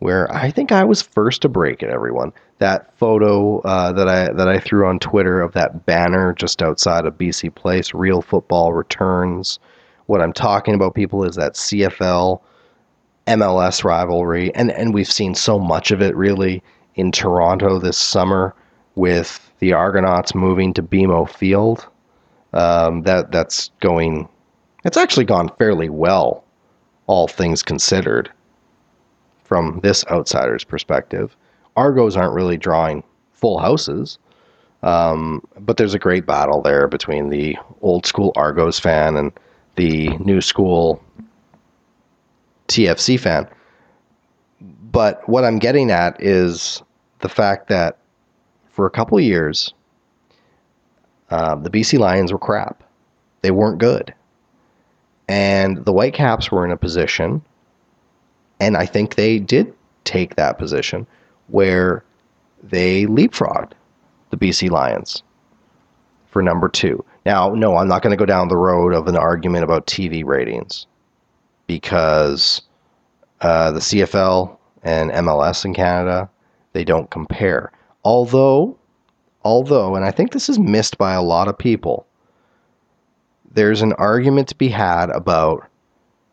where 0.00 0.32
I 0.34 0.50
think 0.50 0.72
I 0.72 0.82
was 0.82 1.00
first 1.00 1.42
to 1.42 1.48
break 1.48 1.82
it. 1.82 1.90
Everyone, 1.90 2.32
that 2.58 2.96
photo 2.98 3.60
uh, 3.60 3.92
that 3.92 4.08
I 4.08 4.32
that 4.32 4.48
I 4.48 4.58
threw 4.58 4.86
on 4.86 4.98
Twitter 4.98 5.40
of 5.40 5.52
that 5.52 5.86
banner 5.86 6.32
just 6.32 6.62
outside 6.62 7.06
of 7.06 7.16
BC 7.18 7.54
Place, 7.54 7.94
real 7.94 8.22
football 8.22 8.72
returns. 8.72 9.58
What 10.06 10.20
I'm 10.20 10.32
talking 10.32 10.74
about, 10.74 10.94
people, 10.94 11.24
is 11.24 11.36
that 11.36 11.54
CFL 11.54 12.40
MLS 13.26 13.84
rivalry, 13.84 14.54
and 14.54 14.70
and 14.72 14.94
we've 14.94 15.10
seen 15.10 15.34
so 15.34 15.58
much 15.58 15.90
of 15.90 16.02
it 16.02 16.16
really 16.16 16.62
in 16.94 17.12
Toronto 17.12 17.78
this 17.78 17.98
summer 17.98 18.54
with 18.94 19.52
the 19.58 19.72
Argonauts 19.72 20.34
moving 20.34 20.72
to 20.74 20.82
BMO 20.82 21.28
Field. 21.28 21.86
Um, 22.52 23.02
that 23.02 23.32
that's 23.32 23.70
going. 23.80 24.28
It's 24.84 24.96
actually 24.96 25.24
gone 25.24 25.50
fairly 25.58 25.88
well, 25.88 26.44
all 27.06 27.28
things 27.28 27.62
considered. 27.62 28.30
From 29.46 29.78
this 29.80 30.04
outsider's 30.10 30.64
perspective, 30.64 31.36
Argos 31.76 32.16
aren't 32.16 32.34
really 32.34 32.56
drawing 32.56 33.04
full 33.30 33.58
houses, 33.58 34.18
um, 34.82 35.40
but 35.60 35.76
there's 35.76 35.94
a 35.94 36.00
great 36.00 36.26
battle 36.26 36.62
there 36.62 36.88
between 36.88 37.28
the 37.28 37.56
old 37.80 38.06
school 38.06 38.32
Argos 38.34 38.80
fan 38.80 39.16
and 39.16 39.30
the 39.76 40.08
new 40.18 40.40
school 40.40 41.00
TFC 42.66 43.20
fan. 43.20 43.48
But 44.90 45.26
what 45.28 45.44
I'm 45.44 45.60
getting 45.60 45.92
at 45.92 46.20
is 46.20 46.82
the 47.20 47.28
fact 47.28 47.68
that 47.68 47.98
for 48.68 48.84
a 48.84 48.90
couple 48.90 49.16
of 49.16 49.22
years, 49.22 49.72
uh, 51.30 51.54
the 51.54 51.70
BC 51.70 52.00
Lions 52.00 52.32
were 52.32 52.38
crap. 52.38 52.82
They 53.42 53.52
weren't 53.52 53.78
good. 53.78 54.12
And 55.28 55.84
the 55.84 55.92
Whitecaps 55.92 56.50
were 56.50 56.64
in 56.64 56.72
a 56.72 56.76
position 56.76 57.42
And 58.60 58.76
I 58.76 58.86
think 58.86 59.14
they 59.14 59.38
did 59.38 59.74
take 60.04 60.36
that 60.36 60.58
position 60.58 61.06
where 61.48 62.04
they 62.62 63.04
leapfrogged 63.06 63.72
the 64.30 64.36
BC 64.36 64.70
Lions 64.70 65.22
for 66.26 66.42
number 66.42 66.68
two. 66.68 67.04
Now, 67.24 67.54
no, 67.54 67.76
I'm 67.76 67.88
not 67.88 68.02
going 68.02 68.12
to 68.12 68.16
go 68.16 68.26
down 68.26 68.48
the 68.48 68.56
road 68.56 68.92
of 68.92 69.08
an 69.08 69.16
argument 69.16 69.64
about 69.64 69.86
TV 69.86 70.24
ratings 70.24 70.86
because 71.66 72.62
uh, 73.40 73.72
the 73.72 73.80
CFL 73.80 74.56
and 74.82 75.10
MLS 75.10 75.64
in 75.64 75.74
Canada 75.74 76.28
they 76.72 76.84
don't 76.84 77.10
compare. 77.10 77.72
Although, 78.04 78.76
although, 79.44 79.96
and 79.96 80.04
I 80.04 80.10
think 80.10 80.32
this 80.32 80.48
is 80.48 80.58
missed 80.58 80.98
by 80.98 81.14
a 81.14 81.22
lot 81.22 81.48
of 81.48 81.56
people, 81.56 82.06
there's 83.50 83.80
an 83.80 83.94
argument 83.94 84.48
to 84.48 84.54
be 84.56 84.68
had 84.68 85.08
about 85.10 85.66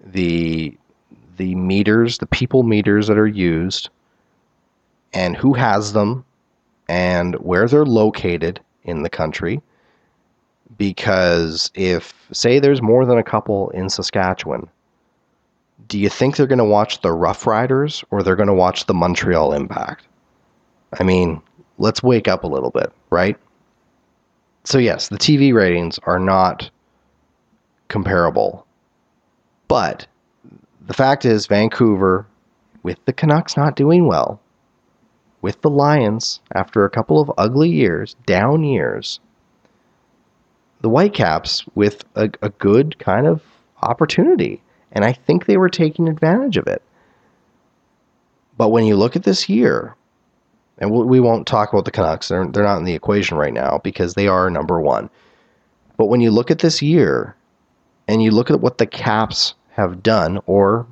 the 0.06 0.76
the 1.38 1.56
meters, 1.56 2.18
the 2.18 2.26
people 2.26 2.64
meters 2.64 3.08
that 3.08 3.18
are 3.18 3.28
used, 3.28 3.90
and 5.14 5.36
who 5.36 5.54
has 5.54 5.94
them, 5.94 6.26
and 6.88 7.36
where 7.36 7.68
they're 7.68 7.86
located 7.86 8.60
in 8.84 9.04
the 9.04 9.10
country. 9.10 9.62
Because 10.78 11.72
if, 11.76 12.28
say, 12.32 12.60
there's 12.60 12.82
more 12.82 13.06
than 13.06 13.18
a 13.18 13.24
couple 13.24 13.70
in 13.72 13.90
Saskatchewan, 13.90 14.68
do 15.88 16.00
you 16.00 16.10
think 16.10 16.36
they're 16.36 16.48
going 16.48 16.58
to 16.58 16.66
watch 16.66 17.02
the 17.02 17.12
Rough 17.12 17.46
Riders 17.46 18.04
or 18.10 18.24
they're 18.24 18.36
going 18.36 18.48
to 18.48 18.54
watch 18.54 18.86
the 18.86 18.94
Montreal 18.94 19.54
Impact? 19.54 20.08
I 21.00 21.04
mean, 21.04 21.42
let's 21.78 22.02
wake 22.02 22.28
up 22.28 22.44
a 22.44 22.48
little 22.48 22.72
bit, 22.72 22.92
right? 23.10 23.38
So, 24.64 24.78
yes, 24.78 25.10
the 25.10 25.18
TV 25.18 25.54
ratings 25.54 26.00
are 26.04 26.20
not 26.20 26.70
comparable. 27.90 28.66
But 29.68 30.08
the 30.88 30.94
fact 30.94 31.26
is, 31.26 31.48
Vancouver, 31.48 32.26
with 32.84 33.04
the 33.06 33.14
Canucks 33.14 33.56
not 33.56 33.76
doing 33.76 34.08
well, 34.08 34.42
with 35.42 35.62
the 35.62 35.70
Lions 35.70 36.42
after 36.54 36.86
a 36.86 36.90
couple 36.90 37.22
of 37.22 37.32
ugly 37.38 37.70
years, 37.70 38.16
down 38.26 38.64
years, 38.64 39.20
the 40.82 40.90
Whitecaps 40.90 41.66
with 41.76 42.04
a, 42.16 42.30
a 42.42 42.50
good 42.50 43.00
kind 43.00 43.28
of 43.28 43.42
opportunity. 43.82 44.62
And 44.92 45.06
I 45.06 45.14
think 45.14 45.46
they 45.46 45.58
were 45.58 45.70
taking 45.70 46.08
advantage 46.08 46.58
of 46.58 46.68
it. 46.68 46.82
But 48.58 48.70
when 48.70 48.86
you 48.86 48.96
look 48.96 49.16
at 49.16 49.24
this 49.24 49.50
year, 49.50 49.96
and 50.78 50.92
we 50.92 51.20
won't 51.20 51.48
talk 51.48 51.72
about 51.72 51.86
the 51.86 51.92
Canucks, 51.92 52.28
they're, 52.28 52.46
they're 52.48 52.64
not 52.64 52.78
in 52.78 52.84
the 52.84 52.94
equation 52.94 53.38
right 53.38 53.54
now 53.54 53.80
because 53.84 54.14
they 54.14 54.28
are 54.28 54.50
number 54.50 54.80
one. 54.80 55.10
But 55.98 56.08
when 56.08 56.22
you 56.22 56.32
look 56.32 56.52
at 56.52 56.60
this 56.60 56.82
year 56.82 57.36
and 58.08 58.22
you 58.22 58.32
look 58.32 58.52
at 58.52 58.60
what 58.60 58.78
the 58.78 58.88
Caps 58.88 59.56
have 59.76 60.04
done, 60.04 60.40
or 60.46 60.88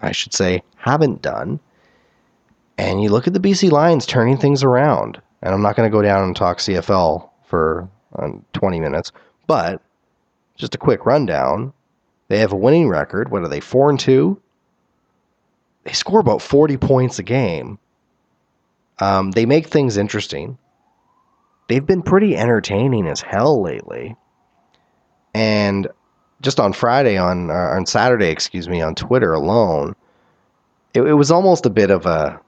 I 0.00 0.12
should 0.12 0.34
say, 0.34 0.62
haven't 0.76 1.22
done, 1.22 1.60
and 2.76 3.02
you 3.02 3.10
look 3.10 3.26
at 3.26 3.32
the 3.32 3.40
BC 3.40 3.70
Lions 3.70 4.06
turning 4.06 4.36
things 4.36 4.62
around, 4.62 5.20
and 5.42 5.54
I'm 5.54 5.62
not 5.62 5.76
going 5.76 5.90
to 5.90 5.96
go 5.96 6.02
down 6.02 6.24
and 6.24 6.34
talk 6.34 6.58
CFL 6.58 7.28
for 7.44 7.88
um, 8.16 8.44
20 8.52 8.80
minutes, 8.80 9.12
but 9.46 9.80
just 10.56 10.74
a 10.74 10.78
quick 10.78 11.06
rundown. 11.06 11.72
They 12.28 12.38
have 12.38 12.52
a 12.52 12.56
winning 12.56 12.88
record. 12.88 13.30
What 13.30 13.42
are 13.42 13.48
they? 13.48 13.60
Four 13.60 13.90
and 13.90 14.00
two. 14.00 14.40
They 15.84 15.92
score 15.92 16.20
about 16.20 16.42
40 16.42 16.78
points 16.78 17.18
a 17.18 17.22
game. 17.22 17.78
Um, 18.98 19.32
they 19.32 19.44
make 19.44 19.66
things 19.66 19.96
interesting. 19.96 20.56
They've 21.68 21.84
been 21.84 22.02
pretty 22.02 22.36
entertaining 22.36 23.06
as 23.06 23.20
hell 23.20 23.60
lately. 23.62 24.16
And 25.34 25.88
just 26.44 26.60
on 26.60 26.72
Friday, 26.72 27.16
on 27.16 27.50
uh, 27.50 27.54
on 27.54 27.86
Saturday, 27.86 28.28
excuse 28.28 28.68
me, 28.68 28.82
on 28.82 28.94
Twitter 28.94 29.32
alone, 29.32 29.96
it, 30.92 31.02
it 31.02 31.14
was 31.14 31.30
almost 31.30 31.66
a 31.66 31.70
bit 31.70 31.90
of 31.90 32.06
a 32.06 32.38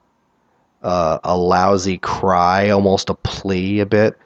uh, 0.83 1.17
a 1.23 1.35
lousy 1.35 1.97
cry, 1.97 2.69
almost 2.69 3.09
a 3.09 3.15
plea, 3.15 3.79
a 3.79 3.85
bit. 3.85 4.17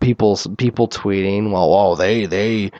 People 0.00 0.38
people 0.56 0.88
tweeting, 0.88 1.50
well, 1.52 1.74
oh, 1.74 1.94
they 1.96 2.26
they 2.26 2.70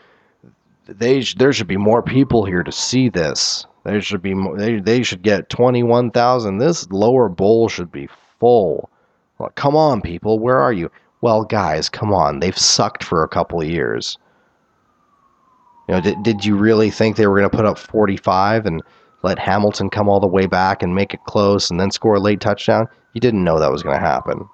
they 0.87 1.21
there 1.37 1.53
should 1.53 1.67
be 1.67 1.77
more 1.77 2.03
people 2.03 2.45
here 2.45 2.63
to 2.63 2.73
see 2.73 3.09
this. 3.09 3.67
There 3.85 4.01
should 4.01 4.23
be 4.23 4.35
they 4.57 4.81
they 4.81 5.03
should 5.03 5.23
get 5.23 5.51
twenty 5.51 5.83
one 5.83 6.11
thousand. 6.11 6.59
This 6.59 6.91
lower 6.91 7.29
bowl 7.29 7.69
should 7.69 7.93
be 7.93 8.09
full. 8.41 8.89
Well, 9.39 9.53
come 9.57 9.77
on, 9.77 10.01
people, 10.01 10.39
where 10.39 10.61
are 10.61 10.73
you? 10.73 10.91
Well, 11.21 11.45
guys, 11.45 11.89
come 11.89 12.13
on. 12.13 12.39
They've 12.39 12.57
sucked 12.57 13.03
for 13.03 13.25
a 13.25 13.29
couple 13.29 13.61
of 13.61 13.69
years. 13.69 14.19
You 15.89 15.95
know, 15.95 16.01
did, 16.01 16.23
did 16.23 16.45
you 16.45 16.57
really 16.57 16.91
think 16.91 17.17
they 17.17 17.27
were 17.27 17.39
going 17.39 17.51
to 17.51 17.57
put 17.57 17.67
up 17.67 17.79
45 17.79 18.67
and 18.67 18.83
let 19.23 19.39
Hamilton 19.39 19.91
come 19.91 20.09
all 20.09 20.21
the 20.21 20.27
way 20.27 20.47
back 20.47 20.83
and 20.83 20.95
make 20.95 21.13
it 21.13 21.25
close 21.27 21.71
and 21.71 21.79
then 21.79 21.91
score 21.91 22.15
a 22.15 22.21
late 22.21 22.41
touchdown? 22.41 22.87
You 23.13 23.21
didn't 23.21 23.45
know 23.45 23.59
that 23.59 23.71
was 23.71 23.83
going 23.83 23.97
to 23.99 24.07
happen. 24.07 24.49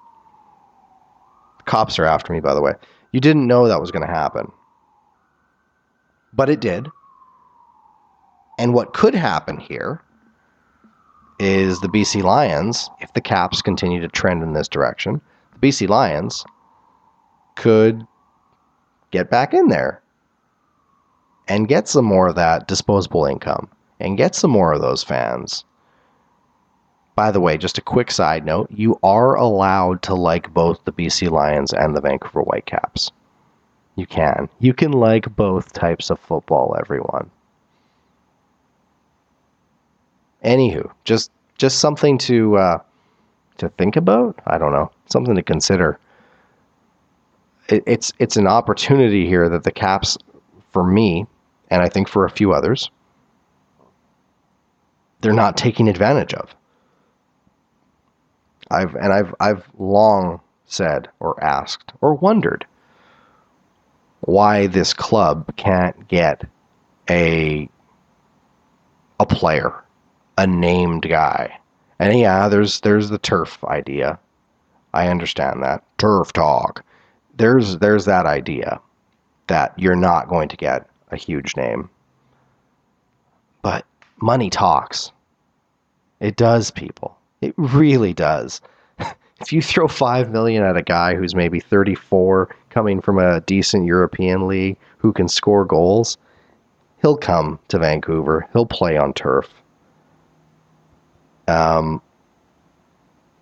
Cops 1.67 1.99
are 1.99 2.05
after 2.05 2.33
me, 2.33 2.41
by 2.41 2.55
the 2.55 2.61
way. 2.61 2.75
You 3.13 3.21
didn't 3.21 3.47
know 3.47 3.69
that 3.69 3.81
was 3.81 3.91
going 3.91 4.07
to 4.07 4.13
happen. 4.13 4.51
But 6.33 6.49
it 6.49 6.61
did. 6.61 6.89
And 8.59 8.75
what 8.75 8.93
could 8.93 9.15
happen 9.15 9.59
here 9.59 10.03
is 11.39 11.81
the 11.81 11.89
BC 11.89 12.23
Lions, 12.23 12.91
if 13.01 13.13
the 13.15 13.21
Caps 13.21 13.63
continue 13.63 14.01
to 14.01 14.09
trend 14.09 14.43
in 14.43 14.53
this 14.53 14.69
direction, 14.69 15.21
the 15.55 15.69
BC 15.69 15.89
Lions 15.89 16.45
could 17.57 18.07
get 19.11 19.31
back 19.31 19.55
in 19.55 19.69
there 19.69 20.00
and 21.51 21.67
get 21.67 21.89
some 21.89 22.05
more 22.05 22.29
of 22.29 22.37
that 22.37 22.69
disposable 22.69 23.27
income 23.27 23.69
and 23.99 24.17
get 24.17 24.37
some 24.37 24.53
more 24.53 24.73
of 24.73 24.81
those 24.81 25.03
fans. 25.03 25.65
By 27.17 27.33
the 27.33 27.41
way, 27.41 27.59
just 27.59 27.77
a 27.77 27.83
quick 27.83 28.13
side 28.13 28.47
note 28.47 28.71
you 28.71 29.01
are 29.03 29.35
allowed 29.35 30.01
to 30.03 30.15
like 30.15 30.55
both 30.55 30.85
the 30.85 30.93
BC 30.93 31.29
Lions 31.29 31.73
and 31.73 31.95
the 31.97 32.01
Vancouver 32.01 32.43
Whitecaps. 32.43 33.11
You 33.97 34.07
can. 34.07 34.49
You 34.61 34.73
can 34.73 34.93
like 34.93 35.35
both 35.35 35.73
types 35.73 36.09
of 36.09 36.21
football, 36.21 36.77
everyone. 36.79 37.29
Anywho, 40.45 40.89
just 41.05 41.33
just 41.59 41.81
something 41.81 42.17
to 42.19 42.57
uh, 42.59 42.79
to 43.59 43.69
think 43.71 43.97
about. 43.97 44.39
I 44.47 44.57
don't 44.57 44.73
know, 44.73 44.93
something 45.07 45.35
to 45.35 45.43
consider. 45.43 45.99
It, 47.69 47.83
it's 47.89 48.13
it's 48.21 48.37
an 48.37 48.47
opportunity 48.47 49.27
here 49.27 49.49
that 49.49 49.65
the 49.65 49.73
Caps, 49.73 50.17
for 50.71 50.85
me, 50.85 51.27
and 51.71 51.83
I 51.83 51.89
think 51.89 52.09
for 52.09 52.25
a 52.25 52.31
few 52.31 52.53
others, 52.53 52.91
they're 55.21 55.33
not 55.33 55.57
taking 55.57 55.89
advantage 55.89 56.35
of. 56.35 56.55
I've 58.71 58.95
and 58.95 59.13
I've 59.13 59.35
I've 59.41 59.65
long 59.79 60.41
said 60.67 61.09
or 61.19 61.43
asked 61.43 61.93
or 62.01 62.15
wondered 62.15 62.67
why 64.21 64.67
this 64.69 64.95
club 64.95 65.57
can't 65.57 66.07
get 66.09 66.45
a 67.09 67.69
a 69.19 69.27
player 69.27 69.85
a 70.41 70.47
named 70.47 71.07
guy. 71.09 71.59
And 71.99 72.19
yeah, 72.19 72.49
there's 72.49 72.81
there's 72.81 73.11
the 73.11 73.19
turf 73.19 73.63
idea. 73.65 74.19
I 74.95 75.09
understand 75.09 75.63
that. 75.63 75.85
Turf 75.99 76.33
talk. 76.33 76.83
There's 77.37 77.79
there's 77.79 78.07
that 78.07 78.25
idea 78.27 78.81
that 79.49 79.79
you're 79.79 79.97
not 79.97 80.29
going 80.29 80.49
to 80.49 80.57
get 80.57 80.89
a 81.11 81.17
huge 81.17 81.57
name. 81.57 81.91
But 83.63 83.85
money 84.21 84.51
talks. 84.51 85.13
It 86.21 86.37
does, 86.37 86.71
people. 86.71 87.17
It 87.41 87.55
really 87.57 88.13
does. 88.13 88.61
if 89.41 89.53
you 89.53 89.63
throw 89.63 89.89
5 89.89 90.31
million 90.31 90.63
at 90.65 90.77
a 90.77 90.83
guy 90.83 91.15
who's 91.15 91.35
maybe 91.35 91.61
34 91.61 92.55
coming 92.69 93.01
from 93.01 93.19
a 93.19 93.41
decent 93.43 93.87
European 93.87 94.47
league 94.47 94.77
who 94.99 95.13
can 95.13 95.29
score 95.29 95.65
goals, 95.65 96.19
he'll 97.01 97.17
come 97.17 97.59
to 97.69 97.79
Vancouver. 97.79 98.47
He'll 98.53 98.67
play 98.67 98.97
on 98.97 99.13
turf. 99.15 99.49
Um, 101.49 102.01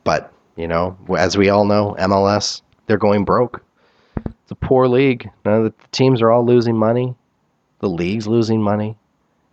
but 0.05 0.33
you 0.57 0.67
know, 0.67 0.97
as 1.17 1.37
we 1.37 1.51
all 1.51 1.65
know, 1.65 1.95
MLS 1.99 2.63
they're 2.89 2.97
going 2.97 3.25
broke. 3.25 3.63
It's 4.27 4.51
a 4.51 4.57
poor 4.57 4.89
league. 4.89 5.31
None 5.45 5.55
of 5.55 5.65
the 5.65 5.75
teams 5.93 6.21
are 6.21 6.31
all 6.31 6.45
losing 6.45 6.77
money. 6.77 7.15
The 7.81 7.89
league's 7.89 8.27
losing 8.27 8.63
money. 8.63 8.97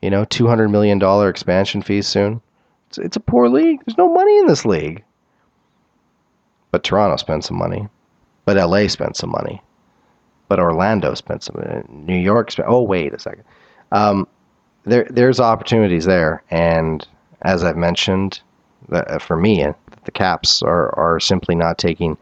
You 0.01 0.09
know, 0.09 0.25
two 0.25 0.47
hundred 0.47 0.69
million 0.69 0.99
dollar 0.99 1.29
expansion 1.29 1.81
fees 1.81 2.07
soon. 2.07 2.41
It's, 2.89 2.97
it's 2.97 3.17
a 3.17 3.21
poor 3.21 3.49
league. 3.49 3.81
There's 3.85 3.97
no 3.97 4.13
money 4.13 4.37
in 4.39 4.47
this 4.47 4.65
league. 4.65 5.03
But 6.71 6.83
Toronto 6.83 7.15
spent 7.17 7.43
some 7.43 7.57
money. 7.57 7.87
But 8.45 8.57
LA 8.57 8.87
spent 8.87 9.17
some 9.17 9.31
money. 9.31 9.61
But 10.47 10.59
Orlando 10.59 11.13
spent 11.13 11.43
some. 11.43 11.55
Uh, 11.57 11.81
New 11.89 12.17
York 12.17 12.51
spent. 12.51 12.67
Oh 12.69 12.81
wait 12.83 13.13
a 13.13 13.19
second. 13.19 13.43
Um, 13.91 14.27
there 14.83 15.07
there's 15.09 15.39
opportunities 15.39 16.05
there, 16.05 16.43
and 16.51 17.07
as 17.41 17.63
I've 17.63 17.77
mentioned, 17.77 18.41
uh, 18.91 19.19
for 19.19 19.37
me, 19.37 19.63
uh, 19.63 19.73
the 20.05 20.11
Caps 20.11 20.61
are, 20.61 20.97
are 20.97 21.19
simply 21.19 21.55
not 21.55 21.77
taking 21.77 22.17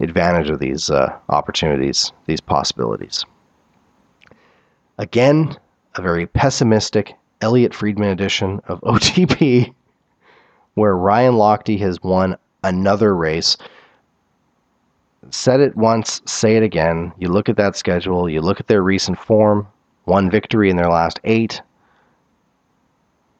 advantage 0.00 0.50
of 0.50 0.60
these 0.60 0.90
uh, 0.90 1.16
opportunities, 1.28 2.12
these 2.26 2.40
possibilities. 2.40 3.24
Again, 4.98 5.56
a 5.94 6.02
very 6.02 6.26
pessimistic 6.26 7.14
Elliotte 7.40 7.74
Friedman 7.74 8.08
edition 8.08 8.60
of 8.66 8.80
OTP. 8.82 9.72
where 10.74 10.96
Ryan 10.96 11.34
Lochte 11.34 11.78
has 11.78 12.02
won 12.02 12.36
another 12.64 13.14
race. 13.14 13.56
Said 15.30 15.60
it 15.60 15.76
once, 15.76 16.20
say 16.24 16.56
it 16.56 16.62
again. 16.62 17.12
You 17.18 17.28
look 17.28 17.48
at 17.48 17.56
that 17.56 17.76
schedule, 17.76 18.28
you 18.28 18.40
look 18.40 18.60
at 18.60 18.66
their 18.66 18.82
recent 18.82 19.18
form, 19.18 19.68
one 20.04 20.30
victory 20.30 20.70
in 20.70 20.76
their 20.76 20.90
last 20.90 21.20
eight, 21.24 21.62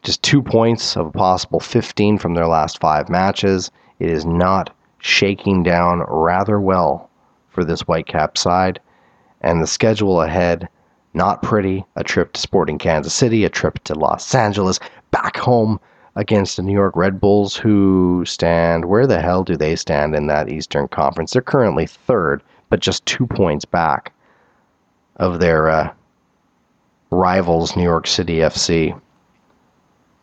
just 0.03 0.23
two 0.23 0.43
points 0.43 0.97
of 0.97 1.07
a 1.07 1.11
possible 1.11 1.61
15 1.61 2.19
from 2.19 2.35
their 2.35 2.47
last 2.47 2.81
five 2.81 3.09
matches. 3.09 3.71
It 3.99 4.11
is 4.11 4.25
not 4.25 4.75
shaking 4.99 5.63
down 5.63 6.05
rather 6.09 6.61
well 6.61 7.11
for 7.49 7.65
this 7.65 7.83
Whitecap 7.83 8.39
side. 8.39 8.81
And 9.41 9.61
the 9.63 9.67
schedule 9.67 10.23
ahead, 10.23 10.69
not 11.19 11.43
pretty. 11.43 11.85
A 11.97 12.05
trip 12.05 12.33
to 12.33 12.41
Sporting 12.41 12.79
Kansas 12.79 13.13
City, 13.13 13.45
a 13.45 13.51
trip 13.51 13.83
to 13.85 13.95
Los 13.95 14.35
Angeles, 14.35 14.81
back 15.11 15.37
home 15.37 15.79
against 16.17 16.57
the 16.57 16.63
New 16.63 16.73
York 16.73 16.97
Red 16.97 17.21
Bulls, 17.21 17.55
who 17.55 18.25
stand, 18.25 18.87
where 18.87 19.07
the 19.07 19.21
hell 19.21 19.45
do 19.45 19.57
they 19.57 19.77
stand 19.77 20.15
in 20.15 20.29
that 20.29 20.49
Eastern 20.49 20.89
Conference? 20.89 21.33
They're 21.33 21.43
currently 21.43 21.87
third, 21.87 22.43
but 22.71 22.81
just 22.81 23.05
two 23.05 23.27
points 23.27 23.65
back 23.65 24.13
of 25.17 25.41
their 25.41 25.69
uh, 25.69 25.93
rivals, 27.11 27.77
New 27.77 27.83
York 27.83 28.07
City 28.07 28.37
FC. 28.37 28.99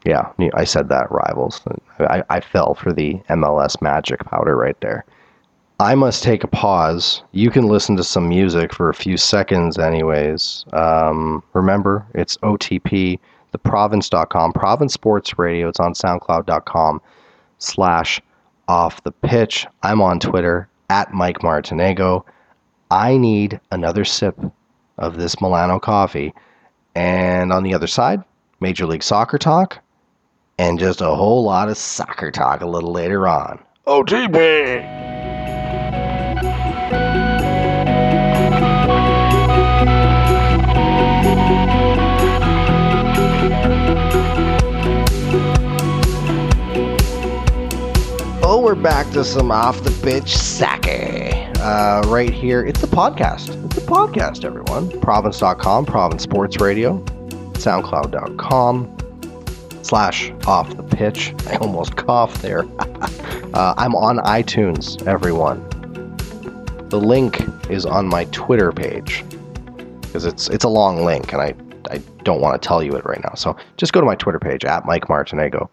Yeah, 0.06 0.32
I 0.54 0.64
said 0.64 0.90
that, 0.90 1.12
rivals. 1.12 1.62
I, 2.00 2.24
I 2.30 2.40
fell 2.40 2.76
for 2.76 2.94
the 2.94 3.16
MLS 3.30 3.82
magic 3.82 4.24
powder 4.26 4.56
right 4.56 4.80
there. 4.82 5.04
I 5.80 5.94
must 5.96 6.24
take 6.24 6.44
a 6.44 6.48
pause. 6.48 7.22
You 7.34 7.52
can 7.52 7.68
listen 7.68 7.98
to 7.98 8.04
some 8.04 8.30
music 8.30 8.74
for 8.74 8.90
a 8.90 8.94
few 8.94 9.18
seconds, 9.18 9.78
anyways. 9.78 10.66
Um, 10.72 11.44
remember, 11.54 12.06
it's 12.14 12.38
OTP, 12.38 13.20
theprovince.com, 13.54 14.54
Province 14.54 14.94
Sports 14.94 15.38
Radio. 15.38 15.68
It's 15.68 15.82
on 15.82 15.94
SoundCloud.com 15.94 17.02
slash 17.58 18.22
off 18.70 19.04
the 19.04 19.12
pitch. 19.12 19.68
I'm 19.84 20.02
on 20.02 20.20
Twitter 20.20 20.70
at 20.90 21.14
Mike 21.14 21.40
Martinego. 21.40 22.24
I 22.90 23.18
need 23.18 23.60
another 23.72 24.06
sip 24.06 24.40
of 24.98 25.18
this 25.18 25.42
Milano 25.42 25.80
coffee. 25.80 26.34
And 26.96 27.52
on 27.52 27.64
the 27.64 27.74
other 27.74 27.88
side, 27.88 28.24
Major 28.62 28.86
League 28.86 29.04
Soccer 29.04 29.38
talk 29.38 29.80
and 30.58 30.80
just 30.80 31.02
a 31.02 31.14
whole 31.16 31.44
lot 31.44 31.68
of 31.68 31.78
soccer 31.78 32.32
talk 32.32 32.62
a 32.62 32.66
little 32.66 32.94
later 32.94 33.28
on. 33.28 33.60
OTP! 33.86 35.25
We're 48.66 48.74
back 48.74 49.08
to 49.12 49.24
some 49.24 49.52
off 49.52 49.84
the 49.84 49.92
pitch 50.02 50.36
sake. 50.36 50.88
Uh, 51.60 52.02
right 52.08 52.32
here. 52.34 52.66
It's 52.66 52.82
a 52.82 52.88
podcast. 52.88 53.64
It's 53.64 53.78
a 53.78 53.82
podcast, 53.82 54.44
everyone. 54.44 54.90
Province.com, 55.02 55.86
Province 55.86 56.24
Sports 56.24 56.60
Radio, 56.60 56.98
SoundCloud.com, 57.60 58.98
slash 59.84 60.32
off 60.48 60.76
the 60.76 60.82
pitch. 60.82 61.36
I 61.48 61.58
almost 61.58 61.96
coughed 61.96 62.42
there. 62.42 62.62
uh, 63.54 63.76
I'm 63.78 63.94
on 63.94 64.18
iTunes, 64.18 65.06
everyone. 65.06 65.62
The 66.90 67.00
link 67.00 67.44
is 67.70 67.86
on 67.86 68.08
my 68.08 68.26
Twitter 68.32 68.72
page 68.72 69.24
because 70.02 70.26
it's 70.26 70.50
it's 70.50 70.64
a 70.64 70.70
long 70.70 71.06
link 71.06 71.34
and 71.34 71.42
I 71.44 71.54
I 71.92 72.00
don't 72.24 72.42
want 72.42 72.60
to 72.60 72.68
tell 72.68 72.82
you 72.82 72.94
it 72.94 73.06
right 73.06 73.22
now. 73.24 73.36
So 73.36 73.56
just 73.78 73.94
go 73.94 74.00
to 74.00 74.08
my 74.08 74.16
Twitter 74.16 74.40
page 74.40 74.66
at 74.66 74.86
Mike 74.88 75.04
Martinego 75.04 75.70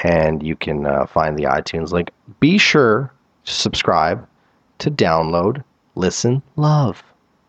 and 0.00 0.42
you 0.42 0.56
can 0.56 0.86
uh, 0.86 1.06
find 1.06 1.38
the 1.38 1.44
iTunes 1.44 1.92
link. 1.92 2.10
Be 2.40 2.58
sure 2.58 3.12
to 3.44 3.52
subscribe, 3.52 4.26
to 4.78 4.90
download, 4.90 5.62
listen, 5.94 6.42
love, 6.56 7.02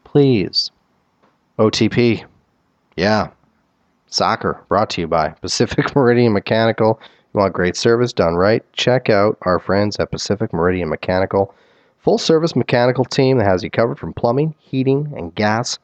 please. 0.04 0.72
OTP, 1.60 2.26
yeah, 2.96 3.30
Soccer, 4.08 4.64
brought 4.68 4.92
to 4.92 5.02
you 5.02 5.08
by 5.08 5.30
Pacific 5.42 5.96
Meridian 5.96 6.34
Mechanical. 6.34 7.00
You 7.34 7.40
want 7.40 7.54
great 7.54 7.76
service 7.76 8.14
done 8.14 8.36
right? 8.36 8.64
Check 8.74 9.10
out 9.10 9.38
our 9.42 9.58
friends 9.58 9.98
at 9.98 10.12
Pacific 10.12 10.54
Meridian 10.54 10.90
Mechanical. 10.90 11.54
Full 11.98 12.20
service 12.20 12.56
mechanical 12.56 13.06
team 13.06 13.38
that 13.38 13.48
has 13.48 13.64
you 13.64 13.72
covered 13.72 13.98
from 13.98 14.14
plumbing, 14.14 14.54
heating, 14.60 15.14
and 15.18 15.34
gas, 15.34 15.80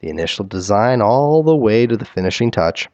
the 0.00 0.08
initial 0.08 0.44
design 0.44 1.00
all 1.00 1.42
the 1.42 1.56
way 1.56 1.86
to 1.86 1.96
the 1.96 2.04
finishing 2.04 2.50
touch. 2.50 2.88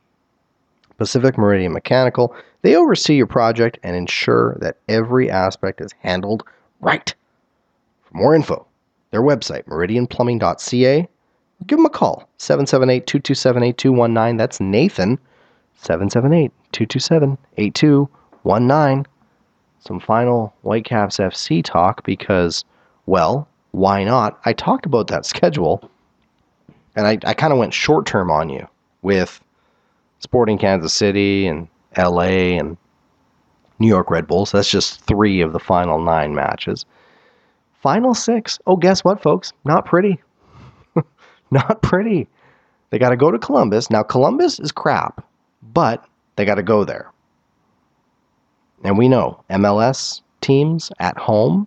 Pacific 0.99 1.37
Meridian 1.37 1.73
Mechanical, 1.73 2.35
they 2.63 2.75
oversee 2.75 3.15
your 3.15 3.27
project 3.27 3.79
and 3.83 3.95
ensure 3.97 4.57
that 4.61 4.79
every 4.89 5.31
aspect 5.31 5.81
is 5.81 5.95
handled 6.01 6.43
right. 6.81 7.15
For 8.05 8.17
more 8.17 8.35
info, 8.35 8.67
their 9.11 9.23
website, 9.23 9.65
meridianplumbing.ca, 9.65 11.09
give 11.67 11.79
them 11.79 11.87
a 11.87 11.91
call 11.91 12.29
778 12.39 13.07
227 13.07 13.63
8219. 13.63 14.37
That's 14.37 14.61
Nathan 14.61 15.19
778 15.77 16.53
227 16.73 17.39
8219. 17.57 19.07
Some 19.81 20.01
final 20.01 20.53
Whitecaps 20.63 21.19
FC 21.19 21.63
talk 21.63 22.05
because, 22.05 22.65
well, 23.07 23.47
why 23.71 24.03
not? 24.03 24.41
I 24.45 24.53
talked 24.53 24.87
about 24.87 25.09
that 25.09 25.27
schedule 25.27 25.91
and 26.97 27.07
I, 27.07 27.19
I 27.25 27.35
kind 27.35 27.53
of 27.53 27.59
went 27.59 27.75
short 27.75 28.07
term 28.07 28.31
on 28.31 28.49
you 28.49 28.67
with 29.03 29.41
Sporting 30.21 30.59
Kansas 30.59 30.93
City 30.93 31.47
and 31.47 31.69
LA 31.97 32.59
and 32.59 32.77
New 33.79 33.89
York 33.89 34.11
Red 34.11 34.27
Bulls. 34.27 34.53
That's 34.53 34.71
just 34.71 35.01
three 35.03 35.41
of 35.41 35.53
the 35.53 35.59
final 35.59 36.01
nine 36.01 36.35
matches. 36.35 36.85
Final 37.81 38.15
six. 38.15 38.59
Oh, 38.67 38.77
guess 38.77 39.05
what, 39.05 39.23
folks? 39.23 39.53
Not 39.65 39.85
pretty. 39.85 40.21
Not 41.51 41.83
pretty. 41.83 42.27
They 42.91 42.99
got 42.99 43.11
to 43.11 43.17
go 43.17 43.31
to 43.31 43.39
Columbus. 43.39 43.91
Now, 43.91 44.03
Columbus 44.03 44.59
is 44.59 44.73
crap, 44.73 45.25
but 45.63 46.05
they 46.37 46.45
got 46.45 46.55
to 46.57 46.63
go 46.63 46.85
there. 46.85 47.11
And 48.85 48.97
we 48.97 49.09
know 49.09 49.43
MLS 49.51 50.23
teams 50.41 50.93
at 50.99 51.17
home, 51.19 51.67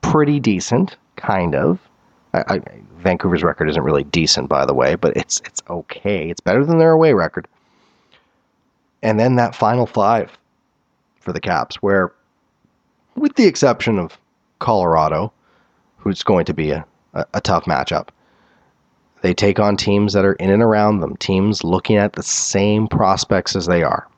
pretty 0.00 0.40
decent, 0.40 0.96
kind 1.16 1.54
of. 1.54 1.78
I, 2.34 2.44
I, 2.48 2.60
Vancouver's 2.98 3.42
record 3.42 3.68
isn't 3.68 3.82
really 3.82 4.04
decent, 4.04 4.48
by 4.48 4.64
the 4.64 4.74
way, 4.74 4.94
but 4.94 5.16
it's 5.16 5.40
it's 5.44 5.62
okay. 5.68 6.30
It's 6.30 6.40
better 6.40 6.64
than 6.64 6.78
their 6.78 6.92
away 6.92 7.12
record. 7.12 7.46
And 9.02 9.18
then 9.18 9.36
that 9.36 9.54
final 9.54 9.86
five 9.86 10.30
for 11.20 11.32
the 11.32 11.40
Caps, 11.40 11.76
where, 11.76 12.12
with 13.16 13.34
the 13.34 13.46
exception 13.46 13.98
of 13.98 14.18
Colorado, 14.60 15.32
who's 15.96 16.22
going 16.22 16.44
to 16.46 16.54
be 16.54 16.70
a, 16.70 16.84
a, 17.14 17.26
a 17.34 17.40
tough 17.40 17.64
matchup. 17.64 18.08
They 19.22 19.34
take 19.34 19.60
on 19.60 19.76
teams 19.76 20.12
that 20.14 20.24
are 20.24 20.32
in 20.34 20.50
and 20.50 20.62
around 20.62 20.98
them, 20.98 21.16
teams 21.16 21.62
looking 21.62 21.96
at 21.96 22.14
the 22.14 22.24
same 22.24 22.88
prospects 22.88 23.54
as 23.54 23.66
they 23.66 23.84
are, 23.84 24.08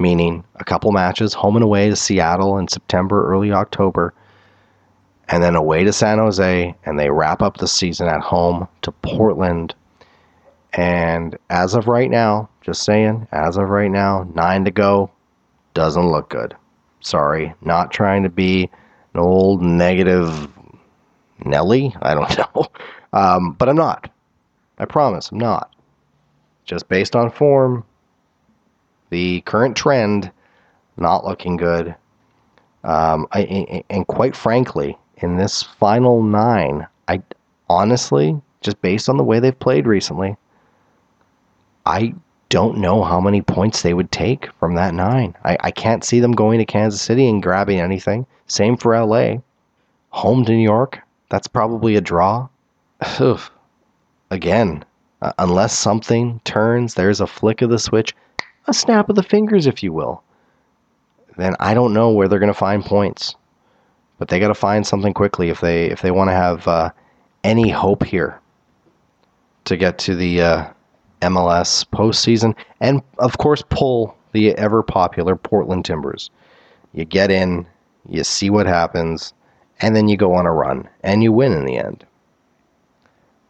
meaning 0.00 0.42
a 0.56 0.64
couple 0.64 0.90
matches 0.90 1.32
home 1.32 1.54
and 1.54 1.62
away 1.62 1.88
to 1.88 1.96
Seattle 1.96 2.58
in 2.58 2.66
September, 2.66 3.28
early 3.30 3.52
October, 3.52 4.12
and 5.28 5.42
then 5.42 5.56
away 5.56 5.84
to 5.84 5.92
San 5.92 6.18
Jose, 6.18 6.74
and 6.84 6.98
they 6.98 7.10
wrap 7.10 7.42
up 7.42 7.56
the 7.56 7.66
season 7.66 8.08
at 8.08 8.20
home 8.20 8.68
to 8.82 8.92
Portland. 8.92 9.74
And 10.72 11.36
as 11.50 11.74
of 11.74 11.88
right 11.88 12.10
now, 12.10 12.48
just 12.60 12.84
saying, 12.84 13.26
as 13.32 13.56
of 13.56 13.68
right 13.68 13.90
now, 13.90 14.28
nine 14.34 14.64
to 14.64 14.70
go, 14.70 15.10
doesn't 15.74 16.10
look 16.10 16.28
good. 16.30 16.54
Sorry, 17.00 17.54
not 17.60 17.92
trying 17.92 18.22
to 18.22 18.28
be 18.28 18.70
an 19.14 19.20
old 19.20 19.62
negative 19.62 20.48
Nelly. 21.44 21.94
I 22.02 22.14
don't 22.14 22.38
know. 22.54 22.66
Um, 23.12 23.52
but 23.52 23.68
I'm 23.68 23.76
not. 23.76 24.10
I 24.78 24.84
promise 24.84 25.30
I'm 25.30 25.38
not. 25.38 25.72
Just 26.64 26.88
based 26.88 27.14
on 27.14 27.30
form, 27.30 27.84
the 29.10 29.40
current 29.42 29.76
trend, 29.76 30.30
not 30.96 31.24
looking 31.24 31.56
good. 31.56 31.94
Um, 32.82 33.26
I, 33.32 33.84
and 33.88 34.06
quite 34.06 34.36
frankly, 34.36 34.98
in 35.18 35.36
this 35.36 35.62
final 35.62 36.22
nine, 36.22 36.86
I 37.08 37.22
honestly, 37.68 38.40
just 38.60 38.80
based 38.82 39.08
on 39.08 39.16
the 39.16 39.24
way 39.24 39.40
they've 39.40 39.58
played 39.58 39.86
recently, 39.86 40.36
I 41.84 42.14
don't 42.48 42.78
know 42.78 43.02
how 43.02 43.20
many 43.20 43.42
points 43.42 43.82
they 43.82 43.94
would 43.94 44.12
take 44.12 44.52
from 44.58 44.74
that 44.74 44.94
nine. 44.94 45.34
I, 45.44 45.56
I 45.60 45.70
can't 45.70 46.04
see 46.04 46.20
them 46.20 46.32
going 46.32 46.58
to 46.58 46.64
Kansas 46.64 47.00
City 47.00 47.28
and 47.28 47.42
grabbing 47.42 47.80
anything. 47.80 48.26
Same 48.46 48.76
for 48.76 48.98
LA. 48.98 49.36
Home 50.10 50.44
to 50.44 50.52
New 50.52 50.62
York, 50.62 51.00
that's 51.28 51.48
probably 51.48 51.96
a 51.96 52.00
draw. 52.00 52.48
Again, 54.30 54.84
uh, 55.22 55.32
unless 55.38 55.76
something 55.76 56.40
turns, 56.44 56.94
there's 56.94 57.20
a 57.20 57.26
flick 57.26 57.62
of 57.62 57.70
the 57.70 57.78
switch, 57.78 58.14
a 58.66 58.74
snap 58.74 59.08
of 59.08 59.16
the 59.16 59.22
fingers, 59.22 59.66
if 59.66 59.82
you 59.82 59.92
will, 59.92 60.22
then 61.36 61.54
I 61.60 61.74
don't 61.74 61.92
know 61.92 62.10
where 62.10 62.28
they're 62.28 62.38
going 62.38 62.52
to 62.52 62.58
find 62.58 62.84
points. 62.84 63.36
But 64.18 64.28
they 64.28 64.40
got 64.40 64.48
to 64.48 64.54
find 64.54 64.86
something 64.86 65.12
quickly 65.12 65.50
if 65.50 65.60
they 65.60 65.86
if 65.86 66.02
they 66.02 66.10
want 66.10 66.28
to 66.30 66.34
have 66.34 66.66
uh, 66.66 66.90
any 67.44 67.68
hope 67.68 68.04
here 68.04 68.40
to 69.64 69.76
get 69.76 69.98
to 69.98 70.14
the 70.14 70.40
uh, 70.40 70.70
MLS 71.22 71.84
postseason, 71.86 72.54
and 72.80 73.02
of 73.18 73.38
course 73.38 73.62
pull 73.68 74.16
the 74.32 74.52
ever 74.56 74.82
popular 74.82 75.36
Portland 75.36 75.84
Timbers. 75.84 76.30
You 76.92 77.04
get 77.04 77.30
in, 77.30 77.66
you 78.08 78.24
see 78.24 78.48
what 78.48 78.66
happens, 78.66 79.34
and 79.80 79.94
then 79.94 80.08
you 80.08 80.16
go 80.16 80.34
on 80.34 80.46
a 80.46 80.52
run, 80.52 80.88
and 81.02 81.22
you 81.22 81.32
win 81.32 81.52
in 81.52 81.64
the 81.64 81.78
end. 81.78 82.04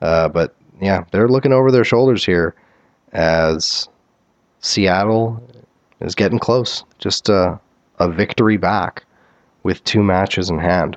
Uh, 0.01 0.29
but 0.29 0.55
yeah, 0.81 1.05
they're 1.11 1.29
looking 1.29 1.53
over 1.53 1.71
their 1.71 1.85
shoulders 1.85 2.25
here 2.25 2.55
as 3.13 3.89
Seattle 4.61 5.43
is 6.01 6.15
getting 6.15 6.39
close. 6.39 6.85
Just 6.99 7.29
a, 7.29 7.59
a 7.99 8.11
victory 8.11 8.57
back 8.57 9.06
with 9.67 9.83
two 9.83 10.01
matches 10.01 10.49
in 10.49 10.61
hand. 10.61 10.97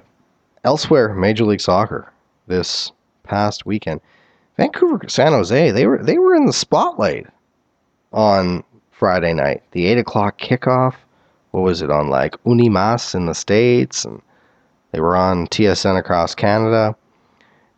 Elsewhere, 0.64 1.16
Major 1.16 1.44
League 1.44 1.60
Soccer 1.60 2.14
this 2.46 2.92
past 3.24 3.66
weekend, 3.66 4.00
Vancouver 4.58 5.10
San 5.10 5.32
Jose 5.32 5.72
they 5.72 5.88
were 5.88 5.98
they 6.04 6.20
were 6.20 6.36
in 6.36 6.46
the 6.46 6.54
spotlight 6.54 7.26
on 8.14 8.64
Friday 8.92 9.34
night. 9.34 9.64
The 9.72 9.88
eight 9.88 9.98
o'clock 9.98 10.40
kickoff. 10.40 10.94
What 11.50 11.62
was 11.62 11.82
it 11.82 11.90
on 11.90 12.10
like 12.10 12.36
Unimas 12.44 13.16
in 13.16 13.26
the 13.26 13.34
states, 13.34 14.06
and 14.06 14.22
they 14.92 15.00
were 15.00 15.16
on 15.16 15.48
TSN 15.48 15.98
across 15.98 16.36
Canada. 16.36 16.96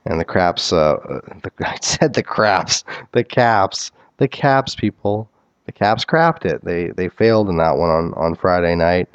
And 0.04 0.20
the 0.20 0.26
craps, 0.26 0.74
uh, 0.74 0.98
the, 1.42 1.52
I 1.66 1.78
said 1.82 2.16
the 2.16 2.24
craps, 2.24 2.84
the 3.14 3.24
caps, 3.24 3.92
the 4.18 4.28
caps 4.28 4.76
people, 4.76 5.30
the 5.68 5.72
caps 5.72 6.04
crapped 6.04 6.44
it. 6.44 6.66
They 6.66 6.88
they 6.88 7.08
failed 7.08 7.48
in 7.48 7.56
that 7.58 7.78
one 7.78 7.90
on 7.90 8.14
on 8.16 8.36
Friday 8.36 8.76
night. 8.76 9.08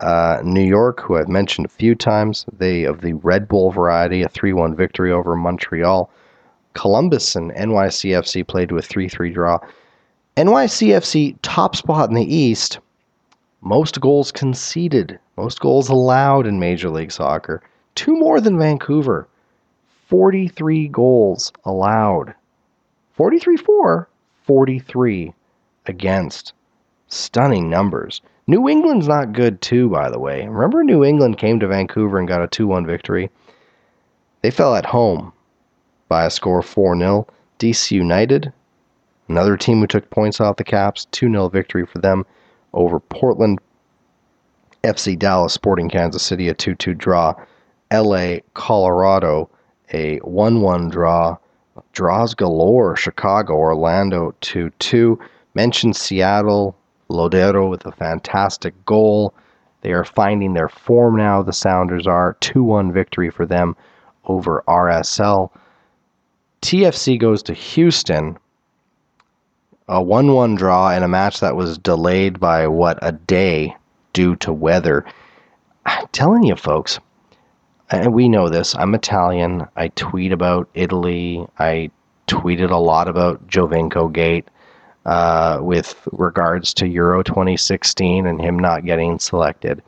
Uh, 0.00 0.40
New 0.44 0.62
York, 0.62 1.00
who 1.00 1.16
I've 1.16 1.28
mentioned 1.28 1.66
a 1.66 1.70
few 1.70 1.94
times, 1.94 2.46
they 2.56 2.84
of 2.84 3.00
the 3.00 3.14
Red 3.14 3.48
Bull 3.48 3.70
variety, 3.70 4.22
a 4.22 4.28
3 4.28 4.52
1 4.52 4.76
victory 4.76 5.12
over 5.12 5.34
Montreal. 5.34 6.10
Columbus 6.74 7.34
and 7.34 7.50
NYCFC 7.52 8.46
played 8.46 8.68
to 8.68 8.78
a 8.78 8.82
3 8.82 9.08
3 9.08 9.30
draw. 9.32 9.58
NYCFC, 10.36 11.36
top 11.42 11.74
spot 11.74 12.08
in 12.08 12.14
the 12.14 12.34
East, 12.34 12.78
most 13.60 14.00
goals 14.00 14.30
conceded, 14.30 15.18
most 15.36 15.58
goals 15.58 15.88
allowed 15.88 16.46
in 16.46 16.60
Major 16.60 16.90
League 16.90 17.10
Soccer. 17.10 17.60
Two 17.96 18.16
more 18.16 18.40
than 18.40 18.56
Vancouver. 18.56 19.26
43 20.06 20.86
goals 20.88 21.52
allowed. 21.64 22.34
43 23.14 23.56
4, 23.56 24.08
43 24.44 25.34
against. 25.86 26.52
Stunning 27.08 27.68
numbers. 27.68 28.22
New 28.50 28.66
England's 28.66 29.06
not 29.06 29.34
good 29.34 29.60
too, 29.60 29.90
by 29.90 30.08
the 30.08 30.18
way. 30.18 30.48
Remember, 30.48 30.82
New 30.82 31.04
England 31.04 31.36
came 31.36 31.60
to 31.60 31.68
Vancouver 31.68 32.18
and 32.18 32.26
got 32.26 32.42
a 32.42 32.48
2 32.48 32.66
1 32.66 32.86
victory? 32.86 33.28
They 34.40 34.50
fell 34.50 34.74
at 34.74 34.86
home 34.86 35.34
by 36.08 36.24
a 36.24 36.30
score 36.30 36.62
4 36.62 36.96
0. 36.98 37.26
DC 37.58 37.90
United, 37.90 38.50
another 39.28 39.58
team 39.58 39.80
who 39.80 39.86
took 39.86 40.08
points 40.08 40.40
off 40.40 40.56
the 40.56 40.64
Caps, 40.64 41.04
2 41.10 41.30
0 41.30 41.50
victory 41.50 41.84
for 41.84 41.98
them 41.98 42.24
over 42.72 42.98
Portland. 42.98 43.58
FC 44.82 45.18
Dallas 45.18 45.52
Sporting 45.52 45.90
Kansas 45.90 46.22
City, 46.22 46.48
a 46.48 46.54
2 46.54 46.74
2 46.74 46.94
draw. 46.94 47.34
LA 47.92 48.36
Colorado, 48.54 49.50
a 49.92 50.16
1 50.20 50.62
1 50.62 50.88
draw. 50.88 51.36
Draws 51.92 52.34
galore. 52.34 52.96
Chicago, 52.96 53.56
Orlando 53.56 54.34
2 54.40 54.70
2. 54.78 55.18
Mentioned 55.54 55.96
Seattle, 55.96 56.77
Lodeiro 57.10 57.68
with 57.68 57.86
a 57.86 57.92
fantastic 57.92 58.74
goal. 58.84 59.34
They 59.80 59.92
are 59.92 60.04
finding 60.04 60.54
their 60.54 60.68
form 60.68 61.16
now, 61.16 61.42
the 61.42 61.52
Sounders 61.52 62.06
are. 62.06 62.36
2 62.40 62.62
1 62.62 62.92
victory 62.92 63.30
for 63.30 63.46
them 63.46 63.76
over 64.24 64.62
RSL. 64.68 65.50
TFC 66.62 67.18
goes 67.18 67.42
to 67.44 67.54
Houston. 67.54 68.38
A 69.88 70.02
1 70.02 70.34
1 70.34 70.54
draw 70.56 70.90
in 70.90 71.02
a 71.02 71.08
match 71.08 71.40
that 71.40 71.56
was 71.56 71.78
delayed 71.78 72.38
by, 72.38 72.66
what, 72.66 72.98
a 73.00 73.12
day 73.12 73.74
due 74.12 74.36
to 74.36 74.52
weather. 74.52 75.04
I'm 75.86 76.06
telling 76.08 76.42
you, 76.42 76.56
folks, 76.56 76.98
and 77.90 78.12
we 78.12 78.28
know 78.28 78.50
this. 78.50 78.74
I'm 78.74 78.94
Italian. 78.94 79.66
I 79.76 79.88
tweet 79.88 80.32
about 80.32 80.68
Italy. 80.74 81.46
I 81.58 81.90
tweeted 82.26 82.70
a 82.70 82.76
lot 82.76 83.08
about 83.08 83.46
Giovinco 83.46 84.12
Gate 84.12 84.48
uh, 85.08 85.58
with 85.62 86.06
regards 86.12 86.74
to 86.74 86.86
Euro 86.86 87.22
2016 87.22 88.26
and 88.26 88.42
him 88.42 88.58
not 88.58 88.84
getting 88.84 89.18
selected. 89.18 89.82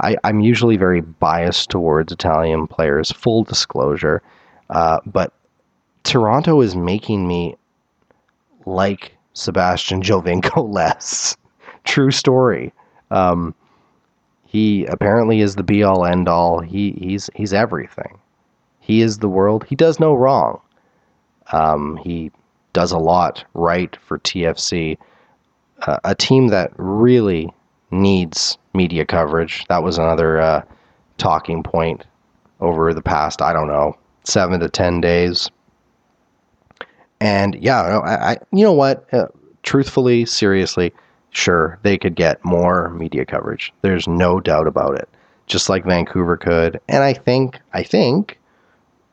I, 0.00 0.16
am 0.24 0.40
usually 0.40 0.78
very 0.78 1.02
biased 1.02 1.68
towards 1.68 2.10
Italian 2.10 2.66
players, 2.66 3.12
full 3.12 3.44
disclosure, 3.44 4.22
uh, 4.70 5.00
but 5.04 5.34
Toronto 6.04 6.62
is 6.62 6.74
making 6.74 7.28
me 7.28 7.54
like 8.64 9.14
Sebastian 9.34 10.02
Giovinco 10.02 10.66
less. 10.72 11.36
True 11.84 12.10
story. 12.10 12.72
Um, 13.10 13.54
he 14.46 14.86
apparently 14.86 15.42
is 15.42 15.54
the 15.54 15.62
be 15.62 15.82
all 15.82 16.06
end 16.06 16.30
all. 16.30 16.60
He 16.60 16.92
he's 16.92 17.28
he's 17.34 17.52
everything. 17.52 18.18
He 18.80 19.02
is 19.02 19.18
the 19.18 19.28
world. 19.28 19.64
He 19.68 19.76
does 19.76 20.00
no 20.00 20.14
wrong. 20.14 20.62
Um, 21.52 21.98
he 21.98 22.30
does 22.72 22.92
a 22.92 22.98
lot 22.98 23.44
right 23.54 23.96
for 24.06 24.18
TFC, 24.18 24.98
uh, 25.82 25.98
a 26.04 26.14
team 26.14 26.48
that 26.48 26.72
really 26.76 27.52
needs 27.90 28.58
media 28.74 29.04
coverage. 29.04 29.64
That 29.68 29.82
was 29.82 29.98
another 29.98 30.40
uh, 30.40 30.62
talking 31.18 31.62
point 31.62 32.04
over 32.60 32.94
the 32.94 33.02
past, 33.02 33.42
I 33.42 33.52
don't 33.52 33.68
know, 33.68 33.96
seven 34.24 34.60
to 34.60 34.68
ten 34.68 35.00
days. 35.00 35.50
And 37.20 37.54
yeah, 37.56 37.82
I, 37.82 38.32
I 38.32 38.36
you 38.52 38.64
know 38.64 38.72
what? 38.72 39.12
Uh, 39.12 39.26
truthfully, 39.62 40.24
seriously, 40.24 40.92
sure, 41.30 41.78
they 41.82 41.98
could 41.98 42.14
get 42.14 42.44
more 42.44 42.90
media 42.90 43.24
coverage. 43.24 43.72
There's 43.82 44.08
no 44.08 44.40
doubt 44.40 44.66
about 44.66 44.96
it. 44.96 45.08
Just 45.46 45.68
like 45.68 45.84
Vancouver 45.84 46.36
could. 46.36 46.80
And 46.88 47.02
I 47.02 47.12
think, 47.12 47.60
I 47.74 47.82
think, 47.82 48.38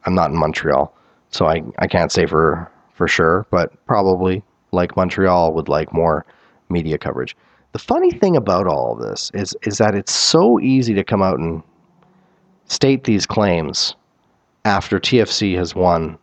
I'm 0.05 0.16
not 0.16 0.32
in 0.32 0.38
Montreal, 0.38 0.93
so 1.32 1.47
I, 1.47 1.64
I 1.80 1.88
can't 1.88 2.12
say 2.12 2.26
for 2.26 2.72
for 3.00 3.08
sure, 3.08 3.47
but 3.50 3.72
probably 3.86 4.43
like 4.74 4.97
Montreal 4.97 5.54
would 5.54 5.70
like 5.70 5.93
more 5.93 6.26
media 6.68 6.97
coverage. 6.97 7.34
The 7.72 7.80
funny 7.80 8.12
thing 8.12 8.36
about 8.36 8.68
all 8.68 8.91
of 8.91 9.00
this 9.00 9.32
is 9.34 9.56
is 9.64 9.78
that 9.78 9.95
it's 9.95 10.14
so 10.14 10.60
easy 10.60 10.93
to 10.95 11.04
come 11.06 11.22
out 11.22 11.39
and 11.39 11.64
state 12.66 13.06
these 13.06 13.26
claims 13.26 13.95
after 14.66 15.00
TFC 15.00 15.56
has 15.56 15.74
won 15.74 16.18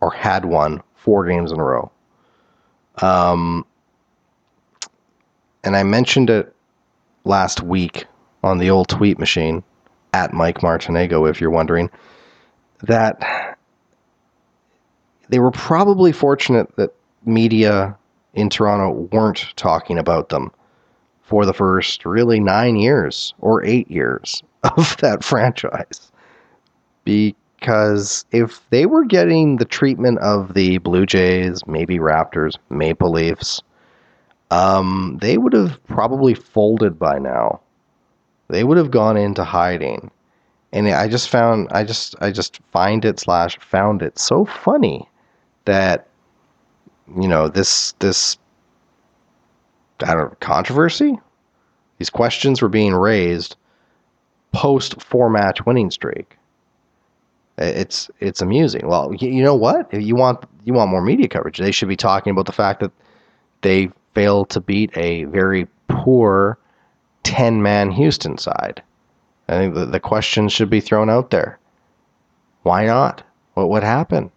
or 0.00 0.10
had 0.10 0.46
won 0.46 0.82
four 0.96 1.28
games 1.28 1.52
in 1.52 1.60
a 1.60 1.64
row. 1.64 1.92
Um, 3.00 3.64
and 5.62 5.76
I 5.76 5.84
mentioned 5.84 6.28
it 6.28 6.52
last 7.22 7.62
week 7.62 8.06
on 8.42 8.58
the 8.58 8.68
old 8.68 8.88
tweet 8.88 9.20
machine 9.20 9.62
at 10.12 10.32
Mike 10.32 10.58
Martinego, 10.58 11.30
if 11.30 11.40
you're 11.40 11.50
wondering, 11.50 11.88
that 12.82 13.53
they 15.28 15.38
were 15.38 15.50
probably 15.50 16.12
fortunate 16.12 16.74
that 16.76 16.94
media 17.24 17.96
in 18.34 18.50
Toronto 18.50 19.08
weren't 19.12 19.54
talking 19.56 19.98
about 19.98 20.28
them 20.28 20.50
for 21.22 21.46
the 21.46 21.54
first 21.54 22.04
really 22.04 22.40
nine 22.40 22.76
years 22.76 23.34
or 23.40 23.64
eight 23.64 23.90
years 23.90 24.42
of 24.76 24.96
that 24.98 25.24
franchise. 25.24 26.12
Because 27.04 28.24
if 28.32 28.60
they 28.70 28.86
were 28.86 29.04
getting 29.04 29.56
the 29.56 29.64
treatment 29.64 30.18
of 30.18 30.54
the 30.54 30.78
Blue 30.78 31.06
Jays, 31.06 31.66
maybe 31.66 31.98
Raptors, 31.98 32.56
Maple 32.70 33.10
Leafs, 33.10 33.62
um, 34.50 35.18
they 35.20 35.38
would 35.38 35.52
have 35.52 35.82
probably 35.86 36.34
folded 36.34 36.98
by 36.98 37.18
now. 37.18 37.60
They 38.48 38.64
would 38.64 38.76
have 38.76 38.90
gone 38.90 39.16
into 39.16 39.44
hiding. 39.44 40.10
And 40.72 40.88
I 40.88 41.08
just 41.08 41.28
found, 41.28 41.68
I 41.70 41.84
just, 41.84 42.14
I 42.20 42.30
just 42.30 42.60
find 42.72 43.04
it 43.04 43.18
slash 43.18 43.58
found 43.60 44.02
it 44.02 44.18
so 44.18 44.44
funny 44.44 45.08
that 45.64 46.08
you 47.20 47.28
know 47.28 47.48
this 47.48 47.92
this 47.98 48.38
I 50.00 50.14
don't 50.14 50.30
know, 50.30 50.36
controversy. 50.40 51.18
These 51.98 52.10
questions 52.10 52.60
were 52.60 52.68
being 52.68 52.94
raised 52.94 53.56
post 54.52 55.02
four 55.02 55.28
match 55.28 55.64
winning 55.66 55.90
streak. 55.90 56.36
It's 57.58 58.10
it's 58.20 58.40
amusing. 58.40 58.86
Well, 58.88 59.14
you 59.14 59.42
know 59.42 59.54
what? 59.54 59.88
If 59.92 60.02
you 60.02 60.16
want 60.16 60.44
you 60.64 60.72
want 60.72 60.90
more 60.90 61.02
media 61.02 61.28
coverage, 61.28 61.58
they 61.58 61.70
should 61.70 61.88
be 61.88 61.96
talking 61.96 62.30
about 62.30 62.46
the 62.46 62.52
fact 62.52 62.80
that 62.80 62.92
they 63.60 63.90
failed 64.14 64.50
to 64.50 64.60
beat 64.60 64.96
a 64.96 65.24
very 65.24 65.66
poor 65.88 66.58
ten 67.22 67.62
man 67.62 67.90
Houston 67.90 68.38
side. 68.38 68.82
I 69.48 69.58
think 69.58 69.74
the, 69.74 69.86
the 69.86 70.00
question 70.00 70.48
should 70.48 70.70
be 70.70 70.80
thrown 70.80 71.10
out 71.10 71.30
there. 71.30 71.58
Why 72.62 72.86
not? 72.86 73.22
What 73.54 73.68
what 73.68 73.82
happened? 73.82 74.30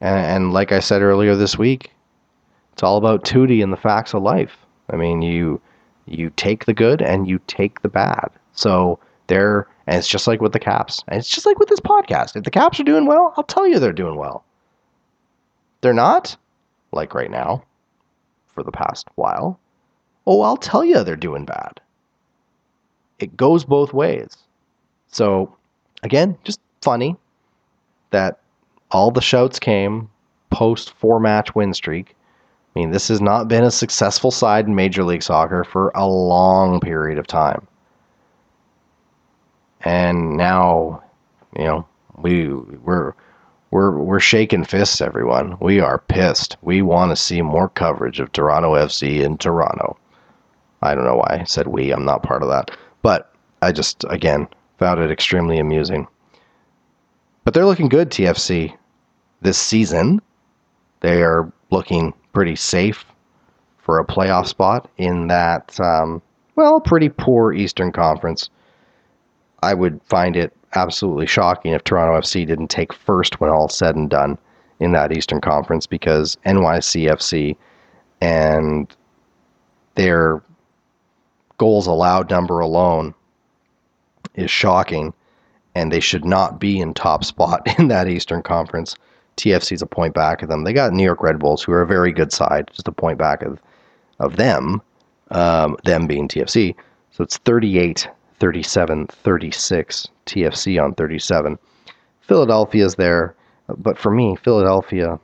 And, 0.00 0.18
and 0.18 0.52
like 0.52 0.72
I 0.72 0.80
said 0.80 1.02
earlier 1.02 1.36
this 1.36 1.58
week, 1.58 1.90
it's 2.72 2.82
all 2.82 2.96
about 2.96 3.24
Tootie 3.24 3.62
and 3.62 3.72
the 3.72 3.76
facts 3.76 4.14
of 4.14 4.22
life. 4.22 4.56
I 4.90 4.96
mean, 4.96 5.22
you 5.22 5.60
you 6.06 6.30
take 6.36 6.64
the 6.64 6.74
good 6.74 7.02
and 7.02 7.28
you 7.28 7.40
take 7.46 7.82
the 7.82 7.88
bad. 7.88 8.30
So 8.52 8.98
there, 9.28 9.68
and 9.86 9.96
it's 9.96 10.08
just 10.08 10.26
like 10.26 10.40
with 10.40 10.52
the 10.52 10.58
Caps. 10.58 11.04
And 11.08 11.18
it's 11.18 11.30
just 11.30 11.46
like 11.46 11.58
with 11.58 11.68
this 11.68 11.80
podcast. 11.80 12.36
If 12.36 12.44
the 12.44 12.50
Caps 12.50 12.80
are 12.80 12.84
doing 12.84 13.06
well, 13.06 13.32
I'll 13.36 13.44
tell 13.44 13.66
you 13.66 13.78
they're 13.78 13.92
doing 13.92 14.16
well. 14.16 14.44
They're 15.80 15.92
not, 15.94 16.36
like 16.92 17.14
right 17.14 17.30
now, 17.30 17.62
for 18.48 18.62
the 18.62 18.72
past 18.72 19.08
while. 19.14 19.58
oh, 20.26 20.42
I'll 20.42 20.56
tell 20.56 20.84
you 20.84 21.02
they're 21.02 21.16
doing 21.16 21.44
bad. 21.44 21.80
It 23.18 23.36
goes 23.36 23.64
both 23.64 23.92
ways. 23.92 24.36
So, 25.08 25.56
again, 26.02 26.36
just 26.44 26.60
funny 26.82 27.16
that 28.10 28.40
all 28.90 29.10
the 29.10 29.20
shouts 29.20 29.58
came 29.58 30.08
post 30.50 30.90
four 30.90 31.20
match 31.20 31.54
win 31.54 31.72
streak. 31.74 32.14
I 32.74 32.78
mean, 32.78 32.90
this 32.90 33.08
has 33.08 33.20
not 33.20 33.48
been 33.48 33.64
a 33.64 33.70
successful 33.70 34.30
side 34.30 34.66
in 34.66 34.74
Major 34.74 35.02
League 35.02 35.22
Soccer 35.22 35.64
for 35.64 35.90
a 35.94 36.06
long 36.06 36.80
period 36.80 37.18
of 37.18 37.26
time. 37.26 37.66
And 39.82 40.36
now, 40.36 41.02
you 41.56 41.64
know, 41.64 41.86
we 42.18 42.48
we're 42.48 43.14
we're 43.70 43.98
we're 43.98 44.20
shaking 44.20 44.64
fists, 44.64 45.00
everyone. 45.00 45.56
We 45.60 45.80
are 45.80 45.98
pissed. 45.98 46.56
We 46.62 46.82
want 46.82 47.10
to 47.10 47.16
see 47.16 47.42
more 47.42 47.68
coverage 47.68 48.20
of 48.20 48.32
Toronto 48.32 48.74
FC 48.74 49.20
in 49.20 49.38
Toronto. 49.38 49.96
I 50.82 50.94
don't 50.94 51.04
know 51.04 51.16
why 51.16 51.38
I 51.40 51.44
said 51.44 51.66
we. 51.66 51.90
I'm 51.90 52.04
not 52.04 52.22
part 52.22 52.42
of 52.42 52.48
that, 52.48 52.70
but 53.02 53.32
I 53.62 53.72
just 53.72 54.04
again 54.08 54.48
found 54.78 55.00
it 55.00 55.10
extremely 55.10 55.58
amusing. 55.58 56.06
But 57.44 57.54
they're 57.54 57.66
looking 57.66 57.88
good, 57.88 58.10
TFC, 58.10 58.76
this 59.40 59.58
season. 59.58 60.20
They 61.00 61.22
are 61.22 61.50
looking 61.70 62.12
pretty 62.32 62.56
safe 62.56 63.04
for 63.78 63.98
a 63.98 64.06
playoff 64.06 64.46
spot 64.46 64.90
in 64.98 65.28
that, 65.28 65.78
um, 65.80 66.22
well, 66.56 66.80
pretty 66.80 67.08
poor 67.08 67.52
Eastern 67.52 67.92
Conference. 67.92 68.50
I 69.62 69.74
would 69.74 70.00
find 70.02 70.36
it 70.36 70.54
absolutely 70.74 71.26
shocking 71.26 71.72
if 71.72 71.82
Toronto 71.84 72.18
FC 72.20 72.46
didn't 72.46 72.68
take 72.68 72.92
first 72.92 73.40
when 73.40 73.50
all 73.50 73.68
said 73.68 73.96
and 73.96 74.08
done 74.08 74.38
in 74.78 74.92
that 74.92 75.16
Eastern 75.16 75.40
Conference 75.40 75.86
because 75.86 76.36
NYCFC 76.46 77.56
and 78.20 78.94
their 79.94 80.42
goals 81.58 81.86
allowed 81.86 82.30
number 82.30 82.60
alone 82.60 83.14
is 84.34 84.50
shocking 84.50 85.12
and 85.74 85.92
they 85.92 86.00
should 86.00 86.24
not 86.24 86.58
be 86.58 86.80
in 86.80 86.94
top 86.94 87.24
spot 87.24 87.62
in 87.78 87.88
that 87.88 88.08
Eastern 88.08 88.42
Conference. 88.42 88.96
TFC's 89.36 89.82
a 89.82 89.86
point 89.86 90.14
back 90.14 90.42
of 90.42 90.48
them. 90.48 90.64
They 90.64 90.72
got 90.72 90.92
New 90.92 91.04
York 91.04 91.22
Red 91.22 91.38
Bulls, 91.38 91.62
who 91.62 91.72
are 91.72 91.82
a 91.82 91.86
very 91.86 92.12
good 92.12 92.32
side, 92.32 92.68
just 92.72 92.88
a 92.88 92.92
point 92.92 93.18
back 93.18 93.42
of 93.42 93.60
of 94.18 94.36
them, 94.36 94.82
um, 95.30 95.76
them 95.84 96.06
being 96.06 96.28
TFC. 96.28 96.74
So 97.10 97.24
it's 97.24 97.38
38 97.38 98.06
37 98.38 99.06
36 99.06 100.08
TFC 100.26 100.82
on 100.82 100.94
37. 100.94 101.58
Philadelphia's 102.20 102.94
there, 102.94 103.34
but 103.76 103.98
for 103.98 104.10
me, 104.10 104.36
Philadelphia, 104.36 105.18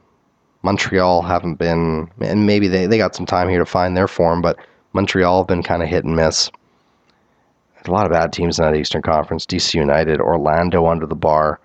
Montreal 0.62 1.22
haven't 1.22 1.54
been, 1.54 2.10
and 2.20 2.46
maybe 2.46 2.68
they, 2.68 2.86
they 2.86 2.98
got 2.98 3.14
some 3.14 3.26
time 3.26 3.48
here 3.48 3.60
to 3.60 3.66
find 3.66 3.96
their 3.96 4.08
form, 4.08 4.42
but 4.42 4.58
Montreal 4.92 5.42
have 5.42 5.46
been 5.46 5.62
kind 5.62 5.82
of 5.82 5.88
hit 5.88 6.04
and 6.04 6.16
miss. 6.16 6.50
A 7.88 7.92
lot 7.92 8.06
of 8.06 8.12
bad 8.12 8.32
teams 8.32 8.58
in 8.58 8.64
that 8.64 8.76
Eastern 8.76 9.02
Conference. 9.02 9.46
DC 9.46 9.74
United, 9.74 10.20
Orlando 10.20 10.86
under 10.86 11.06
the 11.06 11.14
bar. 11.14 11.60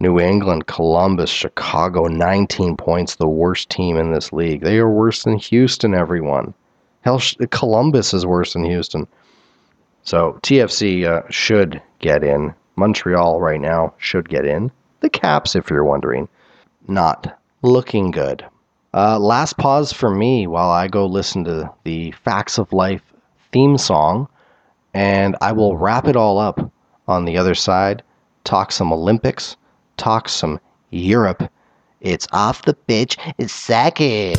New 0.00 0.20
England, 0.20 0.66
Columbus, 0.66 1.28
Chicago, 1.28 2.04
19 2.04 2.76
points, 2.76 3.16
the 3.16 3.28
worst 3.28 3.68
team 3.68 3.96
in 3.96 4.12
this 4.12 4.32
league. 4.32 4.62
They 4.62 4.78
are 4.78 4.88
worse 4.88 5.24
than 5.24 5.38
Houston, 5.38 5.92
everyone. 5.92 6.54
Hell, 7.00 7.20
Columbus 7.50 8.14
is 8.14 8.24
worse 8.24 8.52
than 8.52 8.64
Houston. 8.64 9.08
So 10.04 10.38
TFC 10.42 11.04
uh, 11.04 11.22
should 11.30 11.82
get 11.98 12.22
in. 12.22 12.54
Montreal 12.76 13.40
right 13.40 13.60
now 13.60 13.92
should 13.98 14.28
get 14.28 14.46
in. 14.46 14.70
The 15.00 15.10
Caps, 15.10 15.56
if 15.56 15.68
you're 15.68 15.84
wondering, 15.84 16.28
not 16.86 17.38
looking 17.62 18.12
good. 18.12 18.44
Uh, 18.94 19.18
last 19.18 19.56
pause 19.58 19.92
for 19.92 20.10
me 20.10 20.46
while 20.46 20.70
I 20.70 20.86
go 20.86 21.06
listen 21.06 21.44
to 21.44 21.70
the 21.84 22.12
Facts 22.12 22.58
of 22.58 22.72
Life 22.72 23.02
theme 23.52 23.76
song, 23.76 24.28
and 24.94 25.36
I 25.40 25.52
will 25.52 25.76
wrap 25.76 26.06
it 26.06 26.16
all 26.16 26.38
up 26.38 26.70
on 27.06 27.24
the 27.24 27.36
other 27.36 27.54
side. 27.54 28.02
Talk 28.44 28.72
some 28.72 28.92
Olympics 28.92 29.56
talk 29.98 30.28
some 30.28 30.58
Europe. 30.90 31.50
It's 32.00 32.26
off 32.32 32.62
the 32.62 32.74
pitch. 32.74 33.18
It's 33.36 33.52
Saki. 33.52 34.34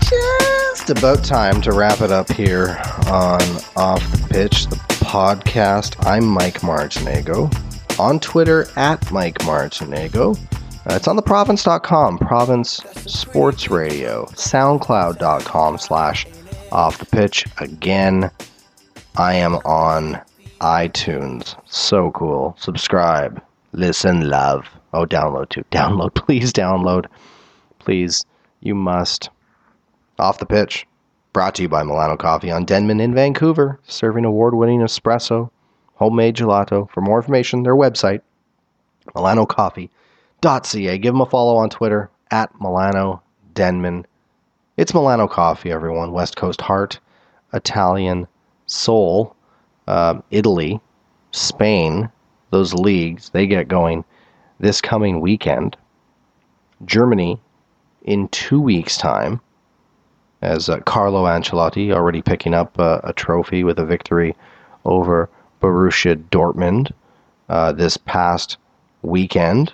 Just 0.00 0.90
about 0.90 1.22
time 1.22 1.60
to 1.62 1.72
wrap 1.72 2.00
it 2.00 2.10
up 2.10 2.32
here 2.32 2.80
on 3.08 3.42
Off 3.76 4.00
the 4.12 4.26
Pitch, 4.30 4.66
the 4.66 4.76
podcast. 5.04 6.06
I'm 6.06 6.24
Mike 6.24 6.60
Martinego. 6.60 7.52
On 7.98 8.20
Twitter 8.20 8.66
at 8.76 9.10
Mike 9.10 9.38
Martinego. 9.40 10.38
Uh, 10.88 10.94
it's 10.94 11.08
on 11.08 11.16
the 11.16 11.22
province.com, 11.22 12.18
Province 12.18 12.76
Sports 13.06 13.68
Radio, 13.68 14.24
soundcloud.com 14.26 15.78
slash 15.78 16.26
off 16.72 16.98
the 16.98 17.06
pitch. 17.06 17.44
Again, 17.58 18.30
I 19.16 19.34
am 19.34 19.56
on 19.56 20.20
iTunes. 20.60 21.60
So 21.66 22.10
cool. 22.12 22.56
Subscribe, 22.58 23.42
listen, 23.72 24.28
love. 24.28 24.66
Oh, 24.94 25.04
download 25.04 25.50
too. 25.50 25.64
Download, 25.70 26.14
please 26.14 26.52
download. 26.52 27.06
Please, 27.80 28.24
you 28.60 28.74
must. 28.74 29.30
Off 30.18 30.38
the 30.38 30.46
pitch. 30.46 30.86
Brought 31.32 31.54
to 31.56 31.62
you 31.62 31.68
by 31.68 31.82
Milano 31.82 32.16
Coffee 32.16 32.50
on 32.50 32.64
Denman 32.64 33.00
in 33.00 33.14
Vancouver, 33.14 33.78
serving 33.86 34.24
award 34.24 34.54
winning 34.54 34.80
espresso, 34.80 35.50
homemade 35.98 36.36
gelato. 36.36 36.88
For 36.90 37.00
more 37.00 37.18
information, 37.18 37.62
their 37.62 37.76
website, 37.76 38.22
Milano 39.14 39.46
Coffee 39.46 39.90
Ca. 40.40 40.98
Give 40.98 41.12
them 41.12 41.20
a 41.20 41.26
follow 41.26 41.56
on 41.56 41.70
Twitter 41.70 42.10
at 42.30 42.50
Milano 42.60 43.22
Denman. 43.54 44.06
It's 44.76 44.94
Milano 44.94 45.26
Coffee, 45.26 45.72
everyone. 45.72 46.12
West 46.12 46.36
Coast 46.36 46.60
Heart, 46.60 47.00
Italian 47.52 48.28
Soul, 48.66 49.34
uh, 49.88 50.20
Italy, 50.30 50.80
Spain. 51.32 52.08
Those 52.50 52.72
leagues 52.72 53.30
they 53.30 53.46
get 53.46 53.68
going 53.68 54.04
this 54.60 54.80
coming 54.80 55.20
weekend. 55.20 55.76
Germany 56.84 57.40
in 58.04 58.28
two 58.28 58.60
weeks' 58.60 58.96
time, 58.96 59.40
as 60.40 60.68
uh, 60.68 60.78
Carlo 60.80 61.24
Ancelotti 61.24 61.92
already 61.92 62.22
picking 62.22 62.54
up 62.54 62.78
uh, 62.78 63.00
a 63.02 63.12
trophy 63.12 63.64
with 63.64 63.78
a 63.78 63.84
victory 63.84 64.36
over 64.84 65.28
Borussia 65.60 66.16
Dortmund 66.30 66.92
uh, 67.48 67.72
this 67.72 67.96
past 67.96 68.56
weekend 69.02 69.72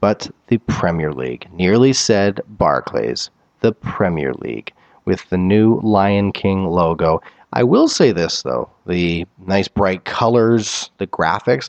but 0.00 0.30
the 0.48 0.58
Premier 0.58 1.12
League. 1.12 1.48
Nearly 1.52 1.92
said 1.92 2.40
Barclays, 2.48 3.30
the 3.60 3.72
Premier 3.72 4.34
League, 4.34 4.72
with 5.04 5.28
the 5.30 5.38
new 5.38 5.80
Lion 5.82 6.32
King 6.32 6.66
logo. 6.66 7.20
I 7.52 7.62
will 7.62 7.88
say 7.88 8.12
this 8.12 8.42
though 8.42 8.70
the 8.86 9.26
nice 9.46 9.68
bright 9.68 10.04
colors, 10.04 10.90
the 10.98 11.06
graphics, 11.06 11.68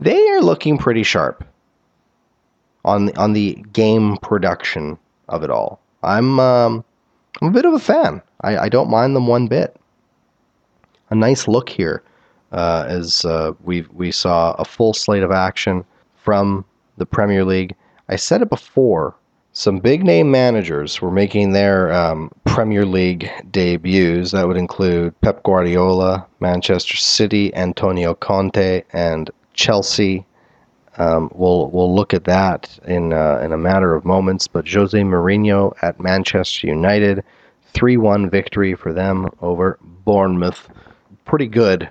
they 0.00 0.28
are 0.30 0.40
looking 0.40 0.78
pretty 0.78 1.02
sharp 1.02 1.44
on 2.84 3.06
the, 3.06 3.16
on 3.16 3.32
the 3.32 3.54
game 3.72 4.16
production 4.18 4.98
of 5.28 5.42
it 5.42 5.50
all. 5.50 5.80
I'm 6.02 6.38
um, 6.38 6.84
I'm 7.40 7.48
a 7.48 7.52
bit 7.52 7.64
of 7.64 7.74
a 7.74 7.78
fan. 7.78 8.22
I, 8.42 8.58
I 8.58 8.68
don't 8.68 8.90
mind 8.90 9.16
them 9.16 9.26
one 9.26 9.46
bit. 9.46 9.76
A 11.12 11.14
nice 11.14 11.46
look 11.46 11.68
here, 11.68 12.02
uh, 12.52 12.86
as 12.88 13.26
uh, 13.26 13.52
we 13.62 13.82
we 13.92 14.10
saw 14.10 14.54
a 14.58 14.64
full 14.64 14.94
slate 14.94 15.22
of 15.22 15.30
action 15.30 15.84
from 16.16 16.64
the 16.96 17.04
Premier 17.04 17.44
League. 17.44 17.74
I 18.08 18.16
said 18.16 18.40
it 18.40 18.48
before. 18.48 19.14
Some 19.52 19.78
big 19.78 20.04
name 20.04 20.30
managers 20.30 21.02
were 21.02 21.10
making 21.10 21.52
their 21.52 21.92
um, 21.92 22.30
Premier 22.46 22.86
League 22.86 23.30
debuts. 23.50 24.30
That 24.30 24.48
would 24.48 24.56
include 24.56 25.20
Pep 25.20 25.42
Guardiola, 25.42 26.26
Manchester 26.40 26.96
City, 26.96 27.54
Antonio 27.54 28.14
Conte, 28.14 28.82
and 28.94 29.30
Chelsea. 29.52 30.24
Um, 30.96 31.30
we'll 31.34 31.68
we'll 31.72 31.94
look 31.94 32.14
at 32.14 32.24
that 32.24 32.78
in 32.86 33.12
uh, 33.12 33.38
in 33.44 33.52
a 33.52 33.58
matter 33.58 33.94
of 33.94 34.06
moments. 34.06 34.48
But 34.48 34.66
Jose 34.66 34.98
Mourinho 34.98 35.74
at 35.82 36.00
Manchester 36.00 36.68
United, 36.68 37.22
three 37.74 37.98
one 37.98 38.30
victory 38.30 38.74
for 38.74 38.94
them 38.94 39.28
over 39.42 39.78
Bournemouth. 40.06 40.70
Pretty 41.24 41.46
good 41.46 41.88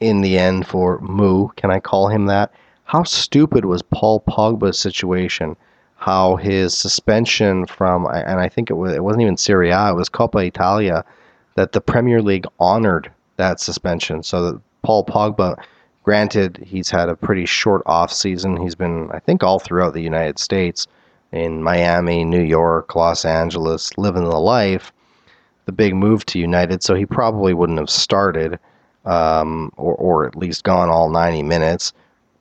in 0.00 0.20
the 0.20 0.38
end 0.38 0.66
for 0.66 1.00
Moo. 1.00 1.48
Can 1.56 1.70
I 1.70 1.80
call 1.80 2.08
him 2.08 2.26
that? 2.26 2.52
how 2.86 3.02
stupid 3.02 3.64
was 3.64 3.82
Paul 3.82 4.20
Pogba's 4.20 4.78
situation? 4.78 5.56
How 5.96 6.36
his 6.36 6.76
suspension 6.76 7.66
from, 7.66 8.06
and 8.06 8.40
I 8.40 8.48
think 8.48 8.70
it, 8.70 8.74
was, 8.74 8.94
it 8.94 9.02
wasn't 9.02 9.22
even 9.22 9.36
Serie 9.36 9.70
A, 9.70 9.90
it 9.90 9.96
was 9.96 10.08
Coppa 10.08 10.46
Italia, 10.46 11.04
that 11.56 11.72
the 11.72 11.80
Premier 11.80 12.22
League 12.22 12.46
honored 12.60 13.10
that 13.36 13.60
suspension. 13.60 14.22
So 14.22 14.52
that 14.52 14.60
Paul 14.82 15.04
Pogba, 15.04 15.56
granted, 16.04 16.58
he's 16.64 16.90
had 16.90 17.08
a 17.08 17.16
pretty 17.16 17.44
short 17.44 17.82
off 17.86 18.12
season. 18.12 18.56
He's 18.56 18.76
been, 18.76 19.10
I 19.10 19.18
think, 19.18 19.42
all 19.42 19.58
throughout 19.58 19.94
the 19.94 20.02
United 20.02 20.38
States, 20.38 20.86
in 21.32 21.62
Miami, 21.62 22.24
New 22.24 22.42
York, 22.42 22.94
Los 22.94 23.24
Angeles, 23.24 23.90
living 23.98 24.24
the 24.24 24.38
life. 24.38 24.92
The 25.66 25.72
big 25.72 25.94
move 25.94 26.24
to 26.26 26.38
United, 26.38 26.82
so 26.82 26.94
he 26.94 27.06
probably 27.06 27.52
wouldn't 27.54 27.78
have 27.78 27.90
started 27.90 28.58
um, 29.04 29.72
or, 29.76 29.94
or 29.94 30.26
at 30.26 30.36
least 30.36 30.64
gone 30.64 30.88
all 30.88 31.08
90 31.08 31.42
minutes. 31.42 31.92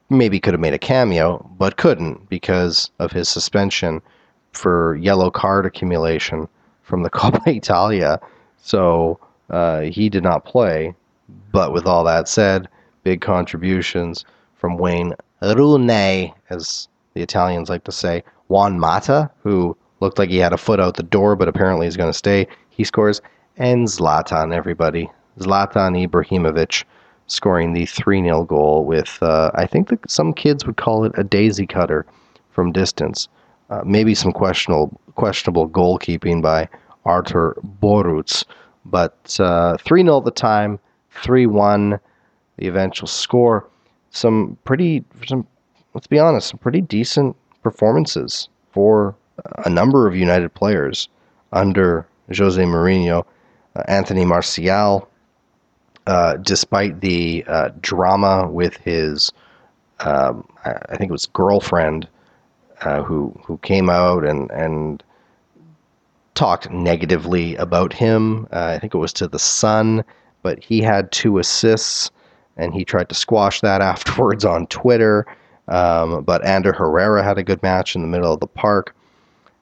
Maybe 0.09 0.39
could 0.39 0.53
have 0.53 0.61
made 0.61 0.73
a 0.73 0.79
cameo, 0.79 1.47
but 1.57 1.77
couldn't 1.77 2.29
because 2.29 2.91
of 2.99 3.11
his 3.11 3.29
suspension 3.29 4.01
for 4.51 4.95
yellow 4.95 5.31
card 5.31 5.65
accumulation 5.65 6.47
from 6.83 7.03
the 7.03 7.09
Coppa 7.11 7.55
Italia. 7.55 8.19
So 8.57 9.19
uh, 9.49 9.81
he 9.81 10.09
did 10.09 10.23
not 10.23 10.45
play. 10.45 10.93
But 11.51 11.73
with 11.73 11.85
all 11.85 12.03
that 12.03 12.27
said, 12.27 12.67
big 13.03 13.21
contributions 13.21 14.25
from 14.55 14.77
Wayne 14.77 15.13
Rooney, 15.41 16.33
as 16.49 16.87
the 17.13 17.21
Italians 17.21 17.69
like 17.69 17.83
to 17.85 17.91
say. 17.91 18.23
Juan 18.47 18.79
Mata, 18.79 19.31
who 19.41 19.75
looked 20.01 20.19
like 20.19 20.29
he 20.29 20.37
had 20.37 20.53
a 20.53 20.57
foot 20.57 20.79
out 20.79 20.97
the 20.97 21.03
door, 21.03 21.35
but 21.35 21.47
apparently 21.47 21.87
he's 21.87 21.97
going 21.97 22.11
to 22.11 22.17
stay. 22.17 22.47
He 22.75 22.83
scores. 22.83 23.21
And 23.57 23.87
Zlatan, 23.87 24.53
everybody. 24.53 25.09
Zlatan 25.39 26.07
Ibrahimovic 26.07 26.83
scoring 27.27 27.73
the 27.73 27.85
3 27.85 28.21
0 28.21 28.43
goal 28.43 28.85
with, 28.85 29.17
uh, 29.21 29.51
I 29.55 29.65
think 29.65 29.89
that 29.89 30.09
some 30.09 30.33
kids 30.33 30.65
would 30.65 30.77
call 30.77 31.05
it 31.05 31.13
a 31.15 31.23
daisy 31.23 31.65
cutter 31.65 32.05
from 32.51 32.71
distance. 32.71 33.27
Uh, 33.69 33.81
maybe 33.85 34.13
some 34.13 34.31
questionable 34.31 34.99
questionable 35.15 35.69
goalkeeping 35.69 36.41
by 36.41 36.67
Artur 37.05 37.57
Boruc. 37.81 38.43
But 38.85 39.17
3 39.23 39.45
uh, 39.45 39.77
0 39.77 40.17
at 40.17 40.25
the 40.25 40.31
time, 40.31 40.79
3 41.11 41.45
1 41.47 41.99
the 42.57 42.67
eventual 42.67 43.07
score. 43.07 43.67
Some 44.11 44.57
pretty, 44.63 45.03
some, 45.27 45.47
let's 45.93 46.07
be 46.07 46.19
honest, 46.19 46.49
some 46.49 46.59
pretty 46.59 46.81
decent 46.81 47.35
performances 47.63 48.49
for 48.71 49.15
a 49.65 49.69
number 49.69 50.07
of 50.07 50.15
United 50.15 50.53
players 50.53 51.09
under 51.51 52.07
Jose 52.35 52.61
Mourinho. 52.61 53.25
Uh, 53.75 53.83
Anthony 53.87 54.23
Martial, 54.23 55.07
uh, 56.07 56.37
despite 56.37 57.01
the 57.01 57.43
uh, 57.47 57.69
drama 57.81 58.47
with 58.47 58.77
his, 58.77 59.33
um, 59.99 60.47
I 60.63 60.95
think 60.95 61.09
it 61.09 61.11
was 61.11 61.25
girlfriend, 61.27 62.07
uh, 62.81 63.03
who 63.03 63.37
who 63.45 63.57
came 63.59 63.89
out 63.89 64.25
and 64.25 64.49
and 64.51 65.03
talked 66.35 66.69
negatively 66.69 67.55
about 67.55 67.93
him. 67.93 68.47
Uh, 68.51 68.73
I 68.75 68.79
think 68.79 68.93
it 68.93 68.97
was 68.97 69.13
to 69.13 69.27
the 69.27 69.39
Sun, 69.39 70.03
but 70.43 70.63
he 70.63 70.81
had 70.81 71.11
two 71.11 71.39
assists, 71.39 72.11
and 72.57 72.73
he 72.73 72.85
tried 72.85 73.09
to 73.09 73.15
squash 73.15 73.61
that 73.61 73.81
afterwards 73.93 74.45
on 74.45 74.67
Twitter. 74.67 75.25
Um, 75.67 76.23
but 76.23 76.45
Ander 76.45 76.73
Herrera 76.73 77.23
had 77.23 77.39
a 77.39 77.43
good 77.43 77.63
match 77.63 77.95
in 77.95 78.01
the 78.01 78.07
middle 78.07 78.31
of 78.31 78.39
the 78.39 78.47
park, 78.47 78.95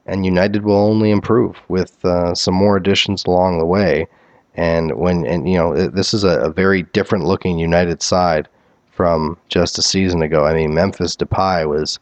and 0.05 0.25
United 0.25 0.63
will 0.63 0.75
only 0.75 1.11
improve 1.11 1.57
with 1.67 2.03
uh, 2.05 2.35
some 2.35 2.53
more 2.53 2.75
additions 2.75 3.23
along 3.25 3.57
the 3.57 3.65
way. 3.65 4.07
And 4.55 4.97
when 4.97 5.25
and 5.25 5.49
you 5.49 5.57
know 5.57 5.87
this 5.87 6.13
is 6.13 6.23
a, 6.23 6.39
a 6.41 6.51
very 6.51 6.83
different 6.83 7.25
looking 7.25 7.57
United 7.57 8.01
side 8.01 8.47
from 8.91 9.37
just 9.49 9.79
a 9.79 9.81
season 9.81 10.21
ago. 10.21 10.45
I 10.45 10.53
mean, 10.53 10.73
Memphis 10.73 11.15
Depay 11.15 11.67
was 11.67 11.99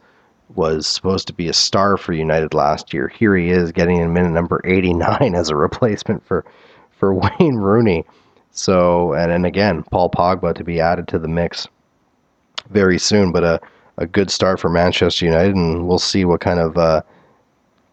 was 0.54 0.86
supposed 0.86 1.26
to 1.28 1.32
be 1.32 1.48
a 1.48 1.54
star 1.54 1.96
for 1.96 2.12
United 2.12 2.52
last 2.52 2.92
year. 2.92 3.08
Here 3.08 3.34
he 3.34 3.50
is 3.50 3.72
getting 3.72 3.96
in 3.96 4.12
minute 4.12 4.32
number 4.32 4.60
89 4.64 5.34
as 5.34 5.48
a 5.48 5.56
replacement 5.56 6.24
for 6.26 6.44
for 6.90 7.14
Wayne 7.40 7.56
Rooney. 7.56 8.04
So 8.50 9.14
and 9.14 9.32
and 9.32 9.46
again, 9.46 9.82
Paul 9.84 10.10
Pogba 10.10 10.54
to 10.54 10.64
be 10.64 10.80
added 10.80 11.08
to 11.08 11.18
the 11.18 11.28
mix 11.28 11.66
very 12.68 12.98
soon, 12.98 13.32
but 13.32 13.44
a 13.44 13.60
a 13.98 14.06
good 14.06 14.30
start 14.30 14.58
for 14.58 14.68
Manchester 14.68 15.24
United, 15.24 15.54
and 15.54 15.86
we'll 15.86 15.98
see 15.98 16.24
what 16.24 16.40
kind 16.40 16.58
of 16.58 16.76
uh, 16.76 17.02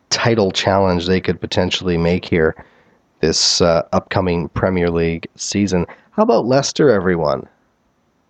title 0.10 0.52
challenge 0.52 1.06
they 1.06 1.22
could 1.22 1.40
potentially 1.40 1.98
make 1.98 2.26
here 2.26 2.56
this 3.22 3.62
uh, 3.62 3.88
upcoming 3.92 4.50
Premier 4.50 4.90
League 4.90 5.28
season. 5.36 5.86
How 6.12 6.24
about 6.24 6.46
Leicester, 6.46 6.90
everyone? 6.90 7.48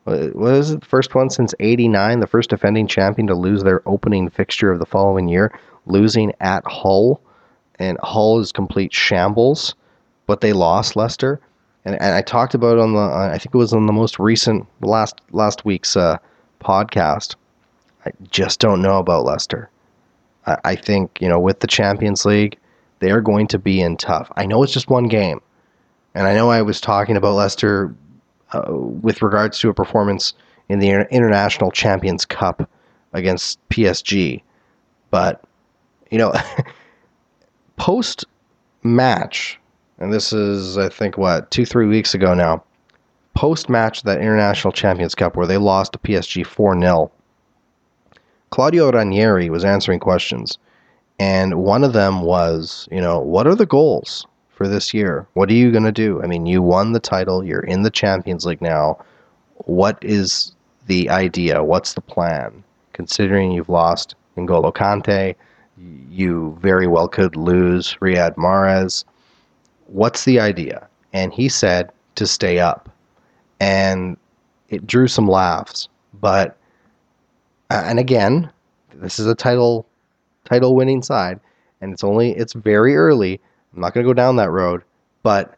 what 0.06 0.54
is 0.54 0.72
it? 0.72 0.82
The 0.82 0.88
first 0.88 1.14
one 1.14 1.30
since 1.30 1.54
'89, 1.60 2.20
the 2.20 2.28
first 2.28 2.50
defending 2.50 2.88
champion 2.88 3.28
to 3.28 3.36
lose 3.36 3.64
their 3.64 3.88
opening 3.88 4.30
fixture 4.30 4.72
of 4.72 4.80
the 4.80 4.86
following 4.86 5.28
year, 5.28 5.52
losing 5.86 6.34
at 6.40 6.64
Hull, 6.66 7.22
and 7.78 7.98
Hull 8.02 8.40
is 8.40 8.52
complete 8.52 8.94
shambles, 8.94 9.76
but 10.26 10.42
they 10.42 10.54
lost 10.54 10.96
Leicester, 10.96 11.40
and, 11.86 11.96
and 11.96 12.16
I 12.16 12.22
talked 12.22 12.54
about 12.54 12.80
on 12.80 12.94
the 12.94 13.00
I 13.00 13.38
think 13.38 13.54
it 13.54 13.58
was 13.58 13.74
on 13.74 13.86
the 13.86 13.94
most 13.94 14.20
recent 14.20 14.66
last 14.82 15.22
last 15.32 15.66
week's 15.66 15.96
uh, 15.96 16.18
podcast. 16.60 17.36
I 18.06 18.12
just 18.32 18.60
don't 18.60 18.82
know 18.82 18.98
about 18.98 19.26
Leicester. 19.26 19.70
I, 20.64 20.76
think 20.76 21.20
you 21.22 21.30
know 21.30 21.40
with 21.40 21.60
the 21.60 21.68
Champions 21.68 22.26
League, 22.26 22.58
they 23.00 23.12
are 23.12 23.22
going 23.22 23.48
to 23.48 23.60
be 23.60 23.82
in 23.82 23.98
tough. 23.98 24.32
I 24.36 24.46
know 24.46 24.64
it's 24.64 24.74
just 24.74 24.90
one 24.90 25.08
game, 25.08 25.42
and 26.16 26.28
I 26.28 26.34
know 26.34 26.50
I 26.50 26.62
was 26.62 26.82
talking 26.82 27.18
about 27.18 27.36
Leicester 27.36 27.94
uh, 28.52 28.66
with 28.70 29.22
regards 29.22 29.60
to 29.60 29.70
a 29.70 29.74
performance 29.74 30.34
in 30.70 30.80
the 30.80 30.90
International 31.12 31.72
Champions 31.72 32.26
Cup 32.26 32.70
against 33.14 33.60
PSG. 33.70 34.42
But, 35.12 35.44
you 36.12 36.18
know, 36.18 36.34
post 37.76 38.26
match, 38.84 39.60
and 39.98 40.14
this 40.14 40.32
is, 40.32 40.78
I 40.78 40.90
think, 40.90 41.18
what, 41.18 41.50
two, 41.52 41.66
three 41.66 41.88
weeks 41.88 42.14
ago 42.14 42.34
now, 42.34 42.64
post 43.34 43.70
match 43.70 44.04
that 44.04 44.20
International 44.20 44.72
Champions 44.72 45.16
Cup 45.16 45.36
where 45.36 45.48
they 45.48 45.58
lost 45.58 45.94
to 45.94 46.00
PSG 46.00 46.46
4 46.46 46.80
0, 46.80 47.12
Claudio 48.50 48.92
Ranieri 48.92 49.50
was 49.50 49.64
answering 49.64 50.00
questions. 50.00 50.58
And 51.20 51.64
one 51.64 51.84
of 51.84 51.94
them 51.94 52.22
was, 52.22 52.88
you 52.92 53.02
know, 53.02 53.20
what 53.20 53.46
are 53.46 53.56
the 53.56 53.66
goals? 53.66 54.26
for 54.60 54.68
this 54.68 54.94
year? 54.94 55.26
What 55.36 55.50
are 55.50 55.54
you 55.54 55.72
going 55.72 55.86
to 55.86 55.92
do? 55.92 56.22
I 56.22 56.28
mean, 56.28 56.46
you 56.46 56.62
won 56.62 56.92
the 56.92 57.00
title, 57.00 57.46
you're 57.46 57.62
in 57.62 57.84
the 57.84 57.90
Champions 57.90 58.46
League 58.46 58.62
now. 58.62 59.00
What 59.68 59.98
is 60.04 60.54
the 60.88 61.10
idea? 61.10 61.64
What's 61.64 61.94
the 61.94 62.02
plan? 62.02 62.62
Considering 62.92 63.54
you've 63.54 63.70
lost 63.70 64.16
N'Golo 64.36 64.74
Kante, 64.74 65.34
you 66.10 66.58
very 66.60 66.88
well 66.88 67.08
could 67.08 67.38
lose 67.38 67.96
Riyad 68.02 68.36
Mahrez. 68.36 69.06
What's 69.88 70.26
the 70.26 70.42
idea? 70.42 70.90
And 71.14 71.32
he 71.32 71.48
said 71.48 71.90
to 72.16 72.28
stay 72.28 72.60
up. 72.60 72.90
And 73.62 74.18
it 74.68 74.86
drew 74.86 75.08
some 75.08 75.30
laughs. 75.30 75.88
But, 76.20 76.58
and 77.70 78.00
again, 78.00 78.52
this 78.96 79.20
is 79.20 79.26
a 79.28 79.36
title 79.36 79.86
title 80.46 80.76
winning 80.76 81.02
side 81.02 81.40
and 81.82 81.94
it's 81.94 82.04
only 82.04 82.32
it's 82.32 82.54
very 82.54 82.96
early 82.96 83.40
I'm 83.74 83.82
not 83.82 83.94
going 83.94 84.04
to 84.04 84.10
go 84.10 84.14
down 84.14 84.36
that 84.38 84.50
road, 84.50 84.84
but 85.24 85.58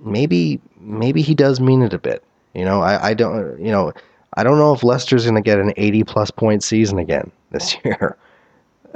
maybe 0.00 0.60
maybe 0.80 1.22
he 1.22 1.34
does 1.34 1.60
mean 1.60 1.82
it 1.82 1.92
a 1.92 1.98
bit. 1.98 2.22
You 2.54 2.64
know, 2.64 2.82
I, 2.82 3.08
I 3.08 3.14
don't 3.14 3.60
you 3.60 3.72
know 3.72 3.92
I 4.34 4.42
don't 4.44 4.58
know 4.58 4.72
if 4.72 4.82
Leicester's 4.82 5.24
going 5.24 5.34
to 5.34 5.40
get 5.42 5.58
an 5.58 5.72
80 5.76 6.04
plus 6.04 6.30
point 6.30 6.62
season 6.62 6.98
again 6.98 7.30
this 7.50 7.76
year. 7.84 8.16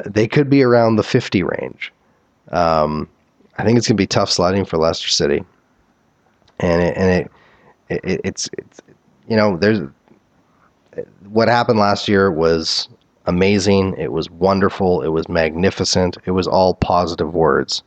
They 0.05 0.29
could 0.29 0.51
be 0.51 0.63
around 0.63 0.97
the 0.97 1.03
50 1.03 1.43
range. 1.43 1.93
Um, 2.51 3.09
I 3.59 3.65
think 3.65 3.79
it's 3.79 3.89
going 3.89 3.97
to 3.97 4.01
be 4.01 4.07
tough 4.07 4.31
sledding 4.31 4.65
for 4.65 4.77
Leicester 4.77 5.09
City, 5.09 5.43
and 6.61 6.83
it, 6.83 6.97
and 6.97 7.31
it, 7.89 8.05
it 8.05 8.21
it's 8.25 8.51
it's 8.59 8.81
you 9.29 9.37
know 9.37 9.57
there's 9.57 9.81
what 11.29 11.49
happened 11.49 11.79
last 11.79 12.09
year 12.09 12.31
was 12.31 12.89
amazing. 13.27 13.95
It 13.99 14.13
was 14.13 14.31
wonderful. 14.31 15.03
It 15.03 15.09
was 15.09 15.29
magnificent. 15.29 16.17
It 16.25 16.31
was 16.33 16.47
all 16.47 16.75
positive 16.75 17.35
words. 17.35 17.83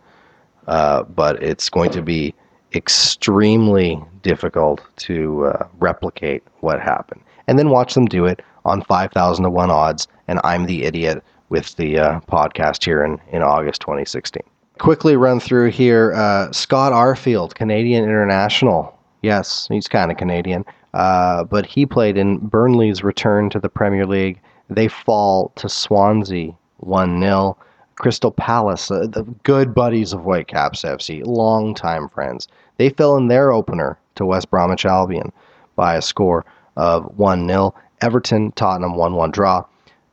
Uh, 0.68 1.03
but 1.03 1.41
it's 1.41 1.70
going 1.70 1.89
to 1.91 2.01
be 2.01 2.34
extremely 2.76 4.01
difficult 4.22 4.82
to 4.97 5.45
uh, 5.45 5.68
replicate 5.80 6.43
what 6.60 6.80
happened. 6.80 7.22
And 7.47 7.57
then 7.57 7.70
watch 7.70 7.95
them 7.95 8.05
do 8.05 8.26
it 8.26 8.43
on 8.66 8.84
5,000 8.84 9.43
to 9.43 9.49
1 9.49 9.72
odds, 9.72 10.07
and 10.28 10.39
I'm 10.43 10.68
the 10.68 10.84
idiot 10.84 11.24
with 11.49 11.76
the 11.78 11.97
uh, 11.97 12.20
podcast 12.22 12.84
here 12.86 13.03
in, 13.03 13.20
in 13.32 13.41
August 13.41 13.82
2016. 13.82 14.43
Quickly 14.78 15.16
run 15.16 15.39
through 15.39 15.72
here 15.72 16.14
uh, 16.14 16.51
Scott 16.51 16.93
Arfield, 16.93 17.55
Canadian 17.55 18.03
international. 18.03 18.95
Yes, 19.24 19.68
he's 19.70 19.88
kind 19.88 20.12
of 20.12 20.18
Canadian, 20.18 20.64
uh, 20.93 21.43
but 21.43 21.65
he 21.65 21.85
played 21.85 22.17
in 22.17 22.37
Burnley's 22.37 23.03
return 23.03 23.49
to 23.51 23.59
the 23.59 23.69
Premier 23.69 24.05
League. 24.05 24.39
They 24.69 24.87
fall 24.87 25.51
to 25.55 25.69
Swansea 25.69 26.51
1 26.77 27.21
0. 27.21 27.57
Crystal 27.95 28.31
Palace, 28.31 28.89
uh, 28.89 29.07
the 29.07 29.23
good 29.43 29.75
buddies 29.75 30.13
of 30.13 30.21
Whitecaps 30.21 30.83
FC, 30.83 31.21
longtime 31.25 32.07
friends. 32.07 32.47
They 32.77 32.89
fell 32.89 33.17
in 33.17 33.27
their 33.27 33.51
opener 33.51 33.99
to 34.15 34.25
West 34.25 34.49
Bromwich 34.49 34.85
Albion 34.85 35.33
by 35.75 35.95
a 35.95 36.01
score 36.01 36.45
of 36.77 37.05
1 37.17 37.47
0. 37.47 37.75
Everton, 38.01 38.53
Tottenham 38.53 38.95
1 38.95 39.15
1 39.15 39.31
draw. 39.31 39.65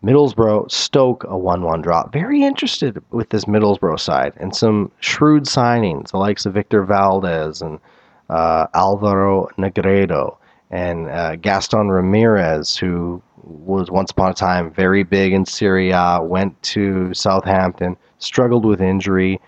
Middlesbrough, 0.05 0.71
Stoke, 0.71 1.25
a 1.29 1.39
1 1.39 1.63
1 1.63 1.81
draw. 1.81 2.09
Very 2.09 2.43
interested 2.43 3.03
with 3.11 3.31
this 3.31 3.45
Middlesbrough 3.45 4.01
side 4.01 4.33
and 4.37 4.55
some 4.55 4.91
shrewd 5.01 5.45
signings, 5.45 6.11
the 6.11 6.19
likes 6.19 6.45
of 6.45 6.55
Victor 6.55 6.85
Valdés 6.85 7.63
and 7.63 7.79
uh, 8.29 8.67
Alvaro 8.75 9.49
Negredo 9.57 10.37
and 10.77 11.09
uh, 11.09 11.37
Gaston 11.37 11.89
Ramirez, 11.89 12.77
who 12.77 13.23
was 13.43 13.91
once 13.91 14.11
upon 14.11 14.31
a 14.31 14.35
time 14.35 14.71
very 14.71 15.05
big 15.05 15.33
in 15.33 15.47
Serie 15.47 15.91
A, 15.91 16.21
went 16.23 16.61
to 16.65 17.15
Southampton, 17.15 17.97
struggled 18.19 18.67
with 18.67 18.83
injury, 18.83 19.41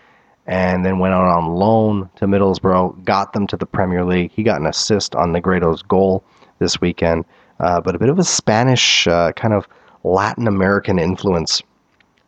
and 0.47 0.87
then 0.87 0.99
went 0.99 1.13
out 1.13 1.27
on 1.27 1.55
loan 1.55 2.09
to 2.17 2.25
Middlesbrough, 2.25 3.05
got 3.05 3.35
them 3.35 3.47
to 3.49 3.59
the 3.59 3.67
Premier 3.67 4.07
League. 4.07 4.33
He 4.33 4.43
got 4.43 4.59
an 4.59 4.67
assist 4.67 5.15
on 5.17 5.31
Negredo's 5.31 5.83
goal 5.83 6.25
this 6.61 6.81
weekend, 6.81 7.27
uh, 7.61 7.79
but 7.83 7.95
a 7.95 7.99
bit 7.99 8.09
of 8.09 8.19
a 8.19 8.25
Spanish 8.25 9.07
uh, 9.07 9.33
kind 9.33 9.53
of 9.53 9.69
Latin 10.05 10.49
American 10.49 10.99
influence 10.99 11.63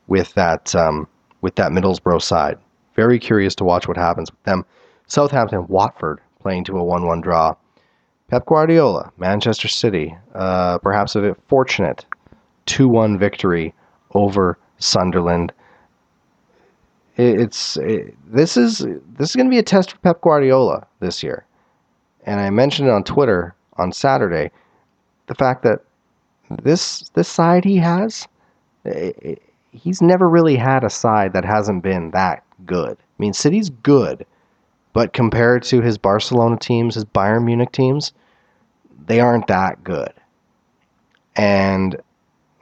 with 0.08 0.34
that 0.34 0.74
um, 0.74 1.08
with 1.40 1.54
that 1.54 1.72
Middlesbrough 1.72 2.20
side. 2.20 2.58
Very 2.96 3.18
curious 3.18 3.54
to 3.54 3.64
watch 3.64 3.88
what 3.88 3.96
happens 3.96 4.30
with 4.30 4.42
them. 4.42 4.66
Southampton, 5.06 5.66
Watford 5.68 6.20
playing 6.42 6.64
to 6.64 6.78
a 6.78 6.82
1-1 6.82 7.22
draw. 7.22 7.54
Pep 8.30 8.46
Guardiola, 8.46 9.12
Manchester 9.18 9.66
City, 9.66 10.16
uh, 10.36 10.78
perhaps 10.78 11.16
a 11.16 11.20
bit 11.20 11.36
fortunate 11.48 12.04
2-1 12.66 13.18
victory 13.18 13.74
over 14.14 14.56
Sunderland. 14.78 15.52
It's 17.16 17.76
it, 17.78 18.14
this 18.32 18.56
is 18.56 18.86
this 19.18 19.30
is 19.30 19.36
going 19.36 19.46
to 19.46 19.50
be 19.50 19.58
a 19.58 19.64
test 19.64 19.90
for 19.90 19.98
Pep 19.98 20.20
Guardiola 20.20 20.86
this 21.00 21.24
year, 21.24 21.44
and 22.24 22.40
I 22.40 22.50
mentioned 22.50 22.88
it 22.88 22.92
on 22.92 23.02
Twitter 23.02 23.54
on 23.76 23.92
Saturday. 23.92 24.52
The 25.26 25.34
fact 25.34 25.64
that 25.64 25.80
this 26.62 27.10
this 27.14 27.28
side 27.28 27.64
he 27.64 27.76
has, 27.78 28.28
he's 29.72 30.00
never 30.00 30.28
really 30.28 30.56
had 30.56 30.84
a 30.84 30.88
side 30.88 31.32
that 31.32 31.44
hasn't 31.44 31.82
been 31.82 32.12
that 32.12 32.44
good. 32.64 32.96
I 32.96 33.16
mean, 33.18 33.32
City's 33.32 33.70
good, 33.70 34.24
but 34.92 35.12
compared 35.12 35.64
to 35.64 35.82
his 35.82 35.98
Barcelona 35.98 36.56
teams, 36.56 36.94
his 36.94 37.04
Bayern 37.04 37.44
Munich 37.44 37.72
teams, 37.72 38.12
they 39.06 39.20
aren't 39.20 39.46
that 39.48 39.82
good. 39.84 40.12
And 41.36 42.00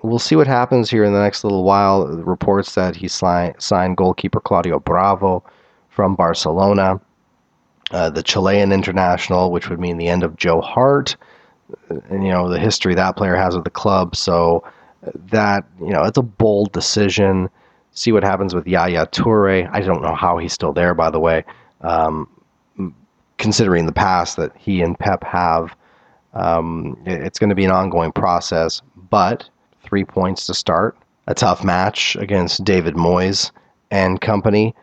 we'll 0.03 0.18
see 0.18 0.36
what 0.36 0.47
happens 0.47 0.91
here 0.91 1.05
in 1.05 1.12
the 1.12 1.20
next 1.22 1.45
little 1.45 1.64
while. 1.64 2.07
Reports 2.07 2.74
that 2.74 2.97
he 2.97 3.09
signed 3.09 3.97
goalkeeper 3.97 4.41
Claudio 4.41 4.78
Bravo 4.78 5.43
from 5.89 6.14
Barcelona, 6.14 7.01
uh, 7.91 8.11
the 8.11 8.22
Chilean 8.22 8.72
international, 8.72 9.51
which 9.51 9.68
would 9.68 9.80
mean 9.80 9.97
the 9.99 10.09
end 10.09 10.22
of 10.22 10.36
Joe 10.36 10.61
Hart, 10.61 11.16
and 12.09 12.24
you 12.24 12.30
know 12.30 12.49
the 12.49 12.59
history 12.59 12.95
that 12.95 13.16
player 13.16 13.36
has 13.36 13.55
with 13.55 13.64
the 13.64 13.70
club. 13.70 14.14
So 14.14 14.64
that 15.30 15.64
you 15.80 15.91
know 15.91 16.03
it's 16.05 16.18
a 16.18 16.22
bold 16.22 16.72
decision. 16.72 17.51
See 17.93 18.12
what 18.12 18.22
happens 18.22 18.55
with 18.55 18.66
Yaya 18.66 19.07
Toure. 19.07 19.68
I 19.72 19.80
don't 19.80 20.03
know 20.03 20.14
how 20.14 20.39
he's 20.39 20.53
still 20.53 20.72
there, 20.72 20.95
by 20.95 21.11
the 21.11 21.18
way. 21.18 21.45
Um, 21.80 22.28
considering 23.39 23.86
the 23.86 23.93
past 23.93 24.36
that 24.36 24.53
he 24.57 24.82
and 24.82 24.99
Pep 24.99 25.24
have, 25.24 25.74
um, 26.39 26.97
it's 27.05 27.39
going 27.39 27.51
to 27.51 27.57
be 27.57 27.64
an 27.64 27.70
ongoing 27.70 28.12
process. 28.12 28.82
But 29.11 29.49
three 29.82 30.05
points 30.05 30.47
to 30.47 30.55
start. 30.55 30.97
A 31.26 31.34
tough 31.34 31.62
match 31.62 32.16
against 32.16 32.64
David 32.64 32.95
Moyes 32.95 33.51
and 33.91 34.20
company. 34.20 34.74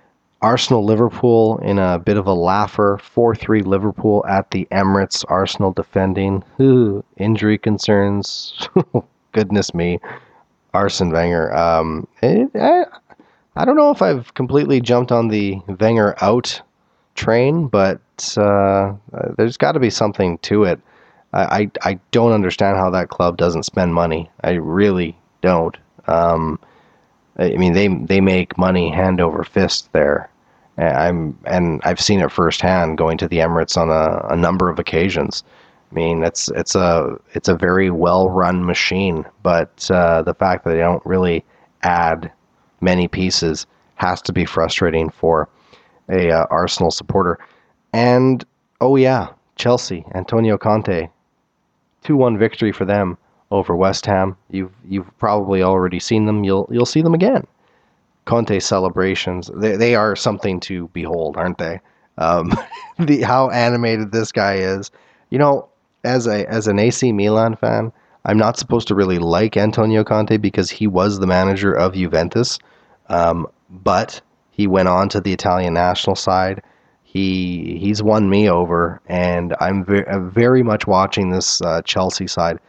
Arsenal 0.41 0.85
Liverpool 0.85 1.57
in 1.59 1.79
a 1.79 1.97
bit 1.97 2.17
of 2.17 2.27
a 2.27 2.33
laugher. 2.33 2.99
4 3.01 3.35
3 3.35 3.61
Liverpool 3.61 4.23
at 4.27 4.51
the 4.51 4.67
Emirates. 4.71 5.25
Arsenal 5.27 5.71
defending. 5.71 6.43
Ooh, 6.61 7.03
injury 7.17 7.57
concerns. 7.57 8.67
Goodness 9.31 9.73
me. 9.73 9.99
Arsene 10.73 11.09
Wenger. 11.09 11.55
Um, 11.55 12.07
it, 12.21 12.51
I, 12.55 12.85
I 13.55 13.65
don't 13.65 13.77
know 13.77 13.91
if 13.91 14.01
I've 14.01 14.33
completely 14.33 14.81
jumped 14.81 15.11
on 15.11 15.29
the 15.29 15.61
Wenger 15.79 16.15
out 16.21 16.61
train, 17.15 17.67
but 17.67 18.01
uh, 18.37 18.93
there's 19.37 19.57
got 19.57 19.71
to 19.71 19.79
be 19.79 19.89
something 19.89 20.37
to 20.39 20.65
it. 20.65 20.79
I, 21.35 21.71
I 21.81 21.99
don't 22.11 22.31
understand 22.31 22.77
how 22.77 22.89
that 22.91 23.09
club 23.09 23.37
doesn't 23.37 23.63
spend 23.63 23.93
money. 23.93 24.29
I 24.43 24.51
really 24.53 25.17
don't. 25.41 25.75
Um, 26.07 26.59
I 27.37 27.57
mean, 27.57 27.73
they 27.73 27.87
they 27.87 28.21
make 28.21 28.57
money 28.57 28.89
hand 28.89 29.19
over 29.19 29.43
fist 29.43 29.91
there. 29.91 30.29
I'm 30.77 31.37
and 31.45 31.81
I've 31.83 31.99
seen 31.99 32.21
it 32.21 32.31
firsthand 32.31 32.97
going 32.97 33.17
to 33.17 33.27
the 33.27 33.37
Emirates 33.37 33.77
on 33.77 33.89
a, 33.89 34.33
a 34.33 34.35
number 34.35 34.69
of 34.69 34.79
occasions. 34.79 35.43
I 35.91 35.95
mean, 35.95 36.23
it's 36.23 36.49
it's 36.49 36.75
a 36.75 37.17
it's 37.33 37.49
a 37.49 37.55
very 37.55 37.89
well 37.89 38.29
run 38.29 38.65
machine, 38.65 39.25
but 39.43 39.89
uh, 39.91 40.21
the 40.21 40.33
fact 40.33 40.63
that 40.63 40.71
they 40.71 40.79
don't 40.79 41.05
really 41.05 41.43
add 41.83 42.31
many 42.81 43.07
pieces 43.07 43.67
has 43.95 44.21
to 44.23 44.33
be 44.33 44.45
frustrating 44.45 45.09
for 45.09 45.49
a 46.09 46.31
uh, 46.31 46.45
Arsenal 46.49 46.91
supporter. 46.91 47.39
And 47.93 48.45
oh 48.81 48.95
yeah, 48.95 49.29
Chelsea, 49.55 50.05
Antonio 50.13 50.57
Conte 50.57 51.09
2-1 52.05 52.37
victory 52.37 52.71
for 52.71 52.85
them 52.85 53.17
over 53.51 53.75
West 53.75 54.05
Ham. 54.05 54.37
You've 54.49 54.71
you've 54.87 55.17
probably 55.17 55.63
already 55.63 55.99
seen 55.99 56.25
them. 56.25 56.43
You'll 56.43 56.67
you'll 56.71 56.85
see 56.85 57.01
them 57.01 57.13
again. 57.13 57.45
Conte 58.25 58.59
celebrations. 58.59 59.49
They 59.53 59.75
they 59.75 59.95
are 59.95 60.15
something 60.15 60.59
to 60.61 60.87
behold, 60.89 61.37
aren't 61.37 61.57
they? 61.57 61.79
Um, 62.17 62.53
the 62.99 63.21
how 63.21 63.49
animated 63.49 64.11
this 64.11 64.31
guy 64.31 64.55
is. 64.55 64.91
You 65.29 65.39
know, 65.39 65.67
as 66.03 66.27
a 66.27 66.47
as 66.49 66.67
an 66.67 66.79
AC 66.79 67.11
Milan 67.11 67.55
fan, 67.55 67.91
I'm 68.25 68.37
not 68.37 68.57
supposed 68.57 68.87
to 68.89 68.95
really 68.95 69.19
like 69.19 69.57
Antonio 69.57 70.03
Conte 70.03 70.37
because 70.37 70.69
he 70.69 70.87
was 70.87 71.19
the 71.19 71.27
manager 71.27 71.73
of 71.73 71.93
Juventus, 71.93 72.59
um, 73.09 73.47
but 73.69 74.21
he 74.51 74.67
went 74.67 74.87
on 74.87 75.09
to 75.09 75.21
the 75.21 75.33
Italian 75.33 75.73
national 75.73 76.15
side 76.15 76.61
he 77.15 77.77
he's 77.77 78.03
won 78.03 78.29
me 78.29 78.49
over, 78.49 78.99
and 79.07 79.55
I'm 79.61 79.85
very, 79.85 80.03
very 80.29 80.63
much 80.63 80.85
watching 80.85 81.29
this 81.29 81.61
uh, 81.61 81.81
Chelsea 81.83 82.27
side 82.27 82.59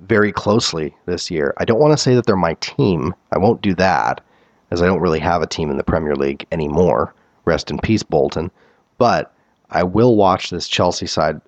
very 0.00 0.32
closely 0.32 0.92
this 1.06 1.30
year. 1.30 1.54
I 1.58 1.64
don't 1.64 1.78
want 1.78 1.92
to 1.92 2.02
say 2.02 2.16
that 2.16 2.26
they're 2.26 2.34
my 2.34 2.54
team. 2.54 3.14
I 3.30 3.38
won't 3.38 3.62
do 3.62 3.72
that, 3.76 4.20
as 4.72 4.82
I 4.82 4.86
don't 4.86 5.00
really 5.00 5.20
have 5.20 5.42
a 5.42 5.46
team 5.46 5.70
in 5.70 5.76
the 5.76 5.84
Premier 5.84 6.16
League 6.16 6.44
anymore. 6.50 7.14
Rest 7.44 7.70
in 7.70 7.78
peace, 7.78 8.02
Bolton. 8.02 8.50
But 8.98 9.32
I 9.70 9.84
will 9.84 10.16
watch 10.16 10.50
this 10.50 10.66
Chelsea 10.66 11.06
side 11.06 11.40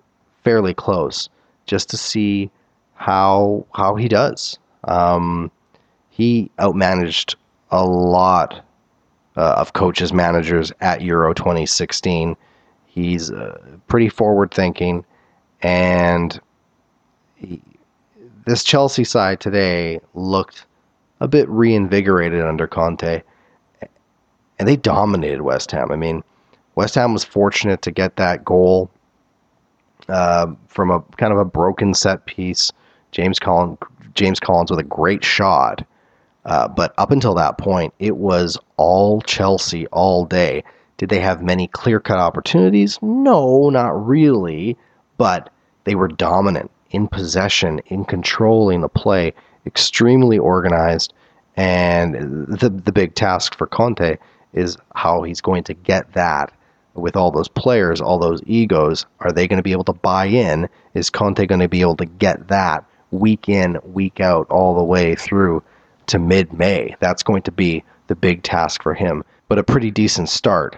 fairly 0.45 0.73
close 0.73 1.27
just 1.65 1.89
to 1.89 1.97
see 1.97 2.49
how 2.95 3.65
how 3.73 3.95
he 3.95 4.07
does. 4.07 4.57
Um, 4.85 5.51
he 6.11 6.49
outmanaged 6.59 7.35
a 7.71 7.85
lot 7.85 8.63
uh, 9.37 9.53
of 9.57 9.73
coaches, 9.73 10.11
managers 10.11 10.73
at 10.81 11.01
Euro 11.01 11.33
2016. 11.33 12.35
He's 12.87 13.31
uh, 13.31 13.57
pretty 13.87 14.09
forward 14.09 14.51
thinking, 14.51 15.05
and 15.61 16.39
he, 17.35 17.61
this 18.45 18.63
Chelsea 18.63 19.03
side 19.03 19.39
today 19.39 19.99
looked 20.15 20.65
a 21.19 21.27
bit 21.27 21.47
reinvigorated 21.49 22.41
under 22.41 22.67
Conte, 22.67 23.21
and 24.57 24.67
they 24.67 24.75
dominated 24.75 25.41
West 25.41 25.69
Ham. 25.71 25.91
I 25.91 25.95
mean, 25.95 26.23
West 26.75 26.95
Ham 26.95 27.13
was 27.13 27.23
fortunate 27.23 27.83
to 27.83 27.91
get 27.91 28.15
that 28.15 28.43
goal 28.43 28.89
uh, 30.09 30.47
from 30.67 30.89
a 30.89 31.01
kind 31.17 31.31
of 31.31 31.37
a 31.37 31.45
broken 31.45 31.93
set 31.93 32.25
piece. 32.25 32.71
James 33.11 33.37
Collins, 33.37 33.77
James 34.15 34.39
Collins 34.39 34.71
with 34.71 34.79
a 34.79 34.83
great 34.83 35.23
shot 35.23 35.85
uh, 36.47 36.67
but 36.67 36.93
up 36.97 37.11
until 37.11 37.35
that 37.35 37.57
point, 37.57 37.93
it 37.99 38.15
was 38.15 38.57
all 38.77 39.21
Chelsea 39.21 39.85
all 39.87 40.25
day. 40.25 40.63
Did 40.95 41.09
they 41.09 41.19
have 41.19 41.43
many 41.43 41.67
clear 41.67 41.99
cut 41.99 42.19
opportunities? 42.19 42.97
No, 43.01 43.69
not 43.69 44.07
really. 44.07 44.77
But 45.17 45.51
they 45.83 45.93
were 45.93 46.07
dominant 46.07 46.71
in 46.89 47.09
possession, 47.09 47.81
in 47.87 48.05
controlling 48.05 48.79
the 48.79 48.87
play, 48.87 49.33
extremely 49.65 50.37
organized. 50.37 51.13
And 51.57 52.47
the, 52.47 52.69
the 52.69 52.93
big 52.93 53.13
task 53.13 53.55
for 53.57 53.67
Conte 53.67 54.17
is 54.53 54.77
how 54.95 55.23
he's 55.23 55.41
going 55.41 55.65
to 55.65 55.73
get 55.73 56.13
that 56.13 56.53
with 56.93 57.17
all 57.17 57.29
those 57.29 57.49
players, 57.49 57.99
all 57.99 58.19
those 58.19 58.41
egos. 58.45 59.05
Are 59.19 59.33
they 59.33 59.49
going 59.49 59.57
to 59.57 59.63
be 59.63 59.73
able 59.73 59.83
to 59.83 59.93
buy 59.93 60.27
in? 60.27 60.69
Is 60.93 61.09
Conte 61.09 61.45
going 61.45 61.61
to 61.61 61.67
be 61.67 61.81
able 61.81 61.97
to 61.97 62.05
get 62.05 62.47
that 62.47 62.85
week 63.11 63.49
in, 63.49 63.77
week 63.83 64.21
out, 64.21 64.49
all 64.49 64.75
the 64.75 64.83
way 64.83 65.13
through? 65.13 65.61
To 66.07 66.19
mid 66.19 66.53
May. 66.53 66.95
That's 66.99 67.23
going 67.23 67.43
to 67.43 67.51
be 67.51 67.83
the 68.07 68.15
big 68.15 68.43
task 68.43 68.83
for 68.83 68.93
him, 68.93 69.23
but 69.47 69.59
a 69.59 69.63
pretty 69.63 69.91
decent 69.91 70.29
start, 70.29 70.77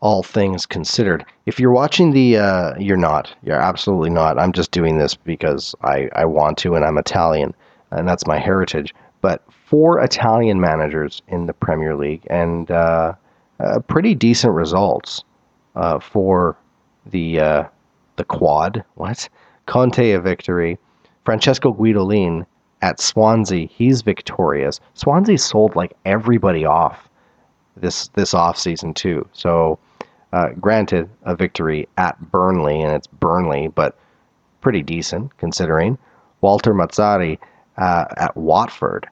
all 0.00 0.22
things 0.22 0.66
considered. 0.66 1.24
If 1.46 1.58
you're 1.58 1.72
watching 1.72 2.12
the, 2.12 2.36
uh, 2.38 2.74
you're 2.78 2.96
not. 2.96 3.34
You're 3.42 3.56
absolutely 3.60 4.10
not. 4.10 4.38
I'm 4.38 4.52
just 4.52 4.70
doing 4.70 4.98
this 4.98 5.14
because 5.14 5.74
I, 5.82 6.08
I 6.14 6.24
want 6.24 6.58
to 6.58 6.74
and 6.74 6.84
I'm 6.84 6.98
Italian, 6.98 7.54
and 7.90 8.08
that's 8.08 8.26
my 8.26 8.38
heritage. 8.38 8.94
But 9.22 9.42
four 9.50 10.00
Italian 10.00 10.60
managers 10.60 11.22
in 11.28 11.46
the 11.46 11.54
Premier 11.54 11.96
League 11.96 12.26
and 12.28 12.70
uh, 12.70 13.14
uh, 13.58 13.80
pretty 13.80 14.14
decent 14.14 14.52
results 14.52 15.24
uh, 15.74 15.98
for 15.98 16.56
the 17.06 17.40
uh, 17.40 17.64
the 18.16 18.24
quad. 18.24 18.84
What? 18.94 19.28
Conte 19.66 20.12
a 20.12 20.20
victory. 20.20 20.78
Francesco 21.24 21.72
Guidolin 21.72 22.46
at 22.82 23.00
Swansea, 23.00 23.66
he's 23.66 24.02
victorious. 24.02 24.80
Swansea 24.94 25.38
sold 25.38 25.76
like 25.76 25.96
everybody 26.04 26.64
off 26.64 27.08
this 27.76 28.08
this 28.08 28.34
off 28.34 28.58
season 28.58 28.94
too. 28.94 29.26
So, 29.32 29.78
uh, 30.32 30.50
granted, 30.60 31.08
a 31.24 31.36
victory 31.36 31.88
at 31.96 32.18
Burnley, 32.30 32.82
and 32.82 32.92
it's 32.92 33.06
Burnley, 33.06 33.68
but 33.68 33.96
pretty 34.60 34.82
decent 34.82 35.36
considering. 35.38 35.98
Walter 36.40 36.74
Mazzarri 36.74 37.38
uh, 37.78 38.06
at 38.16 38.36
Watford 38.36 39.08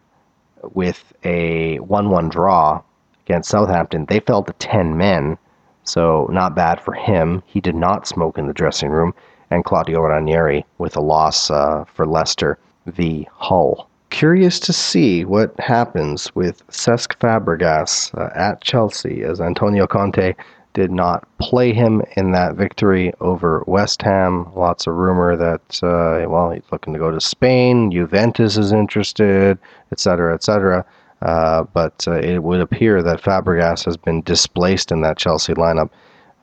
with 0.72 1.12
a 1.24 1.78
1-1 1.78 2.30
draw 2.30 2.82
against 3.26 3.50
Southampton. 3.50 4.06
They 4.06 4.20
fell 4.20 4.42
to 4.42 4.52
10 4.54 4.96
men 4.96 5.38
So, 5.84 6.26
not 6.30 6.54
bad 6.54 6.80
for 6.80 6.94
him. 6.94 7.42
He 7.46 7.60
did 7.60 7.74
not 7.74 8.06
smoke 8.06 8.38
in 8.38 8.46
the 8.46 8.54
dressing 8.54 8.90
room. 8.90 9.14
And 9.50 9.64
Claudio 9.64 10.00
Ranieri 10.00 10.64
with 10.78 10.96
a 10.96 11.00
loss 11.02 11.50
uh, 11.50 11.84
for 11.84 12.06
Leicester 12.06 12.58
v 12.86 13.28
Hull. 13.32 13.88
Curious 14.10 14.60
to 14.60 14.72
see 14.72 15.24
what 15.24 15.58
happens 15.58 16.34
with 16.34 16.66
Cesc 16.68 17.18
Fabregas 17.18 18.14
uh, 18.16 18.30
at 18.34 18.60
Chelsea 18.60 19.24
as 19.24 19.40
Antonio 19.40 19.86
Conte 19.86 20.34
did 20.74 20.90
not 20.90 21.26
play 21.38 21.72
him 21.72 22.02
in 22.16 22.32
that 22.32 22.56
victory 22.56 23.12
over 23.20 23.64
West 23.66 24.02
Ham. 24.02 24.52
Lots 24.54 24.86
of 24.86 24.94
rumor 24.94 25.36
that, 25.36 25.80
uh, 25.82 26.28
well, 26.28 26.50
he's 26.50 26.62
looking 26.70 26.92
to 26.92 26.98
go 26.98 27.10
to 27.10 27.20
Spain, 27.20 27.90
Juventus 27.90 28.56
is 28.56 28.72
interested, 28.72 29.58
etc., 29.92 30.34
etc. 30.34 30.84
Uh, 31.22 31.62
but 31.72 32.06
uh, 32.06 32.18
it 32.18 32.42
would 32.42 32.60
appear 32.60 33.02
that 33.02 33.22
Fabregas 33.22 33.84
has 33.84 33.96
been 33.96 34.20
displaced 34.22 34.92
in 34.92 35.00
that 35.00 35.16
Chelsea 35.16 35.54
lineup 35.54 35.90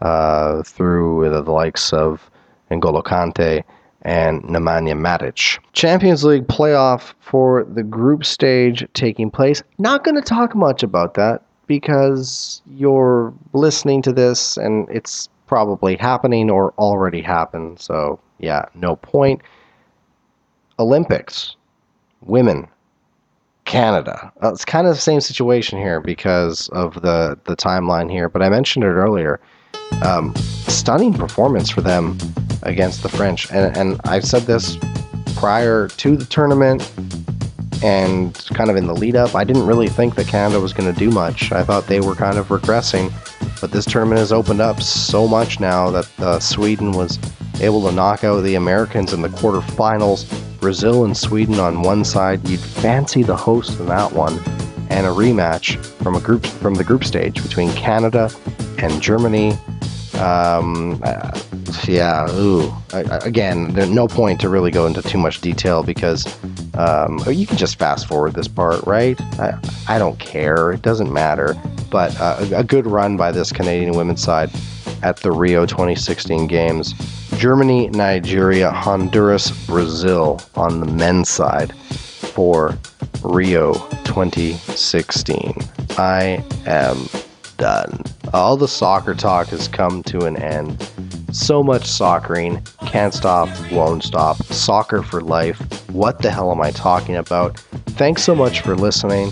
uh, 0.01 0.63
through 0.63 1.29
the, 1.29 1.41
the 1.43 1.51
likes 1.51 1.93
of 1.93 2.31
N'Golo 2.71 3.03
Kante 3.03 3.63
and 4.03 4.41
Nemanja 4.43 4.93
Matic. 4.93 5.59
Champions 5.73 6.23
League 6.23 6.47
playoff 6.47 7.13
for 7.19 7.63
the 7.65 7.83
group 7.83 8.25
stage 8.25 8.87
taking 8.93 9.29
place. 9.29 9.61
Not 9.77 10.03
going 10.03 10.15
to 10.15 10.21
talk 10.21 10.55
much 10.55 10.83
about 10.83 11.13
that 11.15 11.43
because 11.67 12.61
you're 12.65 13.33
listening 13.53 14.01
to 14.01 14.11
this 14.11 14.57
and 14.57 14.87
it's 14.89 15.29
probably 15.47 15.95
happening 15.95 16.49
or 16.49 16.73
already 16.77 17.21
happened. 17.21 17.79
So, 17.79 18.19
yeah, 18.39 18.65
no 18.73 18.95
point. 18.95 19.41
Olympics, 20.79 21.55
women, 22.21 22.67
Canada. 23.65 24.31
Uh, 24.43 24.51
it's 24.51 24.65
kind 24.65 24.87
of 24.87 24.95
the 24.95 25.01
same 25.01 25.21
situation 25.21 25.77
here 25.77 26.01
because 26.01 26.69
of 26.69 26.95
the, 27.01 27.37
the 27.45 27.55
timeline 27.55 28.09
here, 28.09 28.27
but 28.27 28.41
I 28.41 28.49
mentioned 28.49 28.83
it 28.83 28.89
earlier. 28.89 29.39
Um, 30.03 30.35
stunning 30.35 31.13
performance 31.13 31.69
for 31.69 31.81
them 31.81 32.17
against 32.63 33.03
the 33.03 33.09
French. 33.09 33.51
And, 33.51 33.75
and 33.77 34.01
I've 34.05 34.25
said 34.25 34.43
this 34.43 34.77
prior 35.35 35.87
to 35.87 36.15
the 36.15 36.25
tournament 36.25 36.91
and 37.83 38.35
kind 38.53 38.69
of 38.69 38.75
in 38.75 38.85
the 38.85 38.93
lead 38.93 39.15
up, 39.15 39.35
I 39.35 39.43
didn't 39.43 39.65
really 39.65 39.87
think 39.87 40.15
that 40.15 40.27
Canada 40.27 40.59
was 40.59 40.71
going 40.71 40.93
to 40.93 40.99
do 40.99 41.09
much. 41.09 41.51
I 41.51 41.63
thought 41.63 41.87
they 41.87 41.99
were 41.99 42.15
kind 42.15 42.37
of 42.37 42.49
regressing, 42.49 43.11
but 43.59 43.71
this 43.71 43.85
tournament 43.85 44.19
has 44.19 44.31
opened 44.31 44.61
up 44.61 44.81
so 44.81 45.27
much 45.27 45.59
now 45.59 45.89
that 45.89 46.19
uh, 46.19 46.39
Sweden 46.39 46.91
was 46.91 47.17
able 47.59 47.87
to 47.87 47.91
knock 47.91 48.23
out 48.23 48.41
the 48.41 48.55
Americans 48.55 49.13
in 49.13 49.21
the 49.21 49.29
quarterfinals. 49.29 50.29
Brazil 50.59 51.05
and 51.05 51.17
Sweden 51.17 51.59
on 51.59 51.81
one 51.81 52.05
side, 52.05 52.47
you'd 52.47 52.59
fancy 52.59 53.23
the 53.23 53.35
host 53.35 53.79
in 53.79 53.87
that 53.87 54.11
one, 54.11 54.37
and 54.91 55.07
a 55.07 55.09
rematch 55.09 55.83
from 56.03 56.15
a 56.15 56.19
group 56.19 56.45
from 56.45 56.75
the 56.75 56.83
group 56.83 57.03
stage 57.03 57.41
between 57.41 57.71
Canada 57.73 58.29
and 58.77 59.01
Germany. 59.01 59.53
Um, 60.19 61.01
uh, 61.03 61.39
yeah, 61.87 62.27
ooh. 62.31 62.71
again, 62.91 63.73
there's 63.73 63.89
no 63.89 64.07
point 64.07 64.41
to 64.41 64.49
really 64.49 64.71
go 64.71 64.85
into 64.85 65.01
too 65.01 65.17
much 65.17 65.41
detail 65.41 65.83
because 65.83 66.25
um, 66.75 67.19
you 67.27 67.45
can 67.45 67.57
just 67.57 67.77
fast 67.77 68.07
forward 68.07 68.33
this 68.33 68.47
part, 68.47 68.85
right? 68.85 69.19
I, 69.39 69.59
I 69.87 69.99
don't 69.99 70.19
care. 70.19 70.71
It 70.71 70.81
doesn't 70.81 71.11
matter. 71.11 71.55
But 71.89 72.19
uh, 72.19 72.45
a 72.55 72.63
good 72.63 72.87
run 72.87 73.17
by 73.17 73.31
this 73.31 73.51
Canadian 73.51 73.93
women's 73.95 74.23
side 74.23 74.49
at 75.03 75.17
the 75.17 75.31
Rio 75.31 75.65
2016 75.65 76.47
Games. 76.47 76.93
Germany, 77.37 77.89
Nigeria, 77.89 78.71
Honduras, 78.71 79.51
Brazil 79.65 80.39
on 80.55 80.79
the 80.79 80.85
men's 80.85 81.29
side 81.29 81.73
for 81.75 82.77
Rio 83.23 83.73
2016. 84.03 85.53
I 85.97 86.43
am 86.65 87.07
done. 87.57 88.03
All 88.33 88.57
the 88.57 88.67
soccer 88.67 89.13
talk 89.13 89.47
has 89.47 89.67
come 89.67 90.03
to 90.03 90.25
an 90.25 90.37
end. 90.37 90.79
So 91.31 91.63
much 91.63 91.83
soccering. 91.83 92.63
Can't 92.87 93.13
stop, 93.13 93.49
won't 93.71 94.03
stop. 94.03 94.37
Soccer 94.43 95.01
for 95.01 95.21
life. 95.21 95.59
What 95.89 96.19
the 96.19 96.31
hell 96.31 96.51
am 96.51 96.61
I 96.61 96.71
talking 96.71 97.15
about? 97.15 97.57
Thanks 97.91 98.23
so 98.23 98.35
much 98.35 98.61
for 98.61 98.75
listening. 98.75 99.31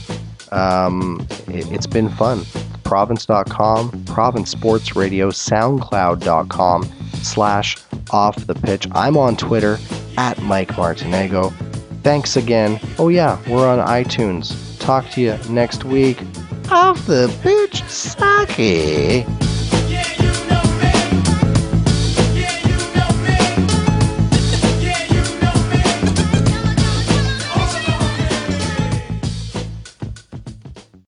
Um, 0.51 1.26
it, 1.47 1.65
has 1.67 1.88
been 1.88 2.09
fun. 2.09 2.43
Province.com, 2.84 4.05
Province 4.05 4.49
Sports 4.49 4.95
Radio, 4.95 5.30
SoundCloud.com 5.30 6.84
slash 7.21 7.77
off 8.11 8.35
the 8.47 8.55
pitch. 8.55 8.88
I'm 8.93 9.17
on 9.17 9.35
Twitter 9.35 9.77
at 10.17 10.41
Mike 10.41 10.69
Martinego. 10.69 11.53
Thanks 12.01 12.35
again. 12.35 12.80
Oh, 12.97 13.09
yeah, 13.09 13.38
we're 13.49 13.67
on 13.67 13.85
iTunes. 13.85 14.80
Talk 14.80 15.09
to 15.11 15.21
you 15.21 15.38
next 15.49 15.84
week. 15.84 16.21
Off 16.71 17.05
the 17.05 17.34
pitch, 17.43 17.84
sake. 17.84 19.26